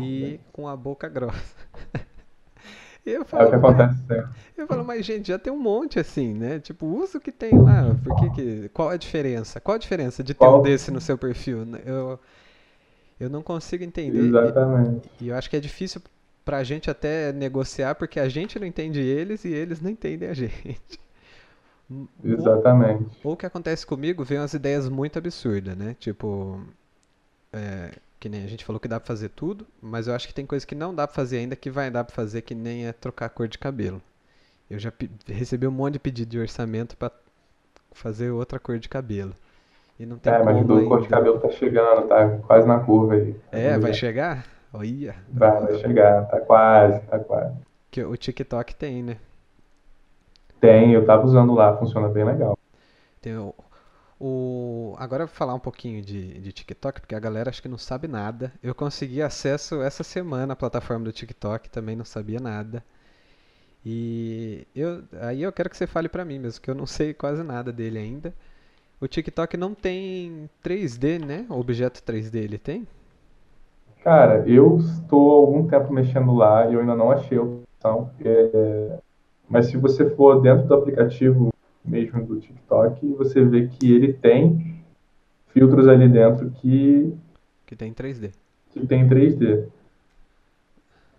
e 0.00 0.40
com 0.52 0.68
a 0.68 0.76
boca 0.76 1.08
grossa. 1.08 1.54
eu 3.04 3.24
falo, 3.24 3.42
é 3.42 3.46
o 3.46 3.50
que 3.50 3.56
acontece 3.56 3.98
sempre. 4.06 4.28
Eu 4.56 4.66
falo, 4.66 4.84
mas 4.84 5.04
gente, 5.04 5.28
já 5.28 5.38
tem 5.38 5.52
um 5.52 5.60
monte 5.60 5.98
assim, 5.98 6.32
né? 6.32 6.58
Tipo, 6.58 6.86
usa 6.86 7.18
o 7.18 7.20
que 7.20 7.32
tem 7.32 7.58
lá. 7.58 7.94
Por 8.02 8.16
que 8.16 8.30
que, 8.30 8.68
qual 8.70 8.88
a 8.88 8.96
diferença? 8.96 9.60
Qual 9.60 9.74
a 9.74 9.78
diferença 9.78 10.24
de 10.24 10.32
ter 10.32 10.38
qual? 10.38 10.60
um 10.60 10.62
desse 10.62 10.90
no 10.90 11.00
seu 11.00 11.18
perfil? 11.18 11.58
Eu, 11.84 12.18
eu 13.18 13.30
não 13.30 13.42
consigo 13.42 13.84
entender. 13.84 14.18
Exatamente. 14.18 15.08
E, 15.20 15.24
e 15.24 15.28
eu 15.28 15.36
acho 15.36 15.48
que 15.48 15.56
é 15.56 15.60
difícil 15.60 16.00
pra 16.44 16.62
gente 16.62 16.90
até 16.90 17.32
negociar, 17.32 17.94
porque 17.94 18.20
a 18.20 18.28
gente 18.28 18.58
não 18.58 18.66
entende 18.66 19.00
eles 19.00 19.44
e 19.44 19.48
eles 19.48 19.80
não 19.80 19.90
entendem 19.90 20.28
a 20.28 20.34
gente. 20.34 21.00
Exatamente. 22.22 23.10
Ou, 23.22 23.34
o 23.34 23.36
que 23.36 23.46
acontece 23.46 23.86
comigo, 23.86 24.24
vem 24.24 24.38
umas 24.38 24.54
ideias 24.54 24.88
muito 24.88 25.18
absurdas, 25.18 25.76
né? 25.76 25.96
Tipo, 25.98 26.60
é, 27.52 27.92
que 28.18 28.28
nem 28.28 28.44
a 28.44 28.46
gente 28.46 28.64
falou 28.64 28.80
que 28.80 28.88
dá 28.88 28.98
pra 28.98 29.06
fazer 29.06 29.28
tudo, 29.30 29.66
mas 29.80 30.08
eu 30.08 30.14
acho 30.14 30.26
que 30.26 30.34
tem 30.34 30.46
coisa 30.46 30.66
que 30.66 30.74
não 30.74 30.94
dá 30.94 31.06
pra 31.06 31.14
fazer 31.14 31.38
ainda 31.38 31.56
que 31.56 31.70
vai 31.70 31.90
dar 31.90 32.04
pra 32.04 32.14
fazer, 32.14 32.42
que 32.42 32.54
nem 32.54 32.86
é 32.86 32.92
trocar 32.92 33.26
a 33.26 33.28
cor 33.30 33.48
de 33.48 33.58
cabelo. 33.58 34.02
Eu 34.68 34.78
já 34.78 34.92
recebi 35.26 35.66
um 35.66 35.70
monte 35.70 35.94
de 35.94 35.98
pedido 36.00 36.28
de 36.28 36.38
orçamento 36.38 36.96
para 36.96 37.12
fazer 37.92 38.30
outra 38.30 38.58
cor 38.58 38.78
de 38.78 38.88
cabelo. 38.88 39.34
E 39.98 40.04
não 40.04 40.18
tem 40.18 40.32
é, 40.32 40.42
mas 40.42 40.62
o 40.62 40.88
cor 40.88 41.00
de 41.00 41.08
cabelo 41.08 41.40
tá 41.40 41.48
chegando, 41.50 42.06
tá 42.06 42.38
quase 42.46 42.66
na 42.68 42.80
curva 42.80 43.14
aí. 43.14 43.34
É, 43.50 43.78
vai 43.78 43.94
chegar? 43.94 44.44
Olha. 44.72 45.14
Vai, 45.28 45.60
vai 45.62 45.74
chegar, 45.78 46.26
tá 46.26 46.40
quase, 46.40 47.00
tá 47.06 47.18
quase. 47.18 47.56
Que 47.90 48.04
o 48.04 48.14
TikTok 48.16 48.74
tem, 48.74 49.02
né? 49.02 49.16
Tem, 50.60 50.92
eu 50.92 51.04
tava 51.06 51.24
usando 51.24 51.54
lá, 51.54 51.76
funciona 51.76 52.08
bem 52.08 52.24
legal. 52.24 52.58
Tem 53.22 53.36
o, 53.36 53.54
o... 54.20 54.94
Agora 54.98 55.22
eu 55.22 55.26
vou 55.26 55.34
falar 55.34 55.54
um 55.54 55.58
pouquinho 55.58 56.02
de, 56.02 56.40
de 56.40 56.52
TikTok, 56.52 57.00
porque 57.00 57.14
a 57.14 57.20
galera 57.20 57.48
acho 57.48 57.62
que 57.62 57.68
não 57.68 57.78
sabe 57.78 58.06
nada. 58.06 58.52
Eu 58.62 58.74
consegui 58.74 59.22
acesso 59.22 59.80
essa 59.80 60.04
semana 60.04 60.52
à 60.52 60.56
plataforma 60.56 61.04
do 61.04 61.12
TikTok, 61.12 61.70
também 61.70 61.96
não 61.96 62.04
sabia 62.04 62.40
nada. 62.40 62.84
E 63.84 64.66
eu, 64.74 65.04
aí 65.22 65.42
eu 65.42 65.52
quero 65.52 65.70
que 65.70 65.76
você 65.76 65.86
fale 65.86 66.08
pra 66.08 66.24
mim 66.24 66.38
mesmo, 66.38 66.60
que 66.60 66.70
eu 66.70 66.74
não 66.74 66.86
sei 66.86 67.14
quase 67.14 67.42
nada 67.42 67.72
dele 67.72 67.98
ainda. 67.98 68.34
O 68.98 69.06
TikTok 69.06 69.58
não 69.58 69.74
tem 69.74 70.48
3D, 70.64 71.22
né? 71.22 71.46
O 71.50 71.60
objeto 71.60 72.00
3D 72.02 72.36
ele 72.36 72.58
tem? 72.58 72.86
Cara, 74.02 74.48
eu 74.48 74.78
estou 74.78 75.32
há 75.32 75.34
algum 75.34 75.66
tempo 75.66 75.92
mexendo 75.92 76.34
lá 76.34 76.66
e 76.66 76.74
eu 76.74 76.80
ainda 76.80 76.94
não 76.94 77.10
achei 77.10 77.36
a 77.36 77.42
opção. 77.42 78.10
É... 78.24 78.98
Mas 79.48 79.66
se 79.66 79.76
você 79.76 80.08
for 80.10 80.40
dentro 80.40 80.66
do 80.66 80.74
aplicativo 80.74 81.52
mesmo 81.84 82.24
do 82.24 82.40
TikTok, 82.40 83.06
você 83.14 83.44
vê 83.44 83.68
que 83.68 83.92
ele 83.92 84.14
tem 84.14 84.82
filtros 85.48 85.86
ali 85.88 86.08
dentro 86.08 86.50
que. 86.50 87.14
Que 87.66 87.76
tem 87.76 87.92
3D. 87.92 88.32
Que 88.70 88.86
tem 88.86 89.06
3D. 89.06 89.66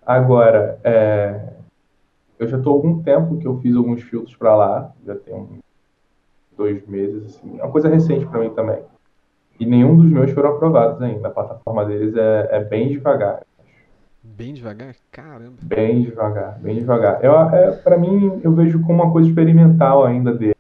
Agora, 0.03 0.79
é... 0.83 1.53
eu 2.39 2.47
já 2.47 2.57
estou 2.57 2.73
há 2.73 2.75
algum 2.75 3.03
tempo 3.03 3.37
que 3.37 3.45
eu 3.45 3.59
fiz 3.59 3.75
alguns 3.75 4.01
filtros 4.01 4.35
para 4.35 4.55
lá, 4.55 4.91
já 5.05 5.15
tem 5.15 5.35
um 5.35 5.59
dois 6.57 6.85
meses, 6.87 7.25
assim. 7.25 7.59
É 7.59 7.63
uma 7.63 7.71
coisa 7.71 7.87
recente 7.87 8.25
para 8.25 8.39
mim 8.39 8.49
também. 8.49 8.79
E 9.59 9.65
nenhum 9.65 9.95
dos 9.95 10.09
meus 10.09 10.31
foram 10.31 10.51
aprovados 10.51 11.01
ainda. 11.01 11.27
A 11.27 11.31
plataforma 11.31 11.85
deles 11.85 12.15
é, 12.15 12.47
é 12.51 12.63
bem 12.63 12.89
devagar. 12.89 13.41
Bem 14.23 14.53
devagar? 14.53 14.95
Caramba. 15.11 15.55
Bem 15.63 16.01
devagar, 16.01 16.59
bem 16.59 16.75
devagar. 16.75 17.23
Eu, 17.23 17.33
é, 17.39 17.71
para 17.71 17.97
mim, 17.97 18.39
eu 18.43 18.51
vejo 18.51 18.81
como 18.81 19.01
uma 19.01 19.11
coisa 19.11 19.29
experimental 19.29 20.03
ainda 20.05 20.33
dele. 20.33 20.55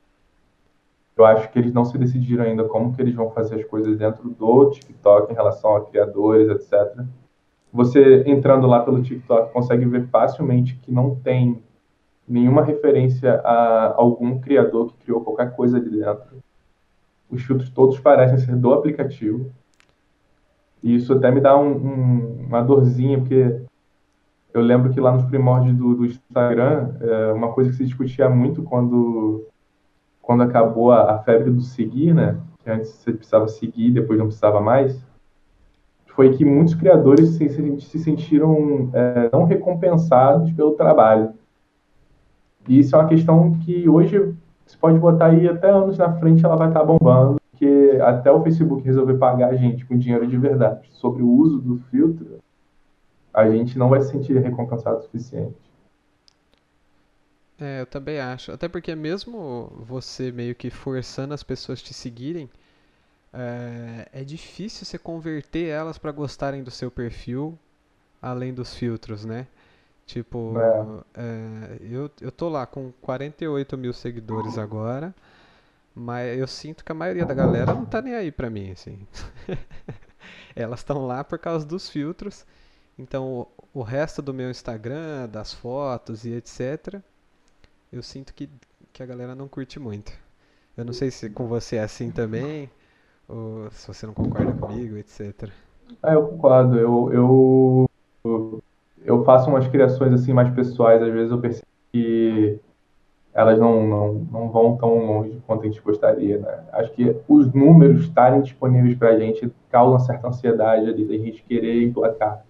Eu 1.15 1.25
acho 1.25 1.51
que 1.51 1.59
eles 1.59 1.73
não 1.73 1.83
se 1.83 1.97
decidiram 1.97 2.43
ainda 2.43 2.63
como 2.63 2.95
que 2.95 3.01
eles 3.01 3.15
vão 3.15 3.31
fazer 3.31 3.55
as 3.55 3.65
coisas 3.65 3.97
dentro 3.97 4.29
do 4.29 4.69
TikTok 4.69 5.31
em 5.31 5.35
relação 5.35 5.75
a 5.75 5.85
criadores, 5.85 6.47
etc. 6.49 7.03
Você 7.73 8.23
entrando 8.27 8.67
lá 8.67 8.81
pelo 8.81 9.01
TikTok 9.01 9.51
consegue 9.51 9.85
ver 9.85 10.07
facilmente 10.07 10.75
que 10.75 10.91
não 10.91 11.15
tem 11.15 11.61
nenhuma 12.27 12.63
referência 12.63 13.35
a 13.43 13.93
algum 13.95 14.39
criador 14.39 14.87
que 14.87 15.05
criou 15.05 15.21
qualquer 15.21 15.55
coisa 15.55 15.77
ali 15.77 15.89
dentro. 15.89 16.43
Os 17.29 17.41
filtros 17.43 17.69
todos 17.69 17.99
parecem 17.99 18.37
ser 18.37 18.55
do 18.55 18.73
aplicativo. 18.73 19.49
E 20.83 20.95
isso 20.95 21.13
até 21.13 21.31
me 21.31 21.41
dá 21.41 21.57
um, 21.57 21.71
um, 21.71 22.45
uma 22.47 22.61
dorzinha, 22.61 23.19
porque 23.19 23.61
eu 24.53 24.61
lembro 24.61 24.91
que 24.91 24.99
lá 24.99 25.11
nos 25.11 25.25
primórdios 25.25 25.75
do, 25.75 25.95
do 25.95 26.05
Instagram, 26.05 26.95
é, 27.01 27.33
uma 27.33 27.51
coisa 27.51 27.69
que 27.69 27.77
se 27.77 27.85
discutia 27.85 28.29
muito 28.29 28.63
quando, 28.63 29.47
quando 30.21 30.43
acabou 30.43 30.91
a, 30.91 31.15
a, 31.15 31.19
febre 31.19 31.51
do 31.51 31.61
seguir, 31.61 32.13
né? 32.13 32.37
Que 32.63 32.69
antes 32.69 32.89
você 32.89 33.13
precisava 33.13 33.47
seguir, 33.47 33.91
depois 33.91 34.19
não 34.19 34.27
precisava 34.27 34.59
mais. 34.59 35.05
Foi 36.07 36.35
que 36.35 36.43
muitos 36.43 36.73
criadores 36.73 37.29
se, 37.29 37.79
se 37.79 37.99
sentiram 37.99 38.89
é, 38.93 39.29
não 39.31 39.43
recompensados 39.45 40.51
pelo 40.53 40.71
trabalho. 40.71 41.33
E 42.67 42.79
isso 42.79 42.95
é 42.95 42.99
uma 42.99 43.07
questão 43.07 43.57
que 43.59 43.87
hoje 43.87 44.35
você 44.65 44.77
pode 44.77 44.99
botar 44.99 45.27
aí 45.27 45.47
até 45.47 45.69
anos 45.69 45.97
na 45.97 46.13
frente 46.19 46.43
ela 46.43 46.55
vai 46.55 46.67
estar 46.67 46.83
bombando, 46.83 47.39
porque 47.51 47.97
até 48.01 48.31
o 48.31 48.43
Facebook 48.43 48.83
resolver 48.83 49.17
pagar 49.17 49.49
a 49.49 49.55
gente 49.55 49.85
com 49.85 49.97
dinheiro 49.97 50.27
de 50.27 50.37
verdade 50.37 50.89
sobre 50.91 51.23
o 51.23 51.29
uso 51.29 51.59
do 51.59 51.77
filtro, 51.89 52.39
a 53.33 53.49
gente 53.49 53.77
não 53.77 53.89
vai 53.89 54.01
se 54.01 54.11
sentir 54.11 54.37
recompensado 54.37 54.97
o 54.97 55.01
suficiente. 55.03 55.55
É, 57.59 57.81
eu 57.81 57.85
também 57.85 58.19
acho. 58.19 58.51
Até 58.51 58.67
porque 58.67 58.93
mesmo 58.95 59.71
você 59.87 60.31
meio 60.31 60.53
que 60.53 60.69
forçando 60.69 61.33
as 61.33 61.43
pessoas 61.43 61.81
te 61.81 61.93
seguirem, 61.93 62.49
é, 63.33 64.07
é 64.11 64.23
difícil 64.23 64.85
você 64.85 64.97
converter 64.97 65.67
elas 65.67 65.97
para 65.97 66.11
gostarem 66.11 66.63
do 66.63 66.71
seu 66.71 66.91
perfil, 66.91 67.57
além 68.21 68.53
dos 68.53 68.75
filtros, 68.75 69.25
né? 69.25 69.47
Tipo, 70.07 70.57
é. 70.57 71.21
É, 71.21 71.77
eu, 71.81 72.09
eu 72.21 72.31
tô 72.31 72.47
lá 72.47 72.65
com 72.65 72.93
48 73.01 73.77
mil 73.77 73.91
seguidores 73.91 74.57
agora, 74.57 75.13
mas 75.93 76.39
eu 76.39 76.47
sinto 76.47 76.83
que 76.85 76.91
a 76.93 76.95
maioria 76.95 77.25
da 77.25 77.33
galera 77.33 77.73
não 77.73 77.85
tá 77.85 78.01
nem 78.01 78.15
aí 78.15 78.31
pra 78.31 78.49
mim, 78.49 78.71
assim. 78.71 79.05
Elas 80.55 80.79
estão 80.79 81.05
lá 81.05 81.25
por 81.25 81.37
causa 81.37 81.65
dos 81.65 81.89
filtros. 81.89 82.45
Então, 82.97 83.47
o, 83.73 83.79
o 83.81 83.83
resto 83.83 84.21
do 84.21 84.33
meu 84.33 84.49
Instagram, 84.49 85.27
das 85.27 85.53
fotos 85.53 86.23
e 86.23 86.31
etc., 86.31 87.01
eu 87.91 88.01
sinto 88.01 88.33
que, 88.33 88.49
que 88.93 89.03
a 89.03 89.05
galera 89.05 89.35
não 89.35 89.49
curte 89.49 89.77
muito. 89.77 90.13
Eu 90.77 90.85
não 90.85 90.93
sei 90.93 91.11
se 91.11 91.29
com 91.29 91.47
você 91.47 91.75
é 91.75 91.83
assim 91.83 92.11
também, 92.11 92.69
ou 93.27 93.69
se 93.71 93.85
você 93.85 94.05
não 94.07 94.13
concorda 94.13 94.53
comigo, 94.53 94.95
etc. 94.95 95.49
É, 96.01 96.15
eu 96.15 96.27
concordo. 96.27 96.79
Eu, 96.79 97.89
eu, 98.23 98.63
eu 99.03 99.23
faço 99.23 99.49
umas 99.49 99.67
criações 99.67 100.13
assim 100.13 100.33
mais 100.33 100.49
pessoais, 100.53 101.01
às 101.01 101.11
vezes 101.11 101.31
eu 101.31 101.39
percebo 101.39 101.67
que 101.91 102.59
elas 103.33 103.59
não, 103.59 103.85
não, 103.85 104.13
não 104.31 104.49
vão 104.49 104.75
tão 104.77 104.97
longe 105.05 105.39
quanto 105.45 105.61
a 105.61 105.65
gente 105.67 105.79
gostaria, 105.81 106.39
né? 106.39 106.63
Acho 106.73 106.91
que 106.93 107.15
os 107.27 107.53
números 107.53 108.01
estarem 108.01 108.41
disponíveis 108.41 108.97
para 108.97 109.09
a 109.09 109.19
gente 109.19 109.51
causam 109.69 109.99
certa 109.99 110.27
ansiedade 110.27 110.89
ali, 110.89 111.05
da 111.05 111.13
gente 111.13 111.43
querer 111.43 111.83
emplacar. 111.83 112.43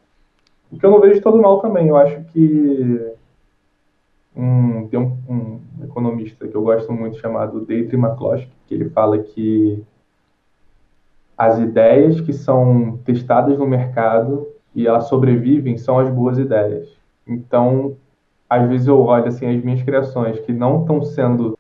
O 0.72 0.78
que 0.78 0.86
eu 0.86 0.92
não 0.92 1.02
vejo 1.02 1.22
todo 1.22 1.42
mal 1.42 1.60
também, 1.60 1.90
eu 1.90 1.98
acho 1.98 2.24
que 2.26 3.14
um, 4.34 4.88
tem 4.88 5.00
um, 5.00 5.18
um, 5.28 5.60
economista 5.84 6.48
que 6.48 6.56
eu 6.56 6.62
gosto 6.62 6.94
muito 6.94 7.18
chamado 7.20 7.66
Deirdre 7.66 7.98
McCloskey, 7.98 8.52
que 8.68 8.74
ele 8.74 8.90
fala 8.90 9.18
que 9.18 9.84
as 11.38 11.60
ideias 11.60 12.22
que 12.22 12.32
são 12.32 12.98
testadas 13.04 13.58
no 13.58 13.68
mercado 13.68 14.48
e 14.78 14.86
elas 14.86 15.08
sobrevivem 15.10 15.76
são 15.76 15.98
as 15.98 16.08
boas 16.08 16.38
ideias. 16.38 16.96
Então, 17.28 17.98
às 18.48 18.70
vezes 18.70 18.86
eu 18.86 19.00
olho 19.00 19.26
assim 19.26 19.48
as 19.48 19.64
minhas 19.64 19.82
criações 19.82 20.40
que 20.42 20.54
não 20.54 20.82
estão 20.82 21.02
sendo 21.02 21.58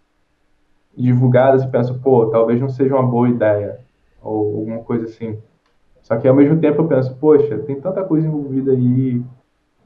divulgadas 0.95 1.63
e 1.63 1.67
penso, 1.67 1.99
pô, 1.99 2.27
talvez 2.27 2.61
não 2.61 2.69
seja 2.69 2.93
uma 2.93 3.07
boa 3.07 3.27
ideia 3.27 3.79
ou 4.21 4.59
alguma 4.59 4.83
coisa 4.83 5.05
assim. 5.05 5.35
Só 6.03 6.15
que 6.15 6.27
ao 6.27 6.35
mesmo 6.35 6.59
tempo 6.59 6.83
eu 6.83 6.87
penso, 6.87 7.15
poxa, 7.15 7.57
tem 7.57 7.81
tanta 7.81 8.03
coisa 8.03 8.27
envolvida 8.27 8.71
aí, 8.71 9.19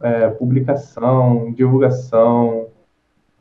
é, 0.01 0.27
publicação, 0.27 1.53
divulgação, 1.53 2.67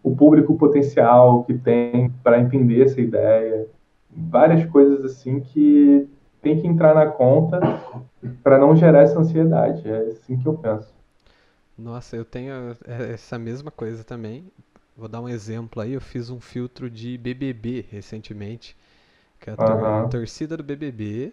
o 0.05 0.15
público 0.15 0.57
potencial 0.57 1.43
que 1.43 1.55
tem 1.55 2.11
para 2.23 2.39
entender 2.39 2.85
essa 2.85 3.01
ideia, 3.01 3.67
várias 4.09 4.65
coisas 4.67 5.05
assim 5.05 5.41
que 5.41 6.09
tem 6.41 6.61
que 6.61 6.67
entrar 6.67 6.95
na 6.95 7.07
conta 7.07 7.61
para 8.43 8.59
não 8.59 8.75
gerar 8.77 9.03
essa 9.03 9.19
ansiedade. 9.19 9.89
É 9.89 9.99
assim 10.11 10.39
que 10.39 10.47
eu 10.47 10.55
penso. 10.55 10.93
Nossa, 11.77 12.17
eu 12.17 12.25
tenho 12.25 12.77
é, 12.87 13.13
essa 13.13 13.39
mesma 13.39 13.71
coisa 13.71 14.05
também. 14.05 14.51
Vou 14.97 15.09
dar 15.09 15.21
um 15.21 15.29
exemplo 15.29 15.81
aí. 15.81 15.95
Eu 15.95 16.01
fiz 16.01 16.29
um 16.31 16.41
filtro 16.41 16.91
de 16.91 17.17
BBB 17.17 17.87
recentemente, 17.91 18.77
que 19.39 19.49
é 19.49 19.55
a, 19.57 20.03
uhum. 20.03 20.09
torcida 20.09 20.57
do 20.57 20.63
BBB, 20.63 21.33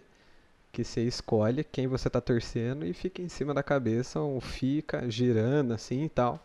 que 0.72 0.82
você 0.82 1.02
escolhe 1.02 1.64
quem 1.64 1.86
você 1.86 2.08
tá 2.08 2.20
torcendo 2.20 2.86
e 2.86 2.92
fica 2.92 3.20
em 3.20 3.28
cima 3.28 3.52
da 3.52 3.62
cabeça, 3.62 4.20
ou 4.20 4.40
fica 4.40 5.10
girando 5.10 5.74
assim 5.74 6.04
e 6.04 6.08
tal. 6.08 6.42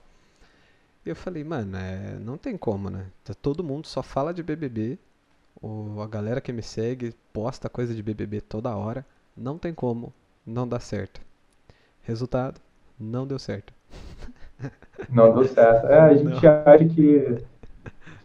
E 1.06 1.10
eu 1.10 1.16
falei, 1.16 1.44
mano, 1.44 1.78
é, 1.78 2.18
não 2.20 2.38
tem 2.38 2.58
como, 2.58 2.90
né? 2.90 3.06
Tá, 3.24 3.34
todo 3.34 3.64
mundo 3.64 3.88
só 3.88 4.02
fala 4.02 4.34
de 4.34 4.44
BBB. 4.44 4.98
Ou 5.62 6.02
a 6.02 6.08
galera 6.08 6.42
que 6.42 6.52
me 6.52 6.62
segue 6.62 7.14
posta 7.32 7.70
coisa 7.70 7.94
de 7.94 8.04
BBB 8.04 8.42
toda 8.42 8.76
hora. 8.76 9.06
Não 9.36 9.58
tem 9.58 9.74
como 9.74 10.14
não 10.46 10.68
dar 10.68 10.80
certo. 10.80 11.22
Resultado, 12.02 12.60
não 13.00 13.26
deu 13.26 13.40
certo. 13.40 13.74
Não 15.10 15.34
deu 15.34 15.46
certo. 15.46 15.88
É, 15.88 16.00
a 16.00 16.14
gente 16.14 16.24
não. 16.24 16.38
acha 16.66 16.86
que, 16.86 17.44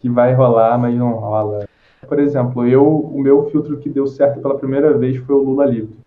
que 0.01 0.09
vai 0.09 0.35
rolar, 0.35 0.79
mas 0.79 0.95
não 0.95 1.13
rola. 1.13 1.67
Por 2.07 2.19
exemplo, 2.21 2.67
eu, 2.67 2.87
o 2.87 3.21
meu 3.21 3.51
filtro 3.51 3.79
que 3.79 3.89
deu 3.91 4.07
certo 4.07 4.41
pela 4.41 4.59
primeira 4.59 4.97
vez 4.97 5.17
foi 5.19 5.35
o 5.35 5.43
Lula 5.43 5.67
livre. 5.67 5.99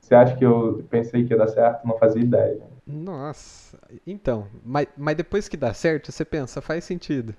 Você 0.00 0.14
acha 0.14 0.36
que 0.36 0.44
eu 0.44 0.84
pensei 0.90 1.24
que 1.24 1.32
ia 1.32 1.38
dar 1.38 1.48
certo? 1.48 1.86
Não 1.86 1.98
fazia 1.98 2.22
ideia. 2.22 2.60
Nossa, 2.86 3.78
então, 4.06 4.48
mas, 4.64 4.88
mas 4.96 5.16
depois 5.16 5.48
que 5.48 5.56
dá 5.56 5.72
certo, 5.72 6.10
você 6.10 6.24
pensa, 6.24 6.60
faz 6.60 6.84
sentido. 6.84 7.34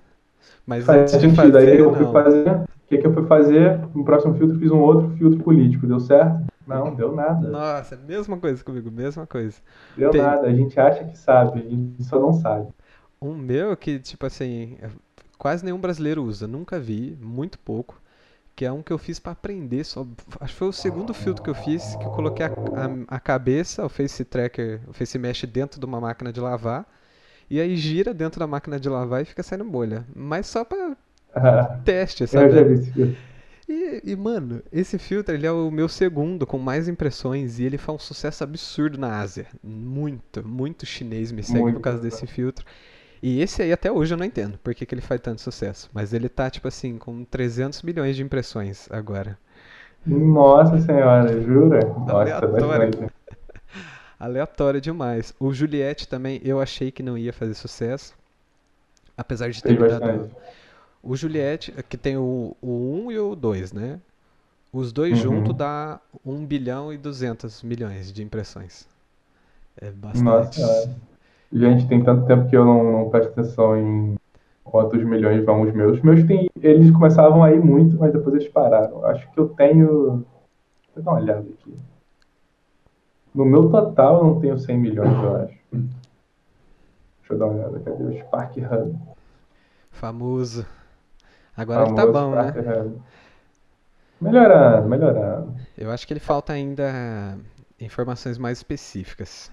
Mas 0.66 0.84
faz 0.84 1.12
antes 1.12 1.12
sentido. 1.12 1.30
de 1.30 1.36
fazer, 1.36 1.58
Aí 1.58 1.78
eu 1.78 1.94
fui 1.94 2.06
fazer, 2.06 2.48
o 2.81 2.81
que, 2.92 2.98
que 2.98 3.06
eu 3.06 3.14
fui 3.14 3.24
fazer? 3.26 3.80
No 3.94 4.04
próximo 4.04 4.34
filtro 4.34 4.58
fiz 4.58 4.70
um 4.70 4.80
outro 4.80 5.08
filtro 5.16 5.42
político, 5.42 5.86
deu 5.86 5.98
certo? 5.98 6.44
Não, 6.66 6.94
deu 6.94 7.14
nada. 7.14 7.48
Nossa, 7.48 7.96
mesma 7.96 8.36
coisa 8.36 8.62
comigo, 8.62 8.90
mesma 8.90 9.26
coisa. 9.26 9.56
Deu 9.96 10.10
Tem... 10.10 10.20
nada, 10.20 10.46
a 10.46 10.52
gente 10.52 10.78
acha 10.78 11.04
que 11.04 11.16
sabe, 11.16 11.60
a 11.60 11.68
gente 11.68 12.04
só 12.04 12.20
não 12.20 12.32
sabe. 12.32 12.68
Um 13.20 13.34
meu 13.34 13.76
que, 13.76 13.98
tipo 13.98 14.26
assim, 14.26 14.76
quase 15.38 15.64
nenhum 15.64 15.78
brasileiro 15.78 16.22
usa, 16.22 16.46
nunca 16.46 16.78
vi, 16.78 17.16
muito 17.20 17.58
pouco, 17.58 18.00
que 18.54 18.64
é 18.64 18.70
um 18.70 18.82
que 18.82 18.92
eu 18.92 18.98
fiz 18.98 19.18
para 19.18 19.32
aprender, 19.32 19.84
só, 19.84 20.06
acho 20.40 20.52
que 20.52 20.58
foi 20.58 20.68
o 20.68 20.72
segundo 20.72 21.14
filtro 21.14 21.42
que 21.42 21.50
eu 21.50 21.54
fiz, 21.54 21.96
que 21.96 22.04
eu 22.04 22.10
coloquei 22.10 22.46
a, 22.46 22.50
a, 22.50 23.16
a 23.16 23.20
cabeça, 23.20 23.84
o 23.84 23.88
face 23.88 24.24
tracker, 24.24 24.80
o 24.86 24.92
face 24.92 25.18
mesh 25.18 25.44
dentro 25.44 25.80
de 25.80 25.86
uma 25.86 26.00
máquina 26.00 26.32
de 26.32 26.40
lavar, 26.40 26.86
e 27.48 27.60
aí 27.60 27.76
gira 27.76 28.12
dentro 28.12 28.38
da 28.38 28.46
máquina 28.46 28.78
de 28.78 28.88
lavar 28.88 29.22
e 29.22 29.24
fica 29.24 29.42
saindo 29.42 29.64
bolha. 29.64 30.06
Mas 30.14 30.46
só 30.46 30.64
pra 30.64 30.96
ah, 31.34 31.78
teste, 31.84 32.26
sabe? 32.26 32.46
Eu 32.46 32.50
já 32.52 32.62
vi 32.62 32.74
esse 32.74 33.16
e, 33.68 34.02
e, 34.04 34.16
mano, 34.16 34.62
esse 34.70 34.98
filtro 34.98 35.34
ele 35.34 35.46
é 35.46 35.50
o 35.50 35.70
meu 35.70 35.88
segundo 35.88 36.46
com 36.46 36.58
mais 36.58 36.88
impressões 36.88 37.58
e 37.58 37.64
ele 37.64 37.78
faz 37.78 37.96
um 37.96 37.98
sucesso 37.98 38.44
absurdo 38.44 38.98
na 38.98 39.18
Ásia. 39.20 39.46
Muito, 39.62 40.46
muito 40.46 40.84
chinês 40.84 41.32
me 41.32 41.42
segue 41.42 41.60
muito, 41.60 41.76
por 41.76 41.82
causa 41.82 41.98
desse 42.00 42.26
filtro. 42.26 42.66
E 43.22 43.40
esse 43.40 43.62
aí 43.62 43.72
até 43.72 43.90
hoje 43.90 44.12
eu 44.12 44.18
não 44.18 44.26
entendo 44.26 44.58
por 44.58 44.74
que, 44.74 44.84
que 44.84 44.94
ele 44.94 45.00
faz 45.00 45.20
tanto 45.22 45.40
sucesso. 45.40 45.88
Mas 45.92 46.12
ele 46.12 46.28
tá, 46.28 46.50
tipo 46.50 46.68
assim, 46.68 46.98
com 46.98 47.24
300 47.24 47.82
milhões 47.82 48.14
de 48.14 48.22
impressões 48.22 48.88
agora. 48.90 49.38
Nossa 50.04 50.78
senhora, 50.78 51.40
jura? 51.40 51.80
Nossa, 51.86 52.12
Aleatório. 52.12 53.10
Aleatório 54.20 54.80
demais. 54.80 55.32
O 55.40 55.52
Juliette 55.54 56.08
também 56.08 56.40
eu 56.44 56.60
achei 56.60 56.90
que 56.90 57.02
não 57.02 57.16
ia 57.16 57.32
fazer 57.32 57.54
sucesso. 57.54 58.12
Apesar 59.16 59.50
de 59.50 59.62
ter 59.62 59.80
me 59.80 59.88
dado 59.88 60.30
o 61.02 61.16
Juliette, 61.16 61.72
que 61.88 61.96
tem 61.96 62.16
o, 62.16 62.56
o 62.62 63.04
1 63.06 63.12
e 63.12 63.18
o 63.18 63.34
2, 63.34 63.72
né? 63.72 63.98
Os 64.72 64.92
dois 64.92 65.22
uhum. 65.24 65.36
juntos 65.36 65.54
dá 65.54 66.00
1 66.24 66.46
bilhão 66.46 66.92
e 66.92 66.96
200 66.96 67.62
milhões 67.62 68.12
de 68.12 68.22
impressões. 68.22 68.86
É 69.76 69.90
bastante. 69.90 70.24
Nossa, 70.24 70.96
gente, 71.52 71.86
tem 71.88 72.02
tanto 72.02 72.26
tempo 72.26 72.48
que 72.48 72.56
eu 72.56 72.64
não, 72.64 72.92
não 72.92 73.10
presto 73.10 73.32
atenção 73.32 73.76
em 73.76 74.16
quantos 74.64 75.02
milhões 75.04 75.44
vão 75.44 75.62
os 75.62 75.72
meus. 75.74 75.98
Os 75.98 76.02
meus 76.02 76.24
tem, 76.24 76.48
eles 76.62 76.90
começavam 76.90 77.42
a 77.42 77.52
ir 77.52 77.60
muito, 77.60 77.98
mas 77.98 78.12
depois 78.12 78.36
eles 78.36 78.48
pararam. 78.48 79.04
Acho 79.06 79.30
que 79.30 79.38
eu 79.38 79.48
tenho. 79.50 80.24
Deixa 80.84 81.00
eu 81.00 81.02
dar 81.02 81.10
uma 81.10 81.20
olhada 81.20 81.40
aqui. 81.40 81.74
No 83.34 83.44
meu 83.44 83.70
total 83.70 84.18
eu 84.18 84.24
não 84.24 84.40
tenho 84.40 84.58
100 84.58 84.78
milhões, 84.78 85.12
eu 85.12 85.36
acho. 85.36 85.58
Deixa 85.72 87.32
eu 87.32 87.38
dar 87.38 87.46
uma 87.46 87.54
olhada. 87.54 87.80
Cadê 87.80 88.04
o 88.04 88.18
Spark 88.20 88.56
Hub? 88.58 88.98
Famoso. 89.90 90.66
Agora 91.56 91.86
ele 91.86 91.94
tá 91.94 92.06
bom, 92.06 92.30
né? 92.30 92.52
Melhorando, 94.20 94.88
melhorando. 94.88 95.54
Eu 95.76 95.90
acho 95.90 96.06
que 96.06 96.12
ele 96.12 96.20
falta 96.20 96.52
ainda 96.52 97.36
informações 97.80 98.38
mais 98.38 98.58
específicas. 98.58 99.50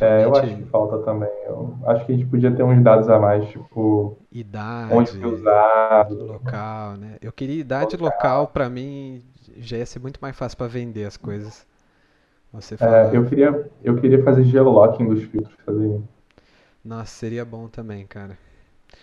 É, 0.00 0.24
eu 0.24 0.34
acho 0.34 0.56
que 0.56 0.64
falta 0.64 0.98
também. 0.98 1.30
Eu 1.46 1.78
acho 1.86 2.04
que 2.06 2.12
a 2.12 2.16
gente 2.16 2.26
podia 2.28 2.50
ter 2.50 2.62
uns 2.62 2.82
dados 2.82 3.08
a 3.08 3.18
mais, 3.18 3.46
tipo. 3.48 4.18
Idade. 4.32 4.92
Onde 4.92 5.10
foi 5.12 5.32
usado. 5.32 6.24
Local, 6.24 6.96
né? 6.96 7.16
Eu 7.20 7.32
queria 7.32 7.60
idade 7.60 7.96
local, 7.96 8.08
local 8.16 8.46
para 8.48 8.68
mim 8.68 9.22
já 9.58 9.76
ia 9.76 9.86
ser 9.86 10.00
muito 10.00 10.18
mais 10.20 10.36
fácil 10.36 10.58
para 10.58 10.66
vender 10.66 11.04
as 11.04 11.16
coisas. 11.16 11.66
Você 12.52 12.74
É, 12.80 13.10
eu 13.16 13.26
queria, 13.26 13.70
eu 13.84 13.96
queria 13.96 14.22
fazer 14.24 14.44
geolocking 14.44 15.08
dos 15.08 15.22
filtros, 15.24 15.54
fazer. 15.64 16.00
Nossa, 16.84 17.06
seria 17.06 17.44
bom 17.44 17.68
também, 17.68 18.06
cara. 18.06 18.38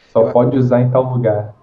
Só 0.10 0.24
eu... 0.24 0.32
pode 0.32 0.58
usar 0.58 0.82
em 0.82 0.90
tal 0.90 1.04
lugar. 1.04 1.54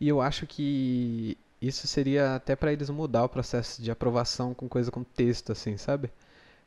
E 0.00 0.08
eu 0.08 0.20
acho 0.20 0.46
que 0.46 1.36
isso 1.60 1.86
seria 1.86 2.36
até 2.36 2.56
para 2.56 2.72
eles 2.72 2.88
mudar 2.88 3.24
o 3.24 3.28
processo 3.28 3.82
de 3.82 3.90
aprovação 3.90 4.54
com 4.54 4.68
coisa 4.68 4.90
com 4.90 5.04
texto, 5.04 5.52
assim, 5.52 5.76
sabe? 5.76 6.10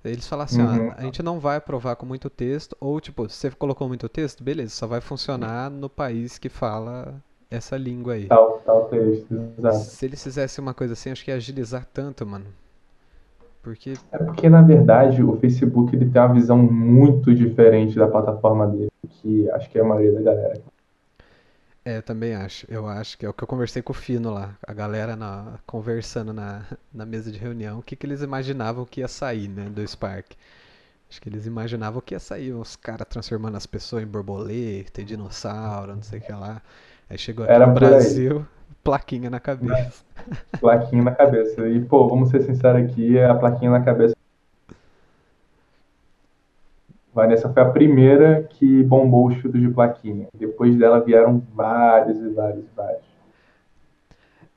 Eles 0.05 0.27
falam 0.27 0.43
assim, 0.43 0.61
uhum. 0.61 0.89
ah, 0.91 0.95
a 0.97 1.01
gente 1.01 1.23
não 1.23 1.39
vai 1.39 1.55
aprovar 1.55 1.95
com 1.95 2.05
muito 2.05 2.29
texto, 2.29 2.75
ou 2.79 2.99
tipo, 2.99 3.27
se 3.29 3.37
você 3.37 3.51
colocou 3.51 3.87
muito 3.87 4.09
texto, 4.09 4.43
beleza, 4.43 4.69
só 4.71 4.85
vai 4.85 4.99
funcionar 4.99 5.71
no 5.71 5.89
país 5.89 6.37
que 6.37 6.49
fala 6.49 7.15
essa 7.49 7.77
língua 7.77 8.13
aí. 8.13 8.25
Tal, 8.25 8.61
tal 8.65 8.85
texto, 8.89 9.33
exato. 9.57 9.77
Se 9.77 10.05
eles 10.05 10.21
fizessem 10.21 10.61
uma 10.61 10.73
coisa 10.73 10.93
assim, 10.93 11.09
acho 11.09 11.23
que 11.23 11.31
ia 11.31 11.37
agilizar 11.37 11.87
tanto, 11.93 12.25
mano. 12.25 12.45
Porque... 13.61 13.93
É 14.11 14.17
porque, 14.17 14.49
na 14.49 14.61
verdade, 14.61 15.23
o 15.23 15.37
Facebook 15.37 15.95
ele 15.95 16.09
tem 16.09 16.21
uma 16.21 16.33
visão 16.33 16.57
muito 16.57 17.33
diferente 17.33 17.95
da 17.95 18.07
plataforma 18.07 18.67
dele, 18.67 18.91
que 19.07 19.49
acho 19.51 19.69
que 19.69 19.79
é 19.79 19.81
a 19.81 19.85
maioria 19.85 20.11
da 20.13 20.21
galera. 20.21 20.61
É, 21.85 21.97
eu 21.97 22.03
também 22.03 22.33
acho. 22.33 22.65
Eu 22.69 22.87
acho 22.87 23.17
que 23.17 23.25
é 23.25 23.29
o 23.29 23.33
que 23.33 23.43
eu 23.43 23.47
conversei 23.47 23.81
com 23.81 23.91
o 23.91 23.95
Fino 23.95 24.31
lá, 24.31 24.55
a 24.65 24.73
galera 24.73 25.15
na, 25.15 25.59
conversando 25.65 26.33
na, 26.33 26.65
na 26.93 27.05
mesa 27.05 27.31
de 27.31 27.37
reunião, 27.37 27.79
o 27.79 27.83
que, 27.83 27.95
que 27.95 28.05
eles 28.05 28.21
imaginavam 28.21 28.85
que 28.85 29.01
ia 29.01 29.07
sair, 29.07 29.49
né, 29.49 29.69
do 29.69 29.85
Spark. 29.85 30.31
Acho 31.09 31.21
que 31.21 31.29
eles 31.29 31.45
imaginavam 31.45 32.01
que 32.01 32.15
ia 32.15 32.19
sair 32.19 32.53
os 32.53 32.75
caras 32.75 33.07
transformando 33.07 33.57
as 33.57 33.65
pessoas 33.65 34.03
em 34.03 34.07
borboleta, 34.07 35.03
dinossauro, 35.03 35.95
não 35.95 36.03
sei 36.03 36.19
o 36.19 36.21
que 36.21 36.31
lá. 36.31 36.61
Aí 37.09 37.17
chegou 37.17 37.45
aqui 37.45 37.53
Era 37.53 37.67
no 37.67 37.73
Brasil, 37.73 38.47
plaquinha 38.83 39.29
na 39.29 39.39
cabeça. 39.39 40.03
Plaquinha 40.59 41.03
na 41.03 41.11
cabeça. 41.13 41.67
E, 41.67 41.83
pô, 41.85 42.07
vamos 42.07 42.29
ser 42.29 42.41
sinceros 42.43 42.83
aqui, 42.83 43.19
a 43.19 43.35
plaquinha 43.35 43.71
na 43.71 43.83
cabeça. 43.83 44.15
Vanessa 47.13 47.51
foi 47.51 47.61
a 47.61 47.69
primeira 47.69 48.43
que 48.43 48.83
bombou 48.83 49.27
os 49.27 49.35
filtros 49.35 49.61
de 49.61 49.69
plaquinha. 49.69 50.27
Depois 50.33 50.75
dela 50.75 50.99
vieram 50.99 51.41
vários 51.53 52.17
e 52.19 52.29
vários 52.29 52.65
e 52.65 52.69
vários. 52.75 53.13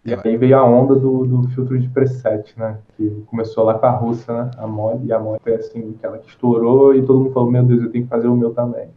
E 0.05 0.15
aí 0.15 0.37
veio 0.37 0.57
a 0.57 0.65
onda 0.65 0.95
do, 0.95 1.27
do 1.27 1.49
filtro 1.49 1.77
de 1.77 1.89
preset, 1.89 2.57
né? 2.57 2.79
Que 2.97 3.11
começou 3.27 3.65
lá 3.65 3.75
com 3.75 3.87
a 3.87 3.91
russa, 3.91 4.45
né? 4.45 4.51
A 4.57 4.67
mod, 4.67 5.05
e 5.05 5.13
a 5.13 5.19
mod 5.19 5.41
foi 5.43 5.57
assim, 5.57 5.97
aquela 5.99 6.19
que 6.19 6.29
estourou 6.29 6.95
e 6.95 7.05
todo 7.05 7.19
mundo 7.19 7.33
falou, 7.33 7.51
meu 7.51 7.65
Deus, 7.65 7.83
eu 7.83 7.91
tenho 7.91 8.05
que 8.05 8.11
fazer 8.11 8.29
o 8.29 8.37
meu 8.37 8.55
também. 8.55 8.89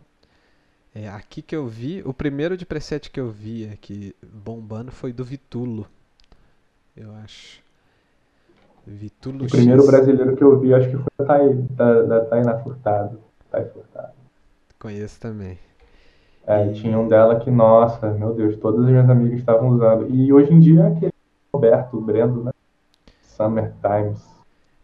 É, 0.94 1.10
aqui 1.10 1.42
que 1.42 1.56
eu 1.56 1.66
vi, 1.66 2.04
o 2.06 2.14
primeiro 2.14 2.56
de 2.56 2.66
preset 2.66 3.10
que 3.10 3.20
eu 3.20 3.30
vi 3.30 3.68
aqui 3.74 4.16
bombando 4.24 4.92
foi 4.92 5.12
do 5.12 5.24
Vitulo. 5.26 5.88
Eu 6.96 7.12
acho. 7.24 7.62
Vitulo 8.86 9.46
O 9.46 9.48
primeiro 9.48 9.82
X. 9.82 9.90
brasileiro 9.90 10.36
que 10.36 10.44
eu 10.44 10.60
vi, 10.60 10.74
acho 10.74 10.90
que 10.90 10.98
foi 10.98 11.26
da, 11.26 11.38
da, 11.76 12.02
da 12.04 12.26
Tainá 12.26 12.58
Furtado. 12.60 13.20
Thay 13.52 13.66
Furtado. 13.66 14.14
Conheço 14.80 15.20
também. 15.20 15.58
É, 16.48 16.68
e... 16.68 16.74
tinha 16.74 16.98
um 16.98 17.08
dela 17.08 17.40
que, 17.40 17.52
nossa, 17.52 18.12
meu 18.12 18.34
Deus, 18.34 18.56
todas 18.58 18.86
as 18.86 18.90
minhas 18.90 19.10
amigas 19.10 19.40
estavam 19.40 19.70
usando. 19.70 20.08
E 20.10 20.32
hoje 20.32 20.54
em 20.54 20.60
dia 20.60 20.82
é 20.82 20.88
aquele 20.88 21.14
Roberto, 21.54 21.98
o 21.98 22.02
Brendo, 22.02 22.44
né? 22.44 22.52
Summer 23.24 23.74
Times. 23.82 24.28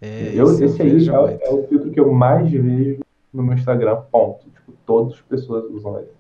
É, 0.02 0.32
eu, 0.36 0.52
esse 0.64 0.82
aí 0.82 1.10
é, 1.10 1.48
é, 1.48 1.50
o 1.50 1.68
filtro 1.68 1.90
que 1.90 2.00
eu 2.00 2.12
mais 2.12 2.52
vejo 2.52 3.02
no 3.34 3.44
meu 3.44 3.56
Instagram, 3.56 4.02
ponto 4.12 4.46
todas 4.86 5.14
as 5.14 5.22
pessoas 5.22 5.66
usam 5.72 6.00
ele. 6.00 6.12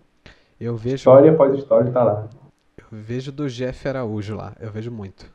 Eu 0.60 0.76
vejo. 0.76 0.96
História 0.96 1.32
após 1.32 1.58
história 1.58 1.91
tá 1.91 2.04
lá. 2.04 2.28
Eu 2.78 2.86
vejo 2.91 3.32
do 3.32 3.48
Jeff 3.48 3.88
Araújo 3.88 4.36
lá, 4.36 4.54
eu 4.60 4.72
vejo 4.72 4.91
muito. 4.91 5.32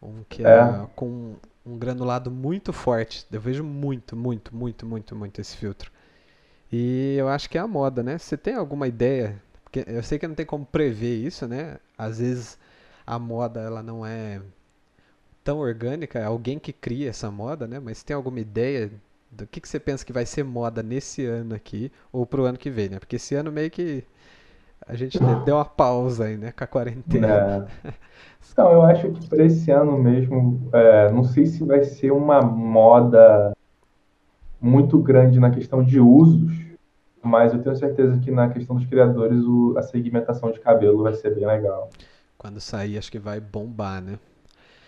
Um 0.00 0.22
que 0.28 0.46
é, 0.46 0.50
é 0.50 0.86
com 0.94 1.34
um 1.66 1.78
granulado 1.78 2.30
muito 2.30 2.72
forte. 2.72 3.26
Eu 3.30 3.40
vejo 3.40 3.64
muito, 3.64 4.16
muito, 4.16 4.54
muito, 4.54 4.86
muito, 4.86 5.16
muito 5.16 5.40
esse 5.40 5.56
filtro. 5.56 5.90
E 6.70 7.16
eu 7.16 7.28
acho 7.28 7.48
que 7.48 7.56
é 7.56 7.60
a 7.60 7.66
moda, 7.66 8.02
né? 8.02 8.18
Você 8.18 8.36
tem 8.36 8.54
alguma 8.54 8.86
ideia? 8.86 9.40
Porque 9.64 9.84
eu 9.86 10.02
sei 10.02 10.18
que 10.18 10.26
não 10.26 10.34
tem 10.34 10.46
como 10.46 10.66
prever 10.66 11.16
isso, 11.16 11.46
né? 11.46 11.76
Às 11.96 12.18
vezes 12.18 12.58
a 13.06 13.18
moda 13.18 13.60
ela 13.60 13.82
não 13.82 14.04
é 14.04 14.40
tão 15.42 15.58
orgânica, 15.58 16.18
é 16.18 16.24
alguém 16.24 16.58
que 16.58 16.72
cria 16.72 17.08
essa 17.10 17.30
moda, 17.30 17.66
né? 17.66 17.80
Mas 17.80 18.02
tem 18.02 18.14
alguma 18.14 18.40
ideia 18.40 18.90
do 19.30 19.46
que, 19.46 19.60
que 19.60 19.68
você 19.68 19.80
pensa 19.80 20.04
que 20.04 20.12
vai 20.12 20.26
ser 20.26 20.42
moda 20.42 20.82
nesse 20.82 21.24
ano 21.24 21.54
aqui 21.54 21.90
ou 22.12 22.26
pro 22.26 22.44
ano 22.44 22.58
que 22.58 22.70
vem, 22.70 22.90
né? 22.90 22.98
Porque 22.98 23.16
esse 23.16 23.34
ano 23.34 23.50
meio 23.50 23.70
que 23.70 24.04
a 24.86 24.94
gente 24.94 25.18
deu 25.44 25.56
uma 25.56 25.64
pausa 25.64 26.24
aí, 26.24 26.36
né? 26.36 26.52
Com 26.52 26.64
a 26.64 26.66
quarentena. 26.66 27.66
Então, 28.50 28.72
eu 28.72 28.82
acho 28.82 29.10
que 29.12 29.28
para 29.28 29.44
esse 29.44 29.70
ano 29.70 29.96
mesmo, 29.98 30.68
é, 30.72 31.12
não 31.12 31.22
sei 31.22 31.46
se 31.46 31.62
vai 31.62 31.84
ser 31.84 32.10
uma 32.10 32.40
moda 32.40 33.52
muito 34.60 34.98
grande 34.98 35.38
na 35.38 35.50
questão 35.50 35.82
de 35.82 36.00
usos, 36.00 36.52
mas 37.22 37.52
eu 37.52 37.62
tenho 37.62 37.76
certeza 37.76 38.18
que 38.18 38.30
na 38.30 38.48
questão 38.48 38.76
dos 38.76 38.86
criadores 38.86 39.42
o, 39.44 39.76
a 39.76 39.82
segmentação 39.82 40.50
de 40.50 40.60
cabelo 40.60 41.02
vai 41.02 41.14
ser 41.14 41.34
bem 41.34 41.46
legal. 41.46 41.90
Quando 42.36 42.60
sair, 42.60 42.98
acho 42.98 43.10
que 43.10 43.18
vai 43.18 43.40
bombar, 43.40 44.02
né? 44.02 44.18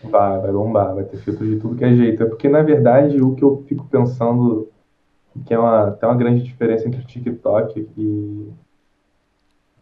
Vai, 0.02 0.40
vai 0.40 0.52
bombar, 0.52 0.94
vai 0.94 1.04
ter 1.04 1.18
filtro 1.18 1.46
de 1.46 1.56
tudo 1.56 1.76
que 1.76 1.84
é 1.84 1.94
jeito. 1.94 2.22
É 2.22 2.26
porque, 2.26 2.48
na 2.48 2.62
verdade, 2.62 3.20
o 3.20 3.34
que 3.34 3.44
eu 3.44 3.64
fico 3.68 3.86
pensando, 3.86 4.68
que 5.44 5.52
é 5.52 5.58
uma, 5.58 5.90
tem 5.90 6.08
uma 6.08 6.16
grande 6.16 6.42
diferença 6.42 6.86
entre 6.86 7.00
o 7.00 7.06
TikTok 7.06 7.88
e, 7.96 8.52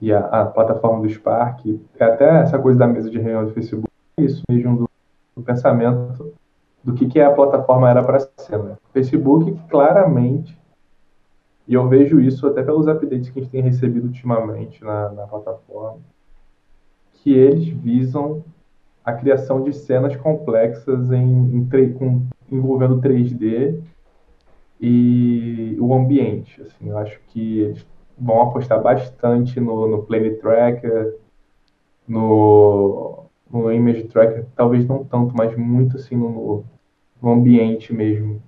e 0.01 0.13
a, 0.13 0.21
a, 0.21 0.47
plataforma 0.47 1.03
do 1.03 1.11
Spark, 1.11 1.81
é 1.99 2.05
até 2.05 2.41
essa 2.41 2.59
coisa 2.59 2.79
da 2.79 2.87
mesa 2.87 3.11
de 3.11 3.19
reunião 3.19 3.45
do 3.45 3.53
Facebook, 3.53 3.89
é 4.19 4.23
isso 4.23 4.43
mesmo 4.51 4.79
do, 4.79 4.91
do 5.37 5.43
pensamento 5.43 6.33
do 6.83 6.95
que, 6.95 7.07
que 7.07 7.21
a 7.21 7.33
plataforma 7.33 7.91
era 7.91 8.03
para 8.03 8.21
ser. 8.21 8.59
Né? 8.59 8.77
Facebook, 8.93 9.59
claramente, 9.69 10.59
e 11.67 11.75
eu 11.75 11.87
vejo 11.87 12.19
isso 12.19 12.47
até 12.47 12.63
pelos 12.63 12.87
updates 12.89 13.29
que 13.29 13.39
a 13.39 13.43
gente 13.43 13.53
tem 13.53 13.63
recebido 13.63 14.07
ultimamente 14.07 14.83
na, 14.83 15.11
na 15.11 15.27
plataforma, 15.27 15.99
que 17.13 17.33
eles 17.33 17.69
visam 17.69 18.43
a 19.05 19.13
criação 19.13 19.63
de 19.63 19.73
cenas 19.73 20.17
complexas 20.17 21.11
em, 21.13 21.57
em 21.57 21.93
com, 21.93 22.27
envolvendo 22.51 23.01
3D 23.01 23.81
e 24.81 25.77
o 25.79 25.93
ambiente. 25.93 26.63
Assim, 26.63 26.89
eu 26.89 26.99
acho 26.99 27.21
que 27.29 27.61
eles 27.61 27.87
vão 28.19 28.43
apostar 28.43 28.83
bastante 28.83 29.61
no, 29.61 29.89
no 29.89 30.03
Plane 30.05 30.37
Tracker, 30.37 31.17
no, 32.07 33.18
no 33.51 33.73
Image 33.73 34.05
Tracker, 34.05 34.47
talvez 34.55 34.87
não 34.87 35.05
tanto, 35.05 35.35
mas 35.37 35.57
muito 35.57 35.97
assim 35.97 36.17
no, 36.17 36.65
no 37.21 37.33
ambiente 37.33 37.93
mesmo, 37.93 38.43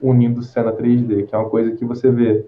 unindo 0.00 0.42
cena 0.42 0.72
3D, 0.72 1.26
que 1.26 1.34
é 1.34 1.38
uma 1.38 1.50
coisa 1.50 1.72
que 1.72 1.84
você 1.84 2.10
vê 2.10 2.46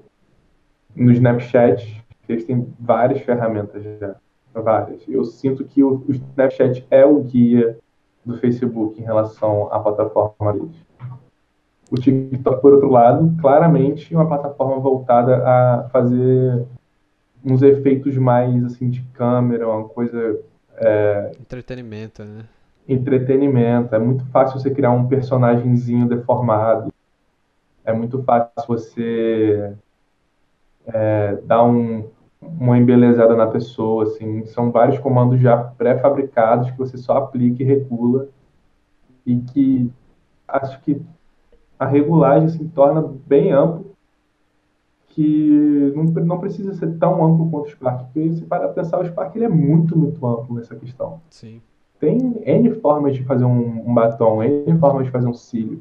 no 0.94 1.12
Snapchat, 1.12 2.04
eles 2.28 2.44
têm 2.44 2.66
várias 2.78 3.20
ferramentas 3.20 3.82
já 4.00 4.16
várias. 4.54 5.02
Eu 5.08 5.24
sinto 5.24 5.64
que 5.64 5.82
o, 5.82 6.04
o 6.08 6.12
Snapchat 6.12 6.86
é 6.90 7.04
o 7.04 7.20
guia 7.22 7.76
do 8.24 8.38
Facebook 8.38 9.00
em 9.00 9.04
relação 9.04 9.72
à 9.72 9.80
plataforma 9.80 10.52
deles. 10.52 10.76
O 11.90 11.96
TikTok, 11.96 12.62
por 12.62 12.72
outro 12.72 12.88
lado, 12.88 13.34
claramente 13.40 14.14
uma 14.14 14.26
plataforma 14.26 14.78
voltada 14.78 15.36
a 15.46 15.88
fazer 15.90 16.64
uns 17.44 17.62
efeitos 17.62 18.16
mais 18.16 18.64
assim 18.64 18.88
de 18.88 19.02
câmera, 19.12 19.68
uma 19.68 19.88
coisa 19.88 20.40
é, 20.76 21.32
entretenimento, 21.40 22.24
né? 22.24 22.44
Entretenimento. 22.88 23.94
É 23.94 23.98
muito 23.98 24.24
fácil 24.26 24.58
você 24.58 24.70
criar 24.70 24.90
um 24.90 25.06
personagemzinho 25.08 26.08
deformado. 26.08 26.92
É 27.84 27.92
muito 27.92 28.22
fácil 28.22 28.52
você 28.66 29.74
é, 30.86 31.36
dar 31.44 31.64
um, 31.64 32.08
uma 32.40 32.78
embelezada 32.78 33.34
na 33.34 33.46
pessoa, 33.46 34.04
assim, 34.04 34.44
são 34.46 34.70
vários 34.70 34.98
comandos 34.98 35.40
já 35.40 35.56
pré-fabricados 35.56 36.70
que 36.70 36.78
você 36.78 36.96
só 36.96 37.18
aplica 37.18 37.62
e 37.62 37.66
regula 37.66 38.28
e 39.26 39.36
que 39.40 39.90
acho 40.46 40.80
que 40.82 41.00
a 41.78 41.86
regulagem 41.86 42.48
se 42.48 42.56
assim, 42.56 42.68
torna 42.68 43.02
bem 43.26 43.52
amplo 43.52 43.93
que 45.14 45.92
não, 45.94 46.04
não 46.24 46.40
precisa 46.40 46.74
ser 46.74 46.98
tão 46.98 47.24
amplo 47.24 47.48
quanto 47.48 47.66
o 47.66 47.70
Spark, 47.70 48.06
porque 48.06 48.32
se 48.32 48.44
para 48.44 48.68
pensar, 48.68 49.00
o 49.00 49.06
Spark 49.06 49.36
ele 49.36 49.44
é 49.44 49.48
muito, 49.48 49.96
muito 49.96 50.26
amplo 50.26 50.56
nessa 50.56 50.74
questão. 50.74 51.20
Sim. 51.30 51.62
Tem 52.00 52.18
N 52.44 52.70
formas 52.80 53.14
de 53.14 53.22
fazer 53.22 53.44
um, 53.44 53.88
um 53.88 53.94
batom, 53.94 54.42
N 54.42 54.76
formas 54.78 55.06
de 55.06 55.12
fazer 55.12 55.28
um 55.28 55.34
cílio 55.34 55.80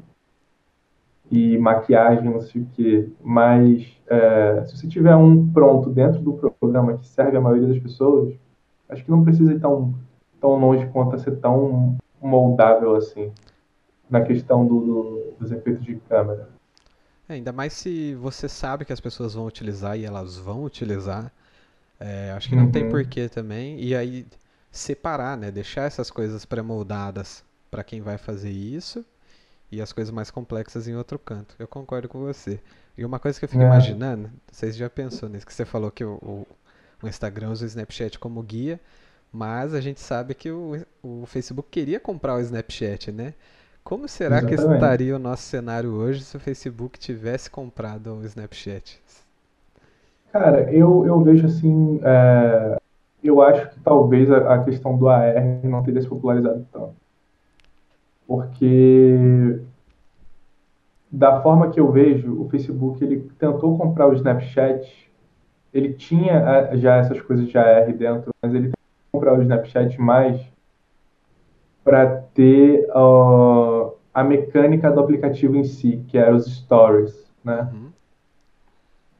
e 1.30 1.58
maquiagem, 1.58 2.30
não 2.30 2.40
sei 2.40 2.62
o 2.62 2.66
quê. 2.74 3.08
Mas 3.20 4.00
é, 4.06 4.64
se 4.66 4.76
você 4.76 4.86
tiver 4.86 5.16
um 5.16 5.50
pronto 5.50 5.90
dentro 5.90 6.20
do 6.20 6.34
programa 6.34 6.96
que 6.96 7.06
serve 7.08 7.36
a 7.36 7.40
maioria 7.40 7.66
das 7.66 7.78
pessoas, 7.80 8.34
acho 8.88 9.04
que 9.04 9.10
não 9.10 9.24
precisa 9.24 9.52
ir 9.52 9.58
tão, 9.58 9.94
tão 10.40 10.54
longe 10.60 10.86
quanto 10.92 11.16
a 11.16 11.18
ser 11.18 11.40
tão 11.40 11.96
moldável 12.22 12.94
assim, 12.94 13.32
na 14.08 14.20
questão 14.20 14.64
do, 14.64 14.78
do, 14.78 15.22
dos 15.40 15.50
efeitos 15.50 15.82
de 15.82 15.96
câmera. 15.96 16.53
É, 17.28 17.34
ainda 17.34 17.52
mais 17.52 17.72
se 17.72 18.14
você 18.16 18.48
sabe 18.48 18.84
que 18.84 18.92
as 18.92 19.00
pessoas 19.00 19.34
vão 19.34 19.46
utilizar 19.46 19.98
e 19.98 20.04
elas 20.04 20.36
vão 20.36 20.64
utilizar. 20.64 21.32
É, 22.00 22.32
acho 22.32 22.48
que 22.48 22.56
não 22.56 22.68
tem 22.68 22.84
Uhum. 22.84 22.88
porquê 22.88 23.28
também. 23.28 23.80
E 23.82 23.94
aí 23.96 24.26
separar, 24.72 25.36
né? 25.38 25.50
Deixar 25.50 25.84
essas 25.84 26.10
coisas 26.10 26.44
pré-moldadas 26.44 27.44
para 27.70 27.84
quem 27.84 28.00
vai 28.02 28.18
fazer 28.18 28.50
isso 28.50 29.04
e 29.72 29.80
as 29.82 29.92
coisas 29.92 30.12
mais 30.14 30.30
complexas 30.30 30.88
em 30.88 30.96
outro 30.96 31.18
canto. 31.18 31.56
Eu 31.58 31.68
concordo 31.68 32.08
com 32.08 32.20
você. 32.20 32.60
E 32.96 33.04
uma 33.04 33.18
coisa 33.20 33.38
que 33.38 33.44
eu 33.44 33.48
fico 33.48 33.62
É, 33.62 33.64
imaginando, 33.64 34.30
vocês 34.52 34.76
já 34.76 34.90
pensou 34.90 35.28
nisso, 35.28 35.46
que 35.46 35.54
você 35.54 35.64
falou 35.64 35.90
que 35.90 36.04
o, 36.04 36.14
o, 36.22 36.46
o 37.02 37.08
Instagram 37.08 37.50
usa 37.50 37.64
o 37.64 37.68
Snapchat 37.68 38.18
como 38.18 38.42
guia, 38.42 38.80
mas 39.32 39.74
a 39.74 39.80
gente 39.80 40.00
sabe 40.00 40.34
que 40.34 40.50
o, 40.50 40.84
o 41.02 41.26
Facebook 41.26 41.68
queria 41.70 42.00
comprar 42.00 42.36
o 42.36 42.40
Snapchat, 42.40 43.12
né? 43.12 43.34
Como 43.84 44.08
será 44.08 44.40
que 44.40 44.54
exatamente. 44.54 44.82
estaria 44.82 45.14
o 45.14 45.18
nosso 45.18 45.42
cenário 45.42 45.92
hoje 45.92 46.24
se 46.24 46.34
o 46.36 46.40
Facebook 46.40 46.98
tivesse 46.98 47.50
comprado 47.50 48.14
o 48.14 48.24
Snapchat? 48.24 48.98
Cara, 50.32 50.72
eu, 50.72 51.06
eu 51.06 51.20
vejo 51.20 51.46
assim, 51.46 52.00
é, 52.02 52.78
eu 53.22 53.42
acho 53.42 53.70
que 53.70 53.80
talvez 53.80 54.30
a, 54.30 54.54
a 54.54 54.64
questão 54.64 54.96
do 54.96 55.06
AR 55.06 55.60
não 55.62 55.82
teria 55.82 56.00
se 56.00 56.08
popularizado 56.08 56.66
tanto. 56.72 56.94
Porque 58.26 59.60
da 61.10 61.42
forma 61.42 61.70
que 61.70 61.78
eu 61.78 61.92
vejo, 61.92 62.40
o 62.40 62.48
Facebook 62.48 63.04
ele 63.04 63.30
tentou 63.38 63.76
comprar 63.76 64.08
o 64.08 64.14
Snapchat, 64.14 65.12
ele 65.74 65.92
tinha 65.92 66.42
ah, 66.42 66.76
já 66.76 66.96
essas 66.96 67.20
coisas 67.20 67.46
de 67.46 67.58
AR 67.58 67.92
dentro, 67.92 68.30
mas 68.42 68.54
ele 68.54 68.68
tentou 68.68 68.78
comprar 69.12 69.38
o 69.38 69.42
Snapchat 69.42 70.00
mais 70.00 70.40
para 71.84 72.22
ter 72.34 72.88
ó, 72.94 73.92
a 74.12 74.24
mecânica 74.24 74.90
do 74.90 75.00
aplicativo 75.00 75.56
em 75.56 75.64
si, 75.64 76.02
que 76.08 76.16
era 76.16 76.34
os 76.34 76.46
stories, 76.46 77.30
né? 77.44 77.68
Uhum, 77.72 77.84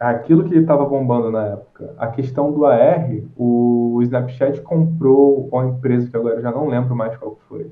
Aquilo 0.01 0.49
que 0.49 0.57
estava 0.57 0.85
bombando 0.85 1.31
na 1.31 1.47
época. 1.47 1.95
A 1.97 2.09
questão 2.09 2.53
do 2.53 2.67
AR, 2.67 3.09
o 3.37 4.01
Snapchat 4.03 4.61
comprou 4.62 5.49
uma 5.53 5.67
empresa 5.67 6.11
que 6.11 6.17
agora 6.17 6.37
eu 6.37 6.43
já 6.43 6.51
não 6.51 6.67
lembro 6.67 6.97
mais 6.97 7.17
qual 7.17 7.37
foi, 7.49 7.71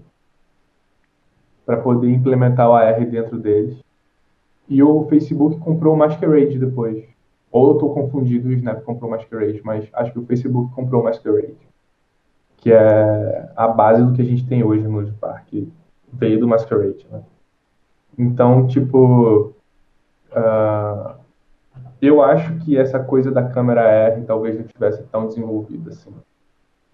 para 1.67 1.79
poder 1.79 2.09
implementar 2.11 2.71
o 2.71 2.75
AR 2.75 3.05
dentro 3.07 3.39
deles. 3.39 3.83
E 4.69 4.83
o 4.83 5.05
Facebook 5.09 5.59
comprou 5.59 5.95
o 5.95 5.99
Masquerade 5.99 6.59
depois. 6.59 7.05
Ou 7.51 7.69
eu 7.69 7.75
estou 7.75 7.93
confundido, 7.93 8.49
o 8.49 8.53
Snap 8.53 8.83
comprou 8.83 9.09
o 9.09 9.11
Masquerade, 9.11 9.61
mas 9.65 9.87
acho 9.93 10.13
que 10.13 10.19
o 10.19 10.25
Facebook 10.25 10.75
comprou 10.75 11.03
o 11.03 11.05
Masquerade, 11.05 11.57
que 12.63 12.73
é 12.73 13.51
a 13.57 13.67
base 13.67 14.05
do 14.05 14.13
que 14.13 14.23
a 14.23 14.25
gente 14.25 14.47
tem 14.47 14.63
hoje 14.63 14.85
no 14.85 14.93
Nude 14.93 15.13
Park. 15.21 15.49
Veio 16.13 16.39
do 16.39 16.47
Masquerade, 16.47 17.05
né? 17.11 17.21
Então, 18.17 18.69
tipo, 18.69 19.53
ah, 20.31 21.17
eu 22.01 22.23
acho 22.23 22.57
que 22.61 22.79
essa 22.79 23.01
coisa 23.01 23.33
da 23.33 23.43
câmera 23.43 23.83
R 23.83 24.23
talvez 24.23 24.57
não 24.57 24.65
tivesse 24.65 25.03
tão 25.05 25.27
desenvolvida 25.27 25.91
assim. 25.91 26.15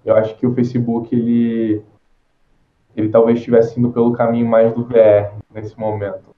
Eu 0.03 0.17
acho 0.17 0.35
que 0.37 0.47
o 0.47 0.55
Facebook 0.55 1.15
ele 1.15 1.85
ele 2.97 3.11
talvez 3.11 3.39
estivesse 3.39 3.79
indo 3.79 3.91
pelo 3.93 4.13
caminho 4.13 4.49
mais 4.49 4.73
do 4.73 4.85
VR 4.87 5.37
nesse 5.53 5.79
momento. 5.79 6.35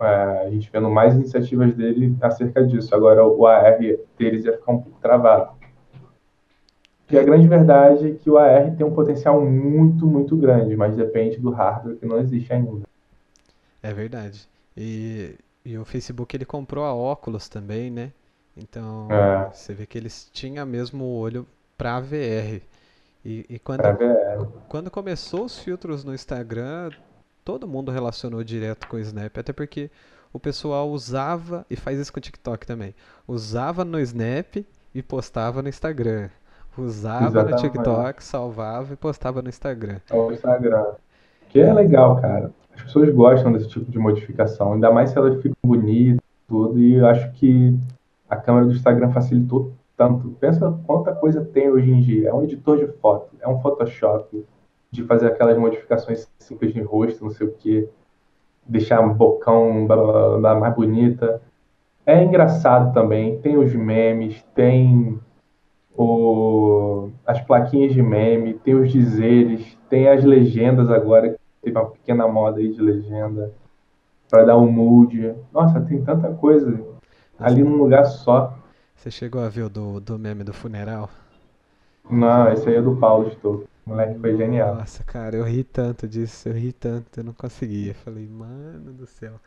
É, 0.00 0.46
a 0.46 0.50
gente 0.50 0.70
vendo 0.70 0.90
mais 0.90 1.14
iniciativas 1.14 1.74
dele 1.74 2.14
acerca 2.20 2.62
disso. 2.66 2.94
Agora 2.94 3.26
o 3.26 3.46
AR 3.46 3.78
deles 4.18 4.44
ia 4.44 4.52
ficar 4.52 4.72
um 4.72 4.82
pouco 4.82 5.00
travado. 5.00 5.63
E 7.14 7.18
a 7.18 7.22
grande 7.22 7.46
verdade 7.46 8.10
é 8.10 8.14
que 8.14 8.28
o 8.28 8.36
AR 8.36 8.74
tem 8.76 8.84
um 8.84 8.92
potencial 8.92 9.40
muito, 9.40 10.04
muito 10.04 10.36
grande, 10.36 10.76
mas 10.76 10.96
depende 10.96 11.38
do 11.38 11.50
hardware 11.50 11.96
que 11.96 12.04
não 12.04 12.18
existe 12.18 12.52
ainda. 12.52 12.82
é 13.82 13.92
verdade. 13.92 14.48
E, 14.76 15.36
e 15.64 15.78
o 15.78 15.84
Facebook 15.84 16.34
ele 16.34 16.44
comprou 16.44 16.84
a 16.84 16.92
Oculus 16.92 17.48
também, 17.48 17.90
né? 17.90 18.10
Então 18.56 19.08
É, 19.10 19.50
você 19.52 19.72
vê 19.74 19.86
que 19.86 19.96
eles 19.96 20.28
tinham 20.32 20.66
mesmo 20.66 21.04
o 21.04 21.18
olho 21.18 21.46
para 21.78 22.00
VR. 22.00 22.60
E, 23.24 23.46
e 23.48 23.58
quando, 23.60 23.82
VR. 23.82 24.46
quando 24.68 24.90
começou 24.90 25.44
os 25.44 25.58
filtros 25.58 26.02
no 26.02 26.12
Instagram, 26.12 26.90
todo 27.44 27.68
mundo 27.68 27.92
relacionou 27.92 28.42
direto 28.42 28.88
com 28.88 28.96
o 28.96 29.00
Snap, 29.00 29.38
até 29.38 29.52
porque 29.52 29.88
o 30.32 30.40
pessoal 30.40 30.90
usava, 30.90 31.64
e 31.70 31.76
faz 31.76 31.98
isso 31.98 32.12
com 32.12 32.18
o 32.18 32.22
TikTok 32.22 32.66
também, 32.66 32.92
usava 33.26 33.84
no 33.84 34.00
Snap 34.00 34.56
e 34.92 35.02
postava 35.02 35.62
no 35.62 35.68
Instagram. 35.68 36.28
Usava 36.76 37.20
no 37.20 37.28
Exatamente. 37.28 37.62
TikTok, 37.62 38.24
salvava 38.24 38.92
e 38.92 38.96
postava 38.96 39.42
no 39.42 39.48
Instagram. 39.48 39.98
É 40.10 40.14
o 40.14 40.32
Instagram. 40.32 40.86
Que 41.48 41.60
é 41.60 41.72
legal, 41.72 42.20
cara. 42.20 42.50
As 42.74 42.82
pessoas 42.82 43.08
gostam 43.10 43.52
desse 43.52 43.68
tipo 43.68 43.90
de 43.90 43.98
modificação, 43.98 44.72
ainda 44.72 44.90
mais 44.90 45.10
se 45.10 45.18
elas 45.18 45.40
ficam 45.40 45.56
bonitas, 45.62 46.20
tudo, 46.48 46.78
e 46.78 46.94
eu 46.94 47.06
acho 47.06 47.30
que 47.32 47.78
a 48.28 48.36
câmera 48.36 48.66
do 48.66 48.72
Instagram 48.72 49.10
facilitou 49.10 49.72
tanto. 49.96 50.36
Pensa 50.40 50.76
quanta 50.86 51.14
coisa 51.14 51.44
tem 51.44 51.70
hoje 51.70 51.90
em 51.90 52.00
dia. 52.00 52.30
É 52.30 52.34
um 52.34 52.42
editor 52.42 52.78
de 52.78 52.88
foto, 52.98 53.30
é 53.40 53.48
um 53.48 53.60
Photoshop, 53.60 54.44
de 54.90 55.04
fazer 55.04 55.28
aquelas 55.28 55.56
modificações 55.58 56.28
simples 56.38 56.72
de 56.72 56.80
rosto, 56.80 57.24
não 57.24 57.30
sei 57.30 57.46
o 57.46 57.52
quê, 57.52 57.88
deixar 58.66 59.00
um 59.00 59.12
bocão 59.12 59.86
blá, 59.86 59.96
blá, 59.96 60.38
blá, 60.38 60.54
mais 60.54 60.74
bonita. 60.74 61.40
É 62.06 62.22
engraçado 62.22 62.92
também, 62.92 63.38
tem 63.38 63.56
os 63.56 63.74
memes, 63.74 64.42
tem 64.54 65.18
o, 65.96 67.10
as 67.26 67.40
plaquinhas 67.40 67.92
de 67.92 68.02
meme, 68.02 68.54
tem 68.54 68.74
os 68.74 68.90
dizeres, 68.90 69.76
tem 69.88 70.08
as 70.08 70.24
legendas 70.24 70.90
agora, 70.90 71.30
que 71.30 71.38
teve 71.62 71.78
uma 71.78 71.90
pequena 71.90 72.26
moda 72.26 72.58
aí 72.58 72.68
de 72.68 72.80
legenda, 72.80 73.52
para 74.28 74.44
dar 74.44 74.58
um 74.58 74.70
mood. 74.70 75.34
Nossa, 75.52 75.80
tem 75.80 76.02
tanta 76.04 76.32
coisa 76.34 76.80
ali 77.38 77.62
num 77.62 77.76
lugar 77.76 78.04
só. 78.04 78.56
você 78.94 79.10
chegou 79.10 79.40
a 79.40 79.48
ver 79.48 79.62
o 79.62 79.68
do, 79.68 80.00
do 80.00 80.18
meme 80.18 80.44
do 80.44 80.52
funeral? 80.52 81.08
Não, 82.10 82.52
esse 82.52 82.68
aí 82.68 82.76
é 82.76 82.82
do 82.82 82.96
Paulo 82.96 83.30
Stouff. 83.30 83.66
O 83.86 83.90
moleque 83.90 84.18
foi 84.18 84.36
genial. 84.36 84.74
Nossa, 84.76 85.02
cara, 85.04 85.36
eu 85.36 85.44
ri 85.44 85.62
tanto 85.64 86.08
disso, 86.08 86.48
eu 86.48 86.54
ri 86.54 86.72
tanto, 86.72 87.18
eu 87.20 87.24
não 87.24 87.32
conseguia. 87.32 87.94
Falei, 87.94 88.26
mano 88.28 88.92
do 88.92 89.06
céu. 89.06 89.40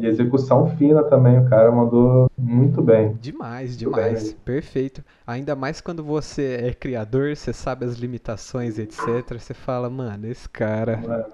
E 0.00 0.06
execução 0.06 0.66
fina 0.76 1.02
também, 1.04 1.38
o 1.38 1.48
cara 1.48 1.70
mandou 1.72 2.30
muito 2.36 2.82
bem. 2.82 3.14
Demais, 3.14 3.76
Muito 3.76 3.90
bem 3.90 4.12
demais, 4.12 4.22
mesmo. 4.22 4.38
perfeito. 4.44 5.04
Ainda 5.26 5.54
mais 5.56 5.80
quando 5.80 6.04
você 6.04 6.58
é 6.62 6.74
criador, 6.74 7.36
você 7.36 7.52
sabe 7.52 7.84
as 7.84 7.94
limitações, 7.96 8.78
etc. 8.78 9.38
Você 9.38 9.54
fala, 9.54 9.88
mano, 9.90 10.26
esse 10.26 10.48
cara, 10.48 11.04
Mano, 11.06 11.24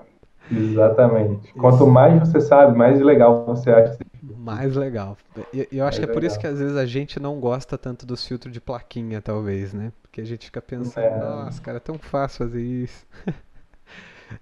Exatamente. 0.51 1.53
Quanto 1.55 1.85
esse 1.85 1.91
mais 1.91 2.19
você 2.21 2.41
sabe, 2.41 2.77
mais 2.77 3.01
legal 3.01 3.45
você 3.47 3.71
acha 3.71 3.99
mais 4.23 4.75
legal. 4.77 5.17
E 5.53 5.69
eu 5.73 5.87
acho 5.87 5.99
que 5.99 6.05
Mais 6.05 6.05
é 6.05 6.09
por 6.09 6.25
isso 6.25 6.39
que 6.39 6.47
legal. 6.47 6.53
às 6.53 6.59
vezes 6.59 6.77
a 6.77 6.87
gente 6.87 7.19
não 7.21 7.41
gosta 7.41 7.77
tanto 7.79 8.07
dos 8.07 8.25
filtros 8.27 8.53
de 8.53 8.61
plaquinha, 8.61 9.21
talvez, 9.23 9.73
né? 9.73 9.93
Porque 10.11 10.21
a 10.21 10.25
gente 10.25 10.47
fica 10.47 10.61
pensando, 10.61 11.07
É, 11.07 11.17
nossa, 11.17 11.61
cara, 11.63 11.77
é 11.77 11.81
tão 11.81 11.99
fácil 11.99 12.39
fazer 12.47 12.63
isso. 12.63 13.07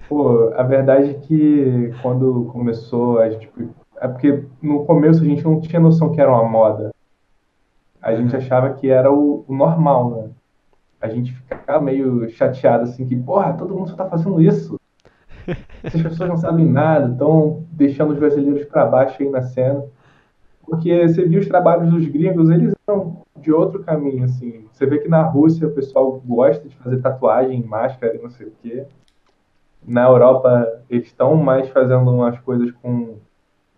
Pô, 0.08 0.52
a 0.54 0.62
verdade 0.62 1.10
é 1.10 1.14
que 1.20 1.92
quando 2.02 2.46
começou, 2.52 3.18
a 3.20 3.30
gente. 3.30 3.50
É 4.00 4.08
porque 4.08 4.44
no 4.62 4.84
começo 4.86 5.22
a 5.22 5.26
gente 5.26 5.42
não 5.44 5.60
tinha 5.60 5.80
noção 5.80 6.12
que 6.12 6.20
era 6.20 6.30
uma 6.30 6.48
moda. 6.48 6.90
A 8.02 8.12
gente 8.14 8.34
Aham. 8.34 8.36
achava 8.36 8.74
que 8.74 8.88
era 8.90 9.12
o, 9.12 9.44
o 9.46 9.54
normal, 9.54 10.10
né? 10.10 10.30
A 11.00 11.08
gente 11.08 11.32
ficava 11.34 11.80
meio 11.80 12.28
chateado 12.30 12.84
assim, 12.84 13.06
que, 13.06 13.16
porra, 13.16 13.54
todo 13.56 13.74
mundo 13.76 13.90
só 13.90 13.96
tá 13.96 14.08
fazendo 14.08 14.40
isso. 14.42 14.76
Essas 15.86 16.02
pessoas 16.02 16.28
não 16.28 16.36
sabem 16.36 16.66
nada, 16.66 17.12
estão 17.12 17.64
deixando 17.72 18.12
os 18.12 18.18
brasileiros 18.18 18.64
pra 18.66 18.86
baixo 18.86 19.22
aí 19.22 19.28
na 19.30 19.42
cena. 19.42 19.84
Porque 20.62 21.08
você 21.08 21.24
viu 21.26 21.40
os 21.40 21.48
trabalhos 21.48 21.90
dos 21.90 22.06
gringos, 22.08 22.50
eles 22.50 22.74
de 23.36 23.53
outro 23.53 23.82
caminho, 23.82 24.24
assim. 24.24 24.66
Você 24.72 24.86
vê 24.86 24.99
que 24.99 25.09
na 25.09 25.22
Rússia 25.22 25.66
o 25.66 25.72
pessoal 25.72 26.20
gosta 26.24 26.68
de 26.68 26.76
fazer 26.76 27.01
tatuagem, 27.01 27.62
máscara 27.62 28.16
e 28.16 28.22
não 28.22 28.30
sei 28.30 28.47
o 28.47 28.53
quê. 28.62 28.86
Na 29.86 30.05
Europa 30.05 30.82
eles 30.89 31.07
estão 31.07 31.34
mais 31.36 31.68
fazendo 31.68 32.11
umas 32.11 32.39
coisas 32.41 32.70
com 32.82 33.16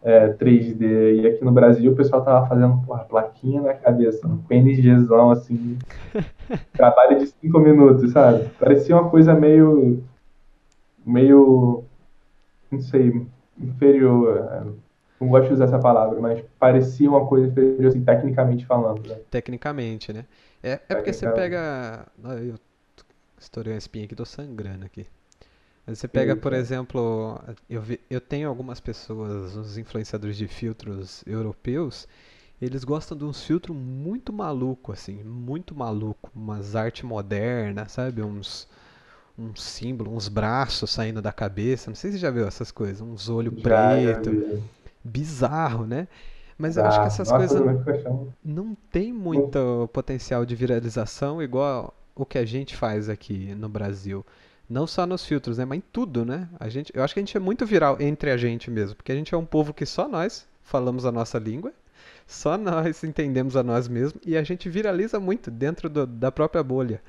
é, 0.02 0.28
3D. 0.32 1.22
E 1.22 1.26
aqui 1.26 1.44
no 1.44 1.52
Brasil 1.52 1.92
o 1.92 1.96
pessoal 1.96 2.24
tava 2.24 2.46
fazendo, 2.46 2.80
porra, 2.86 3.04
plaquinha 3.04 3.60
na 3.60 3.74
cabeça, 3.74 4.26
um 4.26 4.38
PNGzão, 4.38 5.30
assim, 5.30 5.78
trabalho 6.72 7.18
de 7.18 7.26
5 7.26 7.58
minutos, 7.58 8.12
sabe? 8.12 8.48
Parecia 8.58 8.96
uma 8.96 9.10
coisa 9.10 9.34
meio, 9.34 10.02
meio, 11.04 11.84
não 12.70 12.80
sei, 12.80 13.26
inferior. 13.58 14.76
Não 15.20 15.28
gosto 15.28 15.48
de 15.48 15.54
usar 15.54 15.64
essa 15.66 15.78
palavra, 15.78 16.20
mas 16.20 16.42
parecia 16.58 17.08
uma 17.08 17.26
coisa 17.26 17.46
inferior, 17.48 17.86
assim, 17.88 18.04
tecnicamente 18.04 18.66
falando, 18.66 19.06
né? 19.08 19.20
Tecnicamente, 19.30 20.12
né? 20.12 20.26
É, 20.62 20.80
é 20.88 20.94
porque 20.94 21.12
você 21.12 21.26
pega. 21.28 22.06
Eu 22.44 22.58
estourei 23.38 23.72
uma 23.74 23.78
espinha 23.78 24.04
aqui, 24.06 24.14
tô 24.16 24.24
sangrando 24.26 24.86
aqui. 24.86 25.06
Mas 25.86 25.98
você 25.98 26.08
pega, 26.08 26.36
por 26.36 26.52
exemplo, 26.54 27.40
eu, 27.70 27.82
vi- 27.82 28.00
eu 28.10 28.20
tenho 28.20 28.48
algumas 28.48 28.80
pessoas, 28.80 29.56
uns 29.56 29.78
influenciadores 29.78 30.36
de 30.36 30.48
filtros 30.48 31.24
europeus, 31.26 32.08
eles 32.62 32.84
gostam 32.84 33.18
de 33.18 33.24
uns 33.24 33.42
filtros 33.44 33.76
muito 33.76 34.32
maluco, 34.32 34.92
assim, 34.92 35.22
muito 35.24 35.74
maluco, 35.74 36.30
umas 36.36 36.76
arte 36.76 37.06
moderna, 37.06 37.88
sabe? 37.88 38.22
Uns, 38.22 38.68
uns 39.38 39.62
símbolos, 39.62 40.12
uns 40.14 40.28
braços 40.28 40.90
saindo 40.90 41.22
da 41.22 41.32
cabeça, 41.32 41.90
não 41.90 41.96
sei 41.96 42.12
se 42.12 42.18
você 42.18 42.22
já 42.22 42.30
viu 42.30 42.46
essas 42.46 42.72
coisas, 42.72 43.00
uns 43.02 43.28
olhos 43.28 43.54
Já, 43.66 44.00
já 44.00 44.14
preto. 44.22 44.38
Bizarro, 45.04 45.86
né? 45.86 46.08
Mas 46.58 46.76
eu 46.76 46.84
acho 46.84 47.00
que 47.00 47.06
essas 47.06 47.28
Nossa, 47.28 47.36
coisas 47.36 47.62
não 48.44 48.76
tem 48.90 49.12
muito 49.12 49.88
potencial 49.92 50.44
de 50.46 50.54
viralização 50.54 51.42
igual 51.42 51.94
o 52.14 52.24
que 52.26 52.38
a 52.38 52.44
gente 52.44 52.76
faz 52.76 53.08
aqui 53.08 53.54
no 53.54 53.68
Brasil. 53.68 54.24
Não 54.68 54.86
só 54.86 55.06
nos 55.06 55.24
filtros, 55.24 55.58
né? 55.58 55.64
Mas 55.64 55.78
em 55.78 55.82
tudo, 55.92 56.24
né? 56.24 56.48
A 56.58 56.68
gente, 56.68 56.92
eu 56.94 57.02
acho 57.02 57.14
que 57.14 57.20
a 57.20 57.22
gente 57.22 57.36
é 57.36 57.40
muito 57.40 57.66
viral 57.66 57.96
entre 58.00 58.30
a 58.30 58.36
gente 58.36 58.70
mesmo, 58.70 58.96
porque 58.96 59.12
a 59.12 59.14
gente 59.14 59.34
é 59.34 59.38
um 59.38 59.44
povo 59.44 59.74
que 59.74 59.84
só 59.86 60.08
nós 60.08 60.46
falamos 60.62 61.04
a 61.04 61.12
nossa 61.12 61.38
língua, 61.38 61.72
só 62.26 62.56
nós 62.56 63.02
entendemos 63.04 63.56
a 63.56 63.62
nós 63.62 63.88
mesmos 63.88 64.22
e 64.24 64.36
a 64.36 64.42
gente 64.42 64.68
viraliza 64.68 65.18
muito 65.18 65.50
dentro 65.50 65.88
do- 65.88 66.06
da 66.06 66.30
própria 66.32 66.62
bolha. 66.62 67.02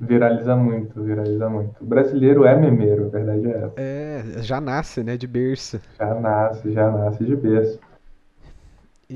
Viraliza 0.00 0.56
muito, 0.56 1.02
viraliza 1.02 1.48
muito. 1.48 1.82
O 1.82 1.86
brasileiro 1.86 2.44
é 2.44 2.56
memeiro, 2.56 3.06
a 3.06 3.08
verdade 3.08 3.46
é 3.48 3.56
essa. 3.64 3.74
É, 3.76 4.42
já 4.42 4.60
nasce, 4.60 5.02
né, 5.02 5.16
de 5.16 5.26
berço. 5.26 5.80
Já 5.98 6.14
nasce, 6.14 6.72
já 6.72 6.90
nasce 6.90 7.24
de 7.24 7.36
berço. 7.36 7.78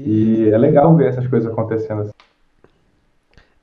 E 0.07 0.49
E 0.49 0.51
é 0.51 0.59
legal 0.59 0.95
ver 0.97 1.09
essas 1.09 1.27
coisas 1.27 1.51
acontecendo 1.51 2.03
assim. 2.03 2.13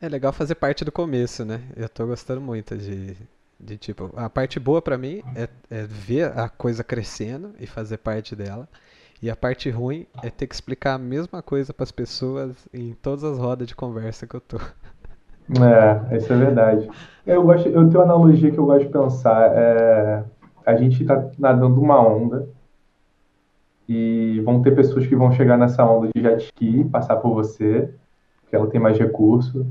é 0.02 0.08
legal 0.10 0.32
fazer 0.34 0.56
parte 0.56 0.86
do 0.86 0.92
começo, 0.92 1.44
né? 1.46 1.62
Eu 1.76 1.90
tô 1.90 2.06
gostando 2.08 2.42
muito 2.42 2.78
de, 2.78 3.16
de 3.60 3.78
tipo, 3.78 4.12
a 4.16 4.30
parte 4.30 4.60
boa 4.60 4.82
pra 4.82 4.98
mim 4.98 5.22
é, 5.36 5.48
é 5.70 5.84
ver 5.86 6.38
a 6.38 6.48
coisa 6.50 6.84
crescendo 6.84 7.54
e 7.60 7.68
fazer 7.68 7.98
parte 7.98 8.36
dela. 8.36 8.68
E 9.22 9.30
a 9.30 9.36
parte 9.36 9.70
ruim 9.70 10.08
é 10.22 10.30
ter 10.30 10.48
que 10.48 10.56
explicar 10.56 10.94
a 10.96 10.98
mesma 10.98 11.42
coisa 11.44 11.74
pras 11.74 11.92
pessoas 11.92 12.56
em 12.74 12.94
todas 12.94 13.24
as 13.24 13.38
rodas 13.38 13.68
de 13.68 13.76
conversa 13.76 14.26
que 14.28 14.36
eu 14.36 14.42
tô. 14.42 14.60
É, 15.58 16.18
isso 16.18 16.32
é 16.32 16.36
verdade. 16.36 16.90
Eu 17.26 17.44
gosto, 17.44 17.68
eu 17.68 17.90
tenho 17.90 18.04
uma 18.04 18.04
analogia 18.04 18.52
que 18.52 18.58
eu 18.58 18.66
gosto 18.66 18.86
de 18.86 18.92
pensar. 18.92 19.52
É, 19.56 20.24
a 20.66 20.76
gente 20.76 21.02
está 21.02 21.30
nadando 21.38 21.82
uma 21.82 22.00
onda 22.00 22.48
e 23.88 24.40
vão 24.46 24.62
ter 24.62 24.76
pessoas 24.76 25.08
que 25.08 25.16
vão 25.16 25.32
chegar 25.32 25.58
nessa 25.58 25.84
onda 25.84 26.10
de 26.14 26.22
jet 26.22 26.44
ski, 26.44 26.84
passar 26.86 27.16
por 27.18 27.34
você, 27.34 27.92
porque 28.42 28.56
ela 28.56 28.68
tem 28.68 28.80
mais 28.80 28.98
recurso. 29.00 29.66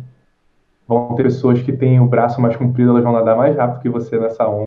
Vão 0.86 1.14
ter 1.14 1.22
pessoas 1.22 1.62
que 1.62 1.72
têm 1.72 2.00
o 2.00 2.06
braço 2.06 2.40
mais 2.40 2.56
comprido, 2.56 2.90
elas 2.90 3.04
vão 3.04 3.12
nadar 3.12 3.36
mais 3.36 3.56
rápido 3.56 3.82
que 3.82 3.88
você 3.88 4.18
nessa 4.18 4.48
onda. 4.48 4.66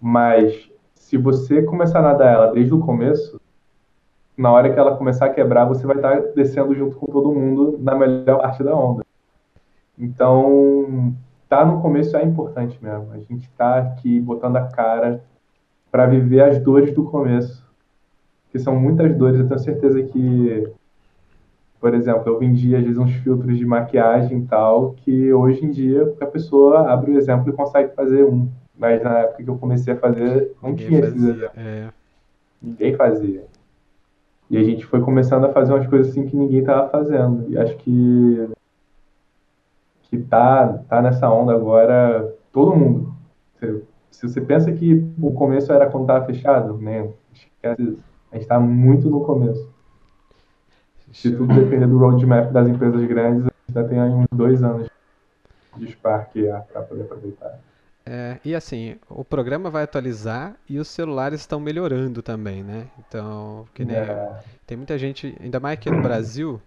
Mas 0.00 0.70
se 0.94 1.16
você 1.16 1.62
começar 1.62 1.98
a 1.98 2.02
nadar 2.02 2.32
ela 2.32 2.52
desde 2.52 2.72
o 2.72 2.78
começo, 2.78 3.40
na 4.36 4.52
hora 4.52 4.72
que 4.72 4.78
ela 4.78 4.96
começar 4.96 5.26
a 5.26 5.34
quebrar, 5.34 5.64
você 5.64 5.86
vai 5.86 5.96
estar 5.96 6.20
descendo 6.34 6.74
junto 6.74 6.96
com 6.96 7.06
todo 7.06 7.34
mundo 7.34 7.78
na 7.80 7.94
melhor 7.96 8.40
parte 8.40 8.62
da 8.62 8.74
onda. 8.76 9.04
Então, 10.00 11.14
tá 11.48 11.64
no 11.64 11.82
começo 11.82 12.16
é 12.16 12.24
importante 12.24 12.78
mesmo. 12.82 13.12
A 13.12 13.18
gente 13.18 13.50
tá 13.50 13.78
aqui 13.78 14.18
botando 14.18 14.56
a 14.56 14.66
cara 14.66 15.22
para 15.90 16.06
viver 16.06 16.42
as 16.42 16.58
dores 16.58 16.94
do 16.94 17.04
começo, 17.04 17.68
que 18.50 18.58
são 18.58 18.74
muitas 18.78 19.14
dores. 19.14 19.40
Eu 19.40 19.48
tenho 19.48 19.60
certeza 19.60 20.02
que, 20.02 20.72
por 21.80 21.92
exemplo, 21.92 22.22
eu 22.26 22.38
vendia 22.38 22.78
às 22.78 22.84
vezes 22.84 22.98
uns 22.98 23.12
filtros 23.16 23.58
de 23.58 23.66
maquiagem 23.66 24.38
e 24.38 24.46
tal, 24.46 24.92
que 24.92 25.32
hoje 25.32 25.66
em 25.66 25.70
dia 25.70 26.14
a 26.20 26.26
pessoa 26.26 26.90
abre 26.90 27.10
o 27.10 27.18
exemplo 27.18 27.50
e 27.50 27.56
consegue 27.56 27.94
fazer 27.94 28.24
um. 28.24 28.48
Mas 28.78 29.02
na 29.02 29.18
época 29.18 29.42
que 29.42 29.50
eu 29.50 29.58
comecei 29.58 29.92
a 29.92 29.96
fazer, 29.96 30.52
não 30.62 30.70
Ninguém 30.70 30.86
tinha 30.86 31.02
fazia. 31.02 31.50
É, 31.54 31.88
Ninguém 32.62 32.94
fazia. 32.94 33.44
E 34.48 34.56
a 34.56 34.62
gente 34.62 34.86
foi 34.86 35.00
começando 35.00 35.44
a 35.44 35.52
fazer 35.52 35.72
umas 35.72 35.86
coisas 35.86 36.08
assim 36.08 36.26
que 36.26 36.36
ninguém 36.36 36.64
tava 36.64 36.88
fazendo. 36.88 37.44
E 37.50 37.58
acho 37.58 37.76
que 37.76 38.48
que 40.10 40.18
tá, 40.18 40.66
tá 40.88 41.00
nessa 41.00 41.30
onda 41.30 41.52
agora 41.54 42.34
todo 42.52 42.76
mundo. 42.76 43.14
Se, 43.58 43.84
se 44.10 44.28
você 44.28 44.40
pensa 44.40 44.72
que 44.72 44.94
o 45.20 45.32
começo 45.32 45.72
era 45.72 45.88
quando 45.88 46.06
tava 46.06 46.26
fechado, 46.26 46.76
né? 46.78 47.08
Esquece 47.32 47.82
isso. 47.82 48.02
A 48.32 48.36
gente 48.36 48.46
tá 48.46 48.58
muito 48.60 49.08
no 49.08 49.24
começo. 49.24 49.68
Se 51.12 51.30
tudo 51.36 51.54
depender 51.54 51.86
do 51.86 51.98
roadmap 51.98 52.52
das 52.52 52.68
empresas 52.68 53.04
grandes, 53.06 53.42
a 53.42 53.48
gente 53.48 53.52
ainda 53.68 53.88
tem 53.88 54.00
aí 54.00 54.10
uns 54.10 54.26
dois 54.32 54.62
anos 54.62 54.88
de 55.76 55.90
Spark 55.92 56.32
para 56.72 56.82
poder 56.82 57.02
aproveitar. 57.02 57.58
É, 58.06 58.38
e 58.44 58.54
assim, 58.54 58.96
o 59.08 59.24
programa 59.24 59.70
vai 59.70 59.84
atualizar 59.84 60.56
e 60.68 60.78
os 60.78 60.88
celulares 60.88 61.40
estão 61.40 61.60
melhorando 61.60 62.22
também, 62.22 62.62
né? 62.62 62.88
Então, 62.98 63.68
que 63.74 63.84
nem 63.84 63.96
É, 63.96 64.40
tem 64.66 64.76
muita 64.76 64.98
gente, 64.98 65.36
ainda 65.40 65.60
mais 65.60 65.74
aqui 65.74 65.90
no 65.90 66.00
Brasil, 66.00 66.60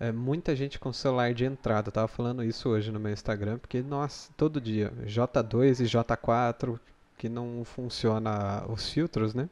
é, 0.00 0.10
muita 0.10 0.56
gente 0.56 0.80
com 0.80 0.92
celular 0.92 1.34
de 1.34 1.44
entrada. 1.44 1.88
Eu 1.88 1.92
tava 1.92 2.08
falando 2.08 2.42
isso 2.42 2.70
hoje 2.70 2.90
no 2.90 2.98
meu 2.98 3.12
Instagram, 3.12 3.58
porque, 3.58 3.82
nossa, 3.82 4.32
todo 4.36 4.60
dia, 4.60 4.90
J2 5.04 5.80
e 5.80 5.84
J4, 5.84 6.80
que 7.18 7.28
não 7.28 7.62
funciona 7.64 8.64
os 8.66 8.90
filtros, 8.90 9.34
né? 9.34 9.48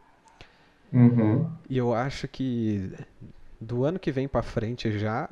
uhum. 0.93 1.47
E 1.69 1.77
eu 1.77 1.93
acho 1.93 2.27
que 2.27 2.91
do 3.61 3.85
ano 3.85 3.99
que 3.99 4.11
vem 4.11 4.27
pra 4.27 4.43
frente 4.43 4.99
já 4.99 5.29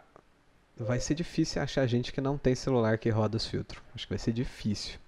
vai 0.76 1.00
ser 1.00 1.14
difícil 1.14 1.62
achar 1.62 1.86
gente 1.86 2.12
que 2.12 2.20
não 2.20 2.36
tem 2.36 2.54
celular 2.54 2.98
que 2.98 3.08
roda 3.08 3.38
os 3.38 3.46
filtros. 3.46 3.82
Acho 3.94 4.06
que 4.06 4.12
vai 4.12 4.18
ser 4.18 4.32
difícil. 4.32 4.98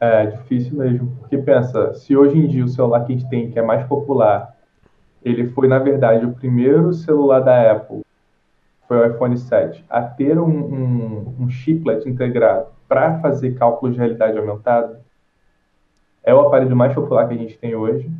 É 0.00 0.26
difícil 0.26 0.76
mesmo, 0.76 1.16
porque 1.20 1.38
pensa, 1.38 1.94
se 1.94 2.16
hoje 2.16 2.36
em 2.36 2.46
dia 2.46 2.64
o 2.64 2.68
celular 2.68 3.04
que 3.04 3.12
a 3.12 3.16
gente 3.16 3.28
tem, 3.28 3.50
que 3.50 3.58
é 3.58 3.62
mais 3.62 3.86
popular, 3.86 4.56
ele 5.24 5.48
foi, 5.48 5.66
na 5.68 5.78
verdade, 5.78 6.24
o 6.24 6.32
primeiro 6.32 6.92
celular 6.92 7.40
da 7.40 7.72
Apple, 7.72 8.02
foi 8.88 8.96
o 8.96 9.06
iPhone 9.06 9.36
7, 9.36 9.84
a 9.88 10.02
ter 10.02 10.38
um, 10.38 10.48
um, 10.48 11.34
um 11.40 11.50
chiplet 11.50 12.08
integrado 12.08 12.68
para 12.88 13.20
fazer 13.20 13.54
cálculos 13.54 13.94
de 13.94 14.00
realidade 14.00 14.38
aumentada, 14.38 15.00
é 16.24 16.34
o 16.34 16.40
aparelho 16.40 16.74
mais 16.74 16.94
popular 16.94 17.28
que 17.28 17.34
a 17.34 17.36
gente 17.36 17.58
tem 17.58 17.76
hoje. 17.76 18.10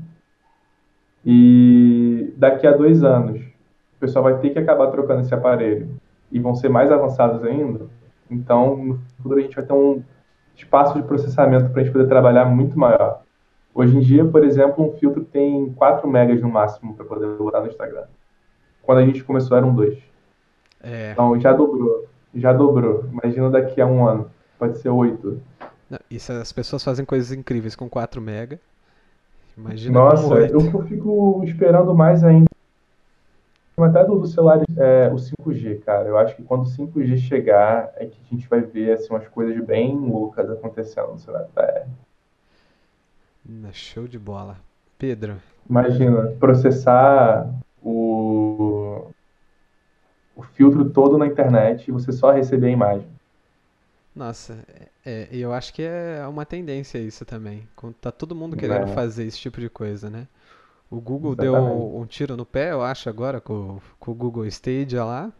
E 1.24 2.32
daqui 2.36 2.66
a 2.66 2.72
dois 2.72 3.02
anos, 3.02 3.40
o 3.40 4.00
pessoal 4.00 4.22
vai 4.24 4.38
ter 4.38 4.50
que 4.50 4.58
acabar 4.58 4.90
trocando 4.90 5.22
esse 5.22 5.34
aparelho 5.34 5.88
e 6.30 6.38
vão 6.38 6.54
ser 6.54 6.68
mais 6.68 6.92
avançados 6.92 7.42
ainda. 7.42 7.86
Então, 8.30 8.76
no 8.76 8.98
futuro, 9.16 9.38
a 9.38 9.42
gente 9.42 9.56
vai 9.56 9.64
ter 9.64 9.72
um 9.72 10.02
espaço 10.54 10.94
de 10.94 11.02
processamento 11.02 11.70
para 11.70 11.80
a 11.80 11.84
gente 11.84 11.92
poder 11.92 12.08
trabalhar 12.08 12.44
muito 12.44 12.78
maior. 12.78 13.22
Hoje 13.74 13.96
em 13.96 14.00
dia, 14.00 14.24
por 14.24 14.44
exemplo, 14.44 14.84
um 14.84 14.92
filtro 14.98 15.24
tem 15.24 15.72
4 15.72 16.08
megas 16.08 16.40
no 16.40 16.48
máximo 16.50 16.94
para 16.94 17.04
poder 17.04 17.36
botar 17.36 17.60
no 17.60 17.68
Instagram. 17.68 18.04
Quando 18.82 18.98
a 18.98 19.06
gente 19.06 19.22
começou 19.24 19.56
eram 19.56 19.74
2. 19.74 20.07
É, 20.82 21.12
Então 21.12 21.38
já 21.40 21.52
dobrou. 21.52 22.06
Já 22.34 22.52
dobrou. 22.52 23.04
Imagina 23.10 23.50
daqui 23.50 23.80
a 23.80 23.86
um 23.86 24.06
ano. 24.06 24.30
Pode 24.58 24.78
ser 24.78 24.88
8. 24.90 25.40
não, 25.90 25.98
e 26.10 26.18
se 26.18 26.32
as 26.32 26.52
pessoas 26.52 26.82
fazem 26.84 27.04
coisas 27.04 27.32
incríveis 27.32 27.74
com 27.76 27.88
4 27.88 28.20
mega, 28.20 28.60
imagina 29.56 29.98
Nossa, 29.98 30.34
8. 30.34 30.52
eu 30.52 30.82
fico 30.86 31.42
esperando 31.44 31.94
mais 31.94 32.22
ainda. 32.24 32.46
Até 33.78 34.04
do, 34.04 34.18
do 34.18 34.26
celular 34.26 34.60
é, 34.76 35.08
o 35.08 35.14
5G, 35.14 35.80
cara. 35.84 36.08
Eu 36.08 36.18
acho 36.18 36.34
que 36.34 36.42
quando 36.42 36.62
o 36.62 36.64
5G 36.66 37.16
chegar, 37.18 37.92
é 37.96 38.06
que 38.06 38.18
a 38.26 38.34
gente 38.34 38.48
vai 38.48 38.60
ver 38.60 38.92
assim, 38.92 39.06
umas 39.10 39.28
coisas 39.28 39.64
bem 39.64 39.96
loucas 39.96 40.50
acontecendo 40.50 41.12
no 41.12 41.18
celular. 41.18 41.46
É, 41.56 41.86
Hum, 43.48 43.62
Show 43.72 44.06
de 44.06 44.18
bola. 44.18 44.56
Pedro, 44.98 45.36
Imagina, 45.70 46.32
processar 46.40 47.48
o, 47.82 49.06
o 50.38 50.42
filtro 50.42 50.88
todo 50.90 51.18
na 51.18 51.26
internet 51.26 51.88
e 51.88 51.92
você 51.92 52.12
só 52.12 52.30
receber 52.32 52.68
a 52.68 52.70
imagem. 52.70 53.08
nossa, 54.14 54.64
é, 55.04 55.22
é, 55.24 55.28
eu 55.32 55.52
acho 55.52 55.72
que 55.72 55.82
é 55.82 56.26
uma 56.26 56.44
tendência 56.44 56.98
isso 56.98 57.24
também. 57.24 57.68
Tá 58.00 58.10
todo 58.10 58.34
mundo 58.34 58.56
querendo 58.56 58.86
É, 58.86 58.86
fazer 58.86 59.24
esse 59.26 59.38
tipo 59.38 59.60
de 59.60 59.68
coisa, 59.70 60.10
né? 60.10 60.26
O 60.90 61.00
Google 61.00 61.36
deu 61.36 61.56
exatamente. 61.56 61.92
um 61.96 62.06
tiro 62.06 62.36
no 62.36 62.46
pé, 62.46 62.72
eu 62.72 62.82
acho, 62.82 63.08
agora 63.10 63.40
com, 63.40 63.80
com 64.00 64.12
o 64.12 64.14
Google 64.14 64.46
Stadia 64.46 65.04
lá, 65.04 65.32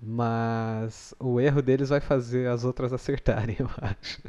mas 0.00 1.14
o 1.18 1.40
erro 1.40 1.62
deles 1.62 1.88
vai 1.88 2.00
fazer 2.00 2.48
as 2.48 2.64
outras 2.64 2.92
acertarem, 2.92 3.56
eu 3.58 3.68
acho. 3.80 4.20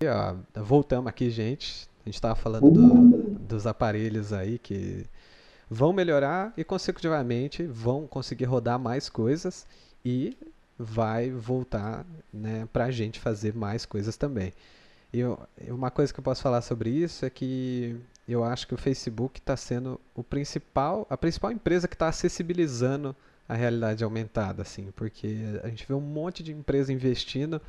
E, 0.00 0.06
ó, 0.06 0.36
voltamos 0.62 1.08
aqui, 1.08 1.30
gente. 1.30 1.88
A 2.04 2.08
gente 2.08 2.14
estava 2.16 2.34
falando 2.34 2.70
do- 2.70 3.08
Uh, 3.08 3.36
dos 3.38 3.66
aparelhos 3.66 4.32
aí 4.32 4.58
que 4.58 5.06
vão 5.72 5.92
melhorar 5.92 6.52
e 6.56 6.62
consecutivamente 6.62 7.64
vão 7.64 8.06
conseguir 8.06 8.44
rodar 8.44 8.78
mais 8.78 9.08
coisas 9.08 9.66
e 10.04 10.36
vai 10.78 11.30
voltar, 11.30 12.04
né, 12.32 12.68
pra 12.72 12.90
gente 12.90 13.18
fazer 13.18 13.54
mais 13.54 13.86
coisas 13.86 14.16
também. 14.16 14.52
E 15.12 15.22
uma 15.70 15.90
coisa 15.90 16.12
que 16.12 16.20
eu 16.20 16.24
posso 16.24 16.42
falar 16.42 16.62
sobre 16.62 16.90
isso 16.90 17.24
é 17.24 17.30
que 17.30 17.96
eu 18.28 18.44
acho 18.44 18.66
que 18.66 18.74
o 18.74 18.78
Facebook 18.78 19.40
está 19.40 19.56
sendo 19.56 20.00
o 20.14 20.22
principal, 20.22 21.06
a 21.08 21.16
principal 21.16 21.50
empresa 21.52 21.88
que 21.88 21.94
está 21.94 22.08
acessibilizando 22.08 23.16
a 23.48 23.54
realidade 23.54 24.04
aumentada, 24.04 24.62
assim, 24.62 24.90
porque 24.96 25.36
a 25.62 25.68
gente 25.68 25.86
vê 25.86 25.94
um 25.94 26.00
monte 26.00 26.42
de 26.42 26.52
empresa 26.52 26.92
investindo 26.92 27.60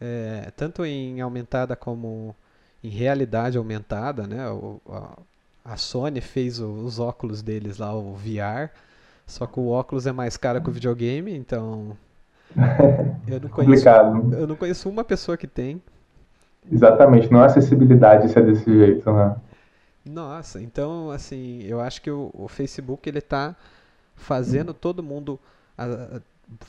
é, 0.00 0.50
tanto 0.56 0.84
em 0.84 1.20
aumentada 1.20 1.76
como 1.76 2.34
em 2.82 2.88
realidade 2.88 3.56
aumentada, 3.58 4.26
né? 4.26 4.48
O- 4.50 4.80
a, 4.88 5.18
a 5.64 5.76
Sony 5.76 6.20
fez 6.20 6.60
o- 6.60 6.72
os 6.84 6.98
óculos 6.98 7.42
deles 7.42 7.78
lá, 7.78 7.94
o 7.94 8.14
VR, 8.14 8.70
só 9.26 9.46
que 9.46 9.60
o 9.60 9.68
óculos 9.68 10.06
é 10.06 10.12
mais 10.12 10.36
caro 10.36 10.60
que 10.62 10.70
o 10.70 10.72
videogame, 10.72 11.34
então 11.36 11.96
eu 13.26 13.40
não 13.40 13.48
conheço, 13.48 13.88
complicado. 13.88 14.30
eu 14.30 14.46
não 14.46 14.56
conheço 14.56 14.88
uma 14.88 15.04
pessoa 15.04 15.36
que 15.36 15.46
tem. 15.46 15.82
Exatamente, 16.70 17.30
não 17.30 17.42
é 17.42 17.46
acessibilidade 17.46 18.28
se 18.28 18.36
é 18.38 18.42
desse 18.42 18.64
jeito, 18.64 19.12
né? 19.12 19.36
Nossa, 20.04 20.60
então 20.60 21.10
assim, 21.10 21.62
eu 21.62 21.80
acho 21.80 22.02
que 22.02 22.10
o, 22.10 22.30
o 22.34 22.48
Facebook 22.48 23.08
ele 23.08 23.20
tá 23.20 23.54
fazendo 24.16 24.74
todo 24.74 25.02
mundo 25.02 25.38
a, 25.78 25.84
a, 25.84 26.20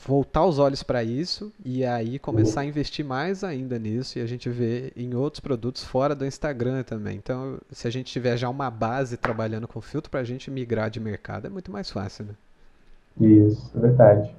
voltar 0.06 0.44
os 0.44 0.58
olhos 0.58 0.82
para 0.82 1.02
isso 1.02 1.52
e 1.64 1.84
aí 1.84 2.18
começar 2.18 2.62
a 2.62 2.64
investir 2.64 3.04
mais 3.04 3.42
ainda 3.42 3.78
nisso 3.78 4.18
e 4.18 4.22
a 4.22 4.26
gente 4.26 4.48
vê 4.48 4.92
em 4.96 5.14
outros 5.14 5.40
produtos 5.40 5.84
fora 5.84 6.14
do 6.14 6.26
Instagram 6.26 6.82
também. 6.82 7.16
Então, 7.16 7.58
se 7.70 7.86
a 7.86 7.90
gente 7.90 8.12
tiver 8.12 8.36
já 8.36 8.48
uma 8.48 8.70
base 8.70 9.16
trabalhando 9.16 9.68
com 9.68 9.80
filtro 9.80 10.10
para 10.10 10.20
a 10.20 10.24
gente 10.24 10.50
migrar 10.50 10.90
de 10.90 11.00
mercado 11.00 11.46
é 11.46 11.50
muito 11.50 11.70
mais 11.70 11.90
fácil, 11.90 12.26
né? 12.26 12.34
Isso, 13.20 13.70
é 13.76 13.80
verdade. 13.80 14.34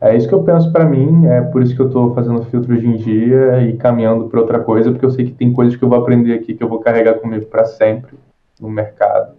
É 0.00 0.16
isso 0.16 0.28
que 0.28 0.34
eu 0.34 0.44
penso 0.44 0.70
para 0.70 0.84
mim, 0.84 1.26
é 1.26 1.40
por 1.40 1.60
isso 1.60 1.74
que 1.74 1.82
eu 1.82 1.88
estou 1.88 2.14
fazendo 2.14 2.44
filtro 2.44 2.72
hoje 2.72 2.86
em 2.86 2.96
dia 2.96 3.62
e 3.62 3.76
caminhando 3.76 4.28
para 4.28 4.40
outra 4.40 4.60
coisa, 4.60 4.90
porque 4.90 5.04
eu 5.04 5.10
sei 5.10 5.26
que 5.26 5.32
tem 5.32 5.52
coisas 5.52 5.74
que 5.74 5.82
eu 5.82 5.88
vou 5.88 5.98
aprender 5.98 6.34
aqui 6.34 6.54
que 6.54 6.62
eu 6.62 6.68
vou 6.68 6.78
carregar 6.78 7.14
comigo 7.14 7.46
para 7.46 7.64
sempre 7.64 8.16
no 8.60 8.70
mercado. 8.70 9.34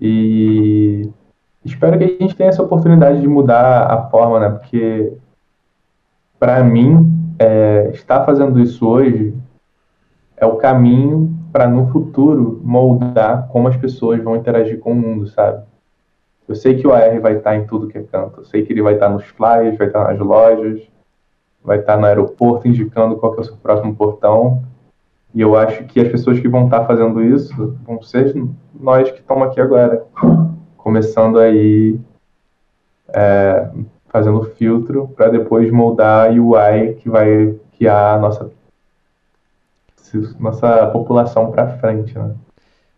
E 0.00 1.08
espero 1.68 1.98
que 1.98 2.04
a 2.04 2.08
gente 2.08 2.34
tenha 2.34 2.48
essa 2.48 2.62
oportunidade 2.62 3.20
de 3.20 3.28
mudar 3.28 3.86
a 3.90 4.08
forma, 4.08 4.40
né? 4.40 4.50
Porque 4.50 5.12
para 6.38 6.62
mim, 6.62 7.34
é, 7.38 7.90
estar 7.92 8.24
fazendo 8.24 8.60
isso 8.60 8.86
hoje 8.86 9.34
é 10.36 10.46
o 10.46 10.56
caminho 10.56 11.36
para 11.52 11.66
no 11.66 11.88
futuro 11.88 12.60
moldar 12.62 13.48
como 13.48 13.68
as 13.68 13.76
pessoas 13.76 14.22
vão 14.22 14.36
interagir 14.36 14.78
com 14.78 14.92
o 14.92 14.94
mundo, 14.94 15.26
sabe? 15.26 15.64
Eu 16.46 16.54
sei 16.54 16.76
que 16.76 16.86
o 16.86 16.92
AR 16.92 17.20
vai 17.20 17.36
estar 17.36 17.56
em 17.56 17.66
tudo 17.66 17.88
que 17.88 17.98
é 17.98 18.02
canto. 18.02 18.40
Eu 18.40 18.44
sei 18.44 18.64
que 18.64 18.72
ele 18.72 18.82
vai 18.82 18.94
estar 18.94 19.08
nos 19.08 19.24
flyers, 19.24 19.76
vai 19.76 19.88
estar 19.88 20.04
nas 20.04 20.18
lojas, 20.18 20.80
vai 21.62 21.80
estar 21.80 21.96
no 21.98 22.06
aeroporto 22.06 22.68
indicando 22.68 23.16
qual 23.16 23.34
é 23.34 23.40
o 23.40 23.44
seu 23.44 23.56
próximo 23.56 23.94
portão. 23.94 24.62
E 25.34 25.40
eu 25.40 25.56
acho 25.56 25.84
que 25.84 26.00
as 26.00 26.08
pessoas 26.08 26.40
que 26.40 26.48
vão 26.48 26.64
estar 26.64 26.86
fazendo 26.86 27.22
isso 27.22 27.76
vão 27.84 28.00
ser 28.00 28.34
nós 28.72 29.10
que 29.10 29.18
estamos 29.18 29.48
aqui 29.48 29.60
agora. 29.60 30.06
Começando 30.88 31.38
aí 31.38 32.00
é, 33.08 33.68
fazendo 34.06 34.42
filtro 34.56 35.06
para 35.08 35.28
depois 35.28 35.70
moldar 35.70 36.30
a 36.30 36.32
UI 36.32 36.94
que 36.94 37.10
vai 37.10 37.54
guiar 37.78 38.14
a 38.14 38.18
nossa, 38.18 38.50
nossa 40.38 40.86
população 40.86 41.50
para 41.50 41.76
frente, 41.76 42.18
né? 42.18 42.34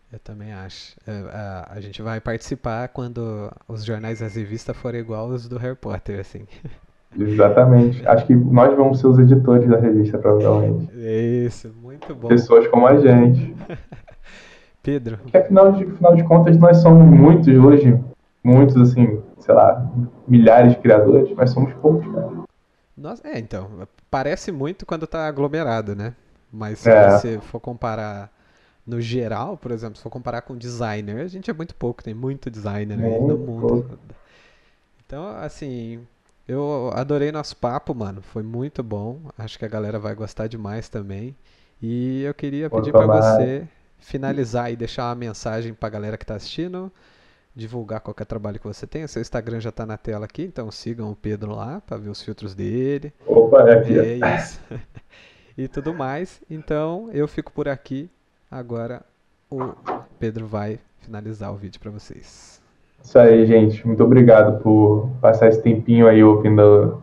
Eu 0.09 0.19
também 0.19 0.53
acho. 0.53 0.95
É, 1.05 1.11
a, 1.33 1.67
a, 1.69 1.81
gente 1.81 2.01
vai 2.01 2.21
participar 2.21 2.87
quando 2.87 3.51
os 3.67 3.83
jornais 3.83 4.21
e 4.21 4.23
as 4.23 4.37
revistas 4.37 4.77
forem 4.77 5.01
igual 5.01 5.27
os 5.27 5.49
do 5.49 5.57
Harry 5.57 5.75
Potter, 5.75 6.21
assim. 6.21 6.47
Exatamente. 7.19 8.07
Acho 8.07 8.25
que 8.25 8.33
nós 8.33 8.73
vamos 8.73 9.01
ser 9.01 9.07
os 9.07 9.19
editores 9.19 9.67
da 9.67 9.77
revista, 9.77 10.17
provavelmente. 10.17 10.89
Isso, 10.95 11.69
muito 11.81 12.15
bom. 12.15 12.29
Pessoas 12.29 12.65
como 12.69 12.87
a 12.87 12.97
gente. 12.97 13.53
Pedro. 14.81 15.17
Porque 15.17 15.37
afinal 15.37 15.71
de, 15.73 15.83
afinal 15.85 16.15
de 16.15 16.23
contas 16.23 16.57
nós 16.57 16.77
somos 16.77 17.05
muitos 17.05 17.47
hoje, 17.47 17.99
muitos 18.43 18.75
assim, 18.77 19.21
sei 19.39 19.53
lá, 19.53 19.89
milhares 20.27 20.73
de 20.73 20.79
criadores, 20.79 21.31
mas 21.35 21.51
somos 21.51 21.73
poucos, 21.75 22.05
cara. 22.13 22.29
Nossa, 22.97 23.27
é, 23.27 23.39
então, 23.39 23.87
parece 24.09 24.51
muito 24.51 24.85
quando 24.85 25.07
tá 25.07 25.27
aglomerado, 25.27 25.95
né? 25.95 26.13
Mas 26.51 26.79
se 26.79 26.89
É. 26.89 27.09
você 27.09 27.39
for 27.39 27.59
comparar 27.59 28.29
no 28.85 28.99
geral, 28.99 29.57
por 29.57 29.71
exemplo, 29.71 29.95
se 29.97 30.03
for 30.03 30.09
comparar 30.09 30.41
com 30.41 30.55
designer, 30.57 31.21
a 31.21 31.27
gente 31.27 31.49
é 31.49 31.53
muito 31.53 31.73
pouco, 31.75 32.03
tem 32.03 32.13
muito 32.13 32.49
designer 32.49 32.99
aí 32.99 33.19
no 33.19 33.37
Muito 33.37 33.37
mundo. 33.37 33.67
pouco. 33.83 33.99
Então, 35.05 35.27
assim, 35.37 35.99
eu 36.47 36.91
adorei 36.93 37.31
nosso 37.31 37.55
papo, 37.55 37.93
mano. 37.93 38.21
Foi 38.21 38.43
muito 38.43 38.83
bom. 38.83 39.19
Acho 39.37 39.57
que 39.57 39.65
a 39.65 39.69
galera 39.69 39.99
vai 39.99 40.15
gostar 40.15 40.47
demais 40.47 40.89
também. 40.89 41.35
E 41.81 42.23
eu 42.23 42.33
queria 42.33 42.69
pedir 42.69 42.91
tomara. 42.91 43.21
você 43.21 43.67
finalizar 44.01 44.71
e 44.71 44.75
deixar 44.75 45.07
uma 45.07 45.15
mensagem 45.15 45.73
pra 45.73 45.87
galera 45.87 46.17
que 46.17 46.25
tá 46.25 46.35
assistindo, 46.35 46.91
divulgar 47.55 48.01
qualquer 48.01 48.25
trabalho 48.25 48.59
que 48.59 48.67
você 48.67 48.85
tenha. 48.85 49.07
Seu 49.07 49.21
Instagram 49.21 49.59
já 49.59 49.71
tá 49.71 49.85
na 49.85 49.97
tela 49.97 50.25
aqui, 50.25 50.43
então 50.43 50.69
sigam 50.71 51.11
o 51.11 51.15
Pedro 51.15 51.55
lá 51.55 51.81
pra 51.85 51.97
ver 51.97 52.09
os 52.09 52.21
filtros 52.21 52.53
dele. 52.53 53.13
Opa, 53.25 53.69
é 53.69 53.79
aqui. 53.79 53.99
É 53.99 54.35
isso. 54.37 54.59
E 55.57 55.67
tudo 55.67 55.93
mais. 55.93 56.41
Então, 56.49 57.09
eu 57.13 57.27
fico 57.27 57.51
por 57.51 57.67
aqui. 57.69 58.09
Agora 58.49 59.03
o 59.49 59.73
Pedro 60.19 60.47
vai 60.47 60.79
finalizar 60.99 61.53
o 61.53 61.55
vídeo 61.55 61.79
pra 61.79 61.91
vocês. 61.91 62.61
Isso 63.03 63.19
aí, 63.19 63.45
gente. 63.45 63.85
Muito 63.85 64.03
obrigado 64.03 64.61
por 64.61 65.09
passar 65.21 65.47
esse 65.47 65.61
tempinho 65.61 66.07
aí 66.07 66.23
ouvindo 66.23 67.01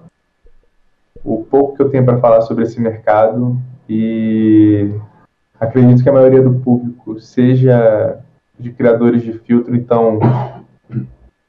o 1.25 1.45
pouco 1.45 1.77
que 1.77 1.83
eu 1.83 1.91
tenho 1.91 2.05
para 2.05 2.19
falar 2.21 2.41
sobre 2.43 2.65
esse 2.65 2.81
mercado. 2.81 3.59
E 3.89 4.95
acredito 5.61 6.03
que 6.03 6.09
a 6.09 6.13
maioria 6.13 6.43
do 6.43 6.61
público 6.61 7.19
seja 7.21 8.21
de 8.59 8.73
criadores 8.73 9.23
de 9.23 9.33
filtro, 9.33 9.75
então 9.75 10.19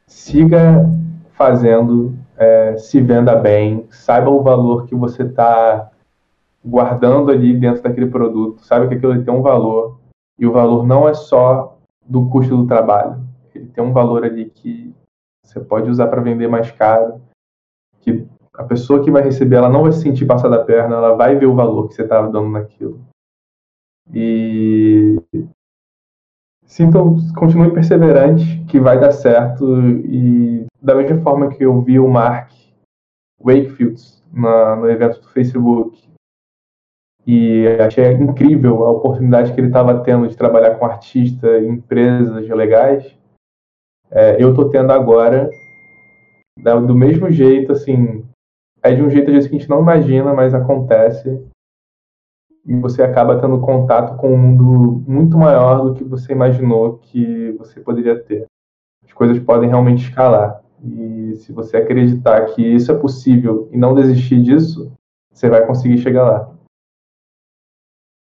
siga 0.05 0.85
fazendo, 1.31 2.13
é, 2.37 2.77
se 2.77 3.01
venda 3.01 3.35
bem, 3.35 3.87
saiba 3.89 4.29
o 4.29 4.43
valor 4.43 4.85
que 4.85 4.95
você 4.95 5.23
está 5.23 5.89
guardando 6.63 7.31
ali 7.31 7.55
dentro 7.55 7.81
daquele 7.81 8.07
produto, 8.07 8.65
saiba 8.65 8.87
que 8.87 8.95
aquilo 8.95 9.23
tem 9.23 9.33
um 9.33 9.41
valor, 9.41 9.97
e 10.37 10.45
o 10.45 10.51
valor 10.51 10.85
não 10.85 11.07
é 11.07 11.13
só 11.13 11.77
do 12.05 12.29
custo 12.29 12.55
do 12.55 12.67
trabalho 12.67 13.29
ele 13.59 13.67
tem 13.67 13.83
um 13.83 13.91
valor 13.91 14.23
ali 14.23 14.49
que 14.49 14.93
você 15.43 15.59
pode 15.59 15.89
usar 15.89 16.07
para 16.07 16.21
vender 16.21 16.47
mais 16.47 16.71
caro, 16.71 17.21
que 17.99 18.25
a 18.53 18.63
pessoa 18.63 19.03
que 19.03 19.11
vai 19.11 19.21
receber 19.21 19.57
ela 19.57 19.69
não 19.69 19.83
vai 19.83 19.91
se 19.91 20.01
sentir 20.01 20.25
passada 20.25 20.55
a 20.55 20.63
perna, 20.63 20.95
ela 20.95 21.15
vai 21.15 21.35
ver 21.35 21.45
o 21.45 21.55
valor 21.55 21.87
que 21.87 21.95
você 21.95 22.03
estava 22.03 22.29
dando 22.29 22.49
naquilo. 22.49 22.99
E 24.13 25.19
sintam, 26.65 27.17
continue 27.35 27.71
perseverante, 27.71 28.63
que 28.67 28.79
vai 28.79 28.99
dar 28.99 29.11
certo. 29.11 29.65
E 30.05 30.65
da 30.81 30.95
mesma 30.95 31.21
forma 31.21 31.49
que 31.49 31.63
eu 31.63 31.81
vi 31.81 31.99
o 31.99 32.07
Mark 32.07 32.51
Wakefield 33.41 34.01
na, 34.33 34.75
no 34.75 34.89
evento 34.89 35.21
do 35.21 35.29
Facebook 35.29 36.09
e 37.25 37.67
achei 37.79 38.11
incrível 38.13 38.83
a 38.85 38.91
oportunidade 38.91 39.53
que 39.53 39.59
ele 39.59 39.67
estava 39.67 40.03
tendo 40.03 40.27
de 40.27 40.35
trabalhar 40.35 40.75
com 40.75 40.85
artistas, 40.85 41.63
empresas 41.63 42.47
legais, 42.49 43.15
é, 44.09 44.43
eu 44.43 44.53
tô 44.55 44.69
tendo 44.69 44.91
agora 44.91 45.49
do 46.57 46.95
mesmo 46.95 47.31
jeito, 47.31 47.71
assim, 47.71 48.25
é 48.81 48.93
de 48.93 49.01
um 49.01 49.09
jeito 49.09 49.31
que 49.31 49.37
a 49.37 49.41
gente 49.41 49.69
não 49.69 49.81
imagina, 49.81 50.33
mas 50.33 50.53
acontece. 50.53 51.45
E 52.65 52.75
você 52.75 53.01
acaba 53.01 53.39
tendo 53.39 53.59
contato 53.59 54.17
com 54.17 54.33
um 54.33 54.37
mundo 54.37 55.03
muito 55.07 55.37
maior 55.37 55.83
do 55.83 55.93
que 55.93 56.03
você 56.03 56.33
imaginou 56.33 56.97
que 56.97 57.51
você 57.53 57.79
poderia 57.79 58.21
ter. 58.21 58.45
As 59.05 59.13
coisas 59.13 59.39
podem 59.39 59.69
realmente 59.69 60.09
escalar. 60.09 60.61
E 60.83 61.35
se 61.35 61.51
você 61.51 61.77
acreditar 61.77 62.45
que 62.47 62.61
isso 62.61 62.91
é 62.91 62.95
possível 62.95 63.67
e 63.71 63.77
não 63.77 63.95
desistir 63.95 64.41
disso, 64.41 64.91
você 65.31 65.49
vai 65.49 65.65
conseguir 65.65 65.97
chegar 65.97 66.23
lá. 66.23 66.51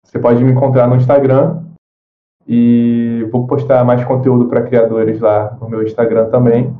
Você 0.04 0.18
pode 0.18 0.44
me 0.44 0.52
encontrar 0.52 0.86
no 0.86 0.96
Instagram, 0.96 1.66
e 2.48 3.26
vou 3.32 3.46
postar 3.46 3.84
mais 3.84 4.04
conteúdo 4.04 4.48
para 4.48 4.62
criadores 4.62 5.20
lá 5.20 5.56
no 5.60 5.68
meu 5.68 5.82
Instagram 5.82 6.30
também, 6.30 6.72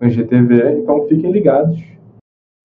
no 0.00 0.10
GTV. 0.10 0.80
Então 0.80 1.06
fiquem 1.06 1.30
ligados, 1.30 1.80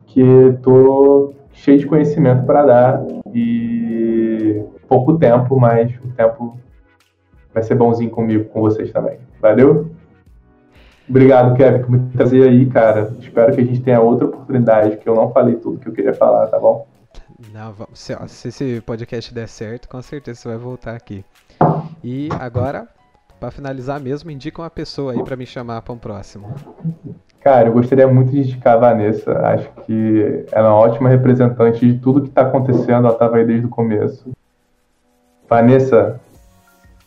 que 0.08 0.24
tô 0.64 1.34
cheio 1.52 1.78
de 1.78 1.86
conhecimento 1.86 2.46
para 2.46 2.66
dar 2.66 3.06
e 3.36 4.64
pouco 4.88 5.18
tempo, 5.18 5.60
mas 5.60 5.94
o 5.98 6.08
tempo 6.16 6.58
vai 7.54 7.62
ser 7.62 7.76
bonzinho 7.76 8.10
comigo, 8.10 8.46
com 8.46 8.62
vocês 8.62 8.92
também. 8.94 9.20
Valeu? 9.42 9.92
Obrigado, 11.08 11.56
Kevin, 11.56 11.84
por 11.84 11.92
me 11.92 12.10
trazer 12.12 12.48
aí, 12.48 12.66
cara. 12.68 13.14
Espero 13.20 13.54
que 13.54 13.62
a 13.62 13.66
gente 13.66 13.82
tenha 13.82 14.00
outra 14.00 14.26
oportunidade, 14.26 14.98
que 14.98 15.08
eu 15.08 15.16
não 15.16 15.32
falei 15.32 15.56
tudo 15.56 15.80
que 15.80 15.90
eu 15.90 15.94
queria 15.94 16.14
falar, 16.14 16.48
tá 16.48 16.58
bom? 16.58 16.88
Não, 17.54 17.76
se, 17.94 18.16
se 18.28 18.48
esse 18.48 18.82
podcast 18.82 19.34
der 19.34 19.50
certo, 19.50 19.90
com 19.90 20.02
certeza 20.02 20.40
você 20.40 20.48
vai 20.48 20.58
voltar 20.58 20.96
aqui. 20.96 21.24
E 22.02 22.30
agora, 22.40 22.88
pra 23.46 23.52
finalizar 23.52 24.00
mesmo, 24.00 24.32
indica 24.32 24.62
uma 24.62 24.70
pessoa 24.70 25.14
aí 25.14 25.24
pra 25.24 25.36
me 25.36 25.46
chamar 25.46 25.82
pra 25.82 25.94
um 25.94 25.98
próximo. 25.98 26.54
Cara, 27.42 27.68
eu 27.68 27.74
gostaria 27.74 28.08
muito 28.08 28.32
de 28.32 28.40
indicar 28.40 28.76
a 28.76 28.78
Vanessa. 28.78 29.32
Acho 29.40 29.70
que 29.86 30.46
ela 30.52 30.68
é 30.68 30.72
uma 30.72 30.80
ótima 30.80 31.10
representante 31.10 31.86
de 31.86 32.00
tudo 32.00 32.22
que 32.22 32.30
está 32.30 32.42
acontecendo. 32.42 33.06
Ela 33.06 33.14
estava 33.14 33.38
aí 33.38 33.46
desde 33.46 33.68
o 33.68 33.70
começo. 33.70 34.32
Vanessa, 35.48 36.20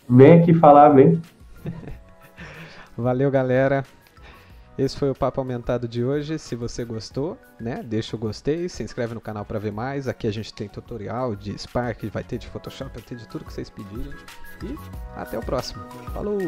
vem 0.08 0.40
aqui 0.40 0.54
falar, 0.54 0.90
vem. 0.90 1.20
Valeu, 2.96 3.30
galera. 3.32 3.82
Esse 4.78 4.96
foi 4.96 5.10
o 5.10 5.14
Papo 5.14 5.40
Aumentado 5.40 5.88
de 5.88 6.04
hoje. 6.04 6.38
Se 6.38 6.54
você 6.54 6.84
gostou, 6.84 7.36
né, 7.58 7.82
deixa 7.82 8.14
o 8.14 8.18
gostei, 8.18 8.68
se 8.68 8.84
inscreve 8.84 9.12
no 9.12 9.20
canal 9.20 9.44
pra 9.44 9.58
ver 9.58 9.72
mais. 9.72 10.06
Aqui 10.06 10.28
a 10.28 10.30
gente 10.30 10.54
tem 10.54 10.68
tutorial 10.68 11.34
de 11.34 11.58
Spark, 11.58 12.04
vai 12.04 12.22
ter 12.22 12.38
de 12.38 12.46
Photoshop, 12.46 12.92
vai 12.94 13.02
ter 13.02 13.16
de 13.16 13.26
tudo 13.26 13.44
que 13.44 13.52
vocês 13.52 13.68
pedirem. 13.68 14.14
E 14.62 14.78
até 15.16 15.36
o 15.36 15.42
próximo. 15.42 15.82
Falou! 16.14 16.38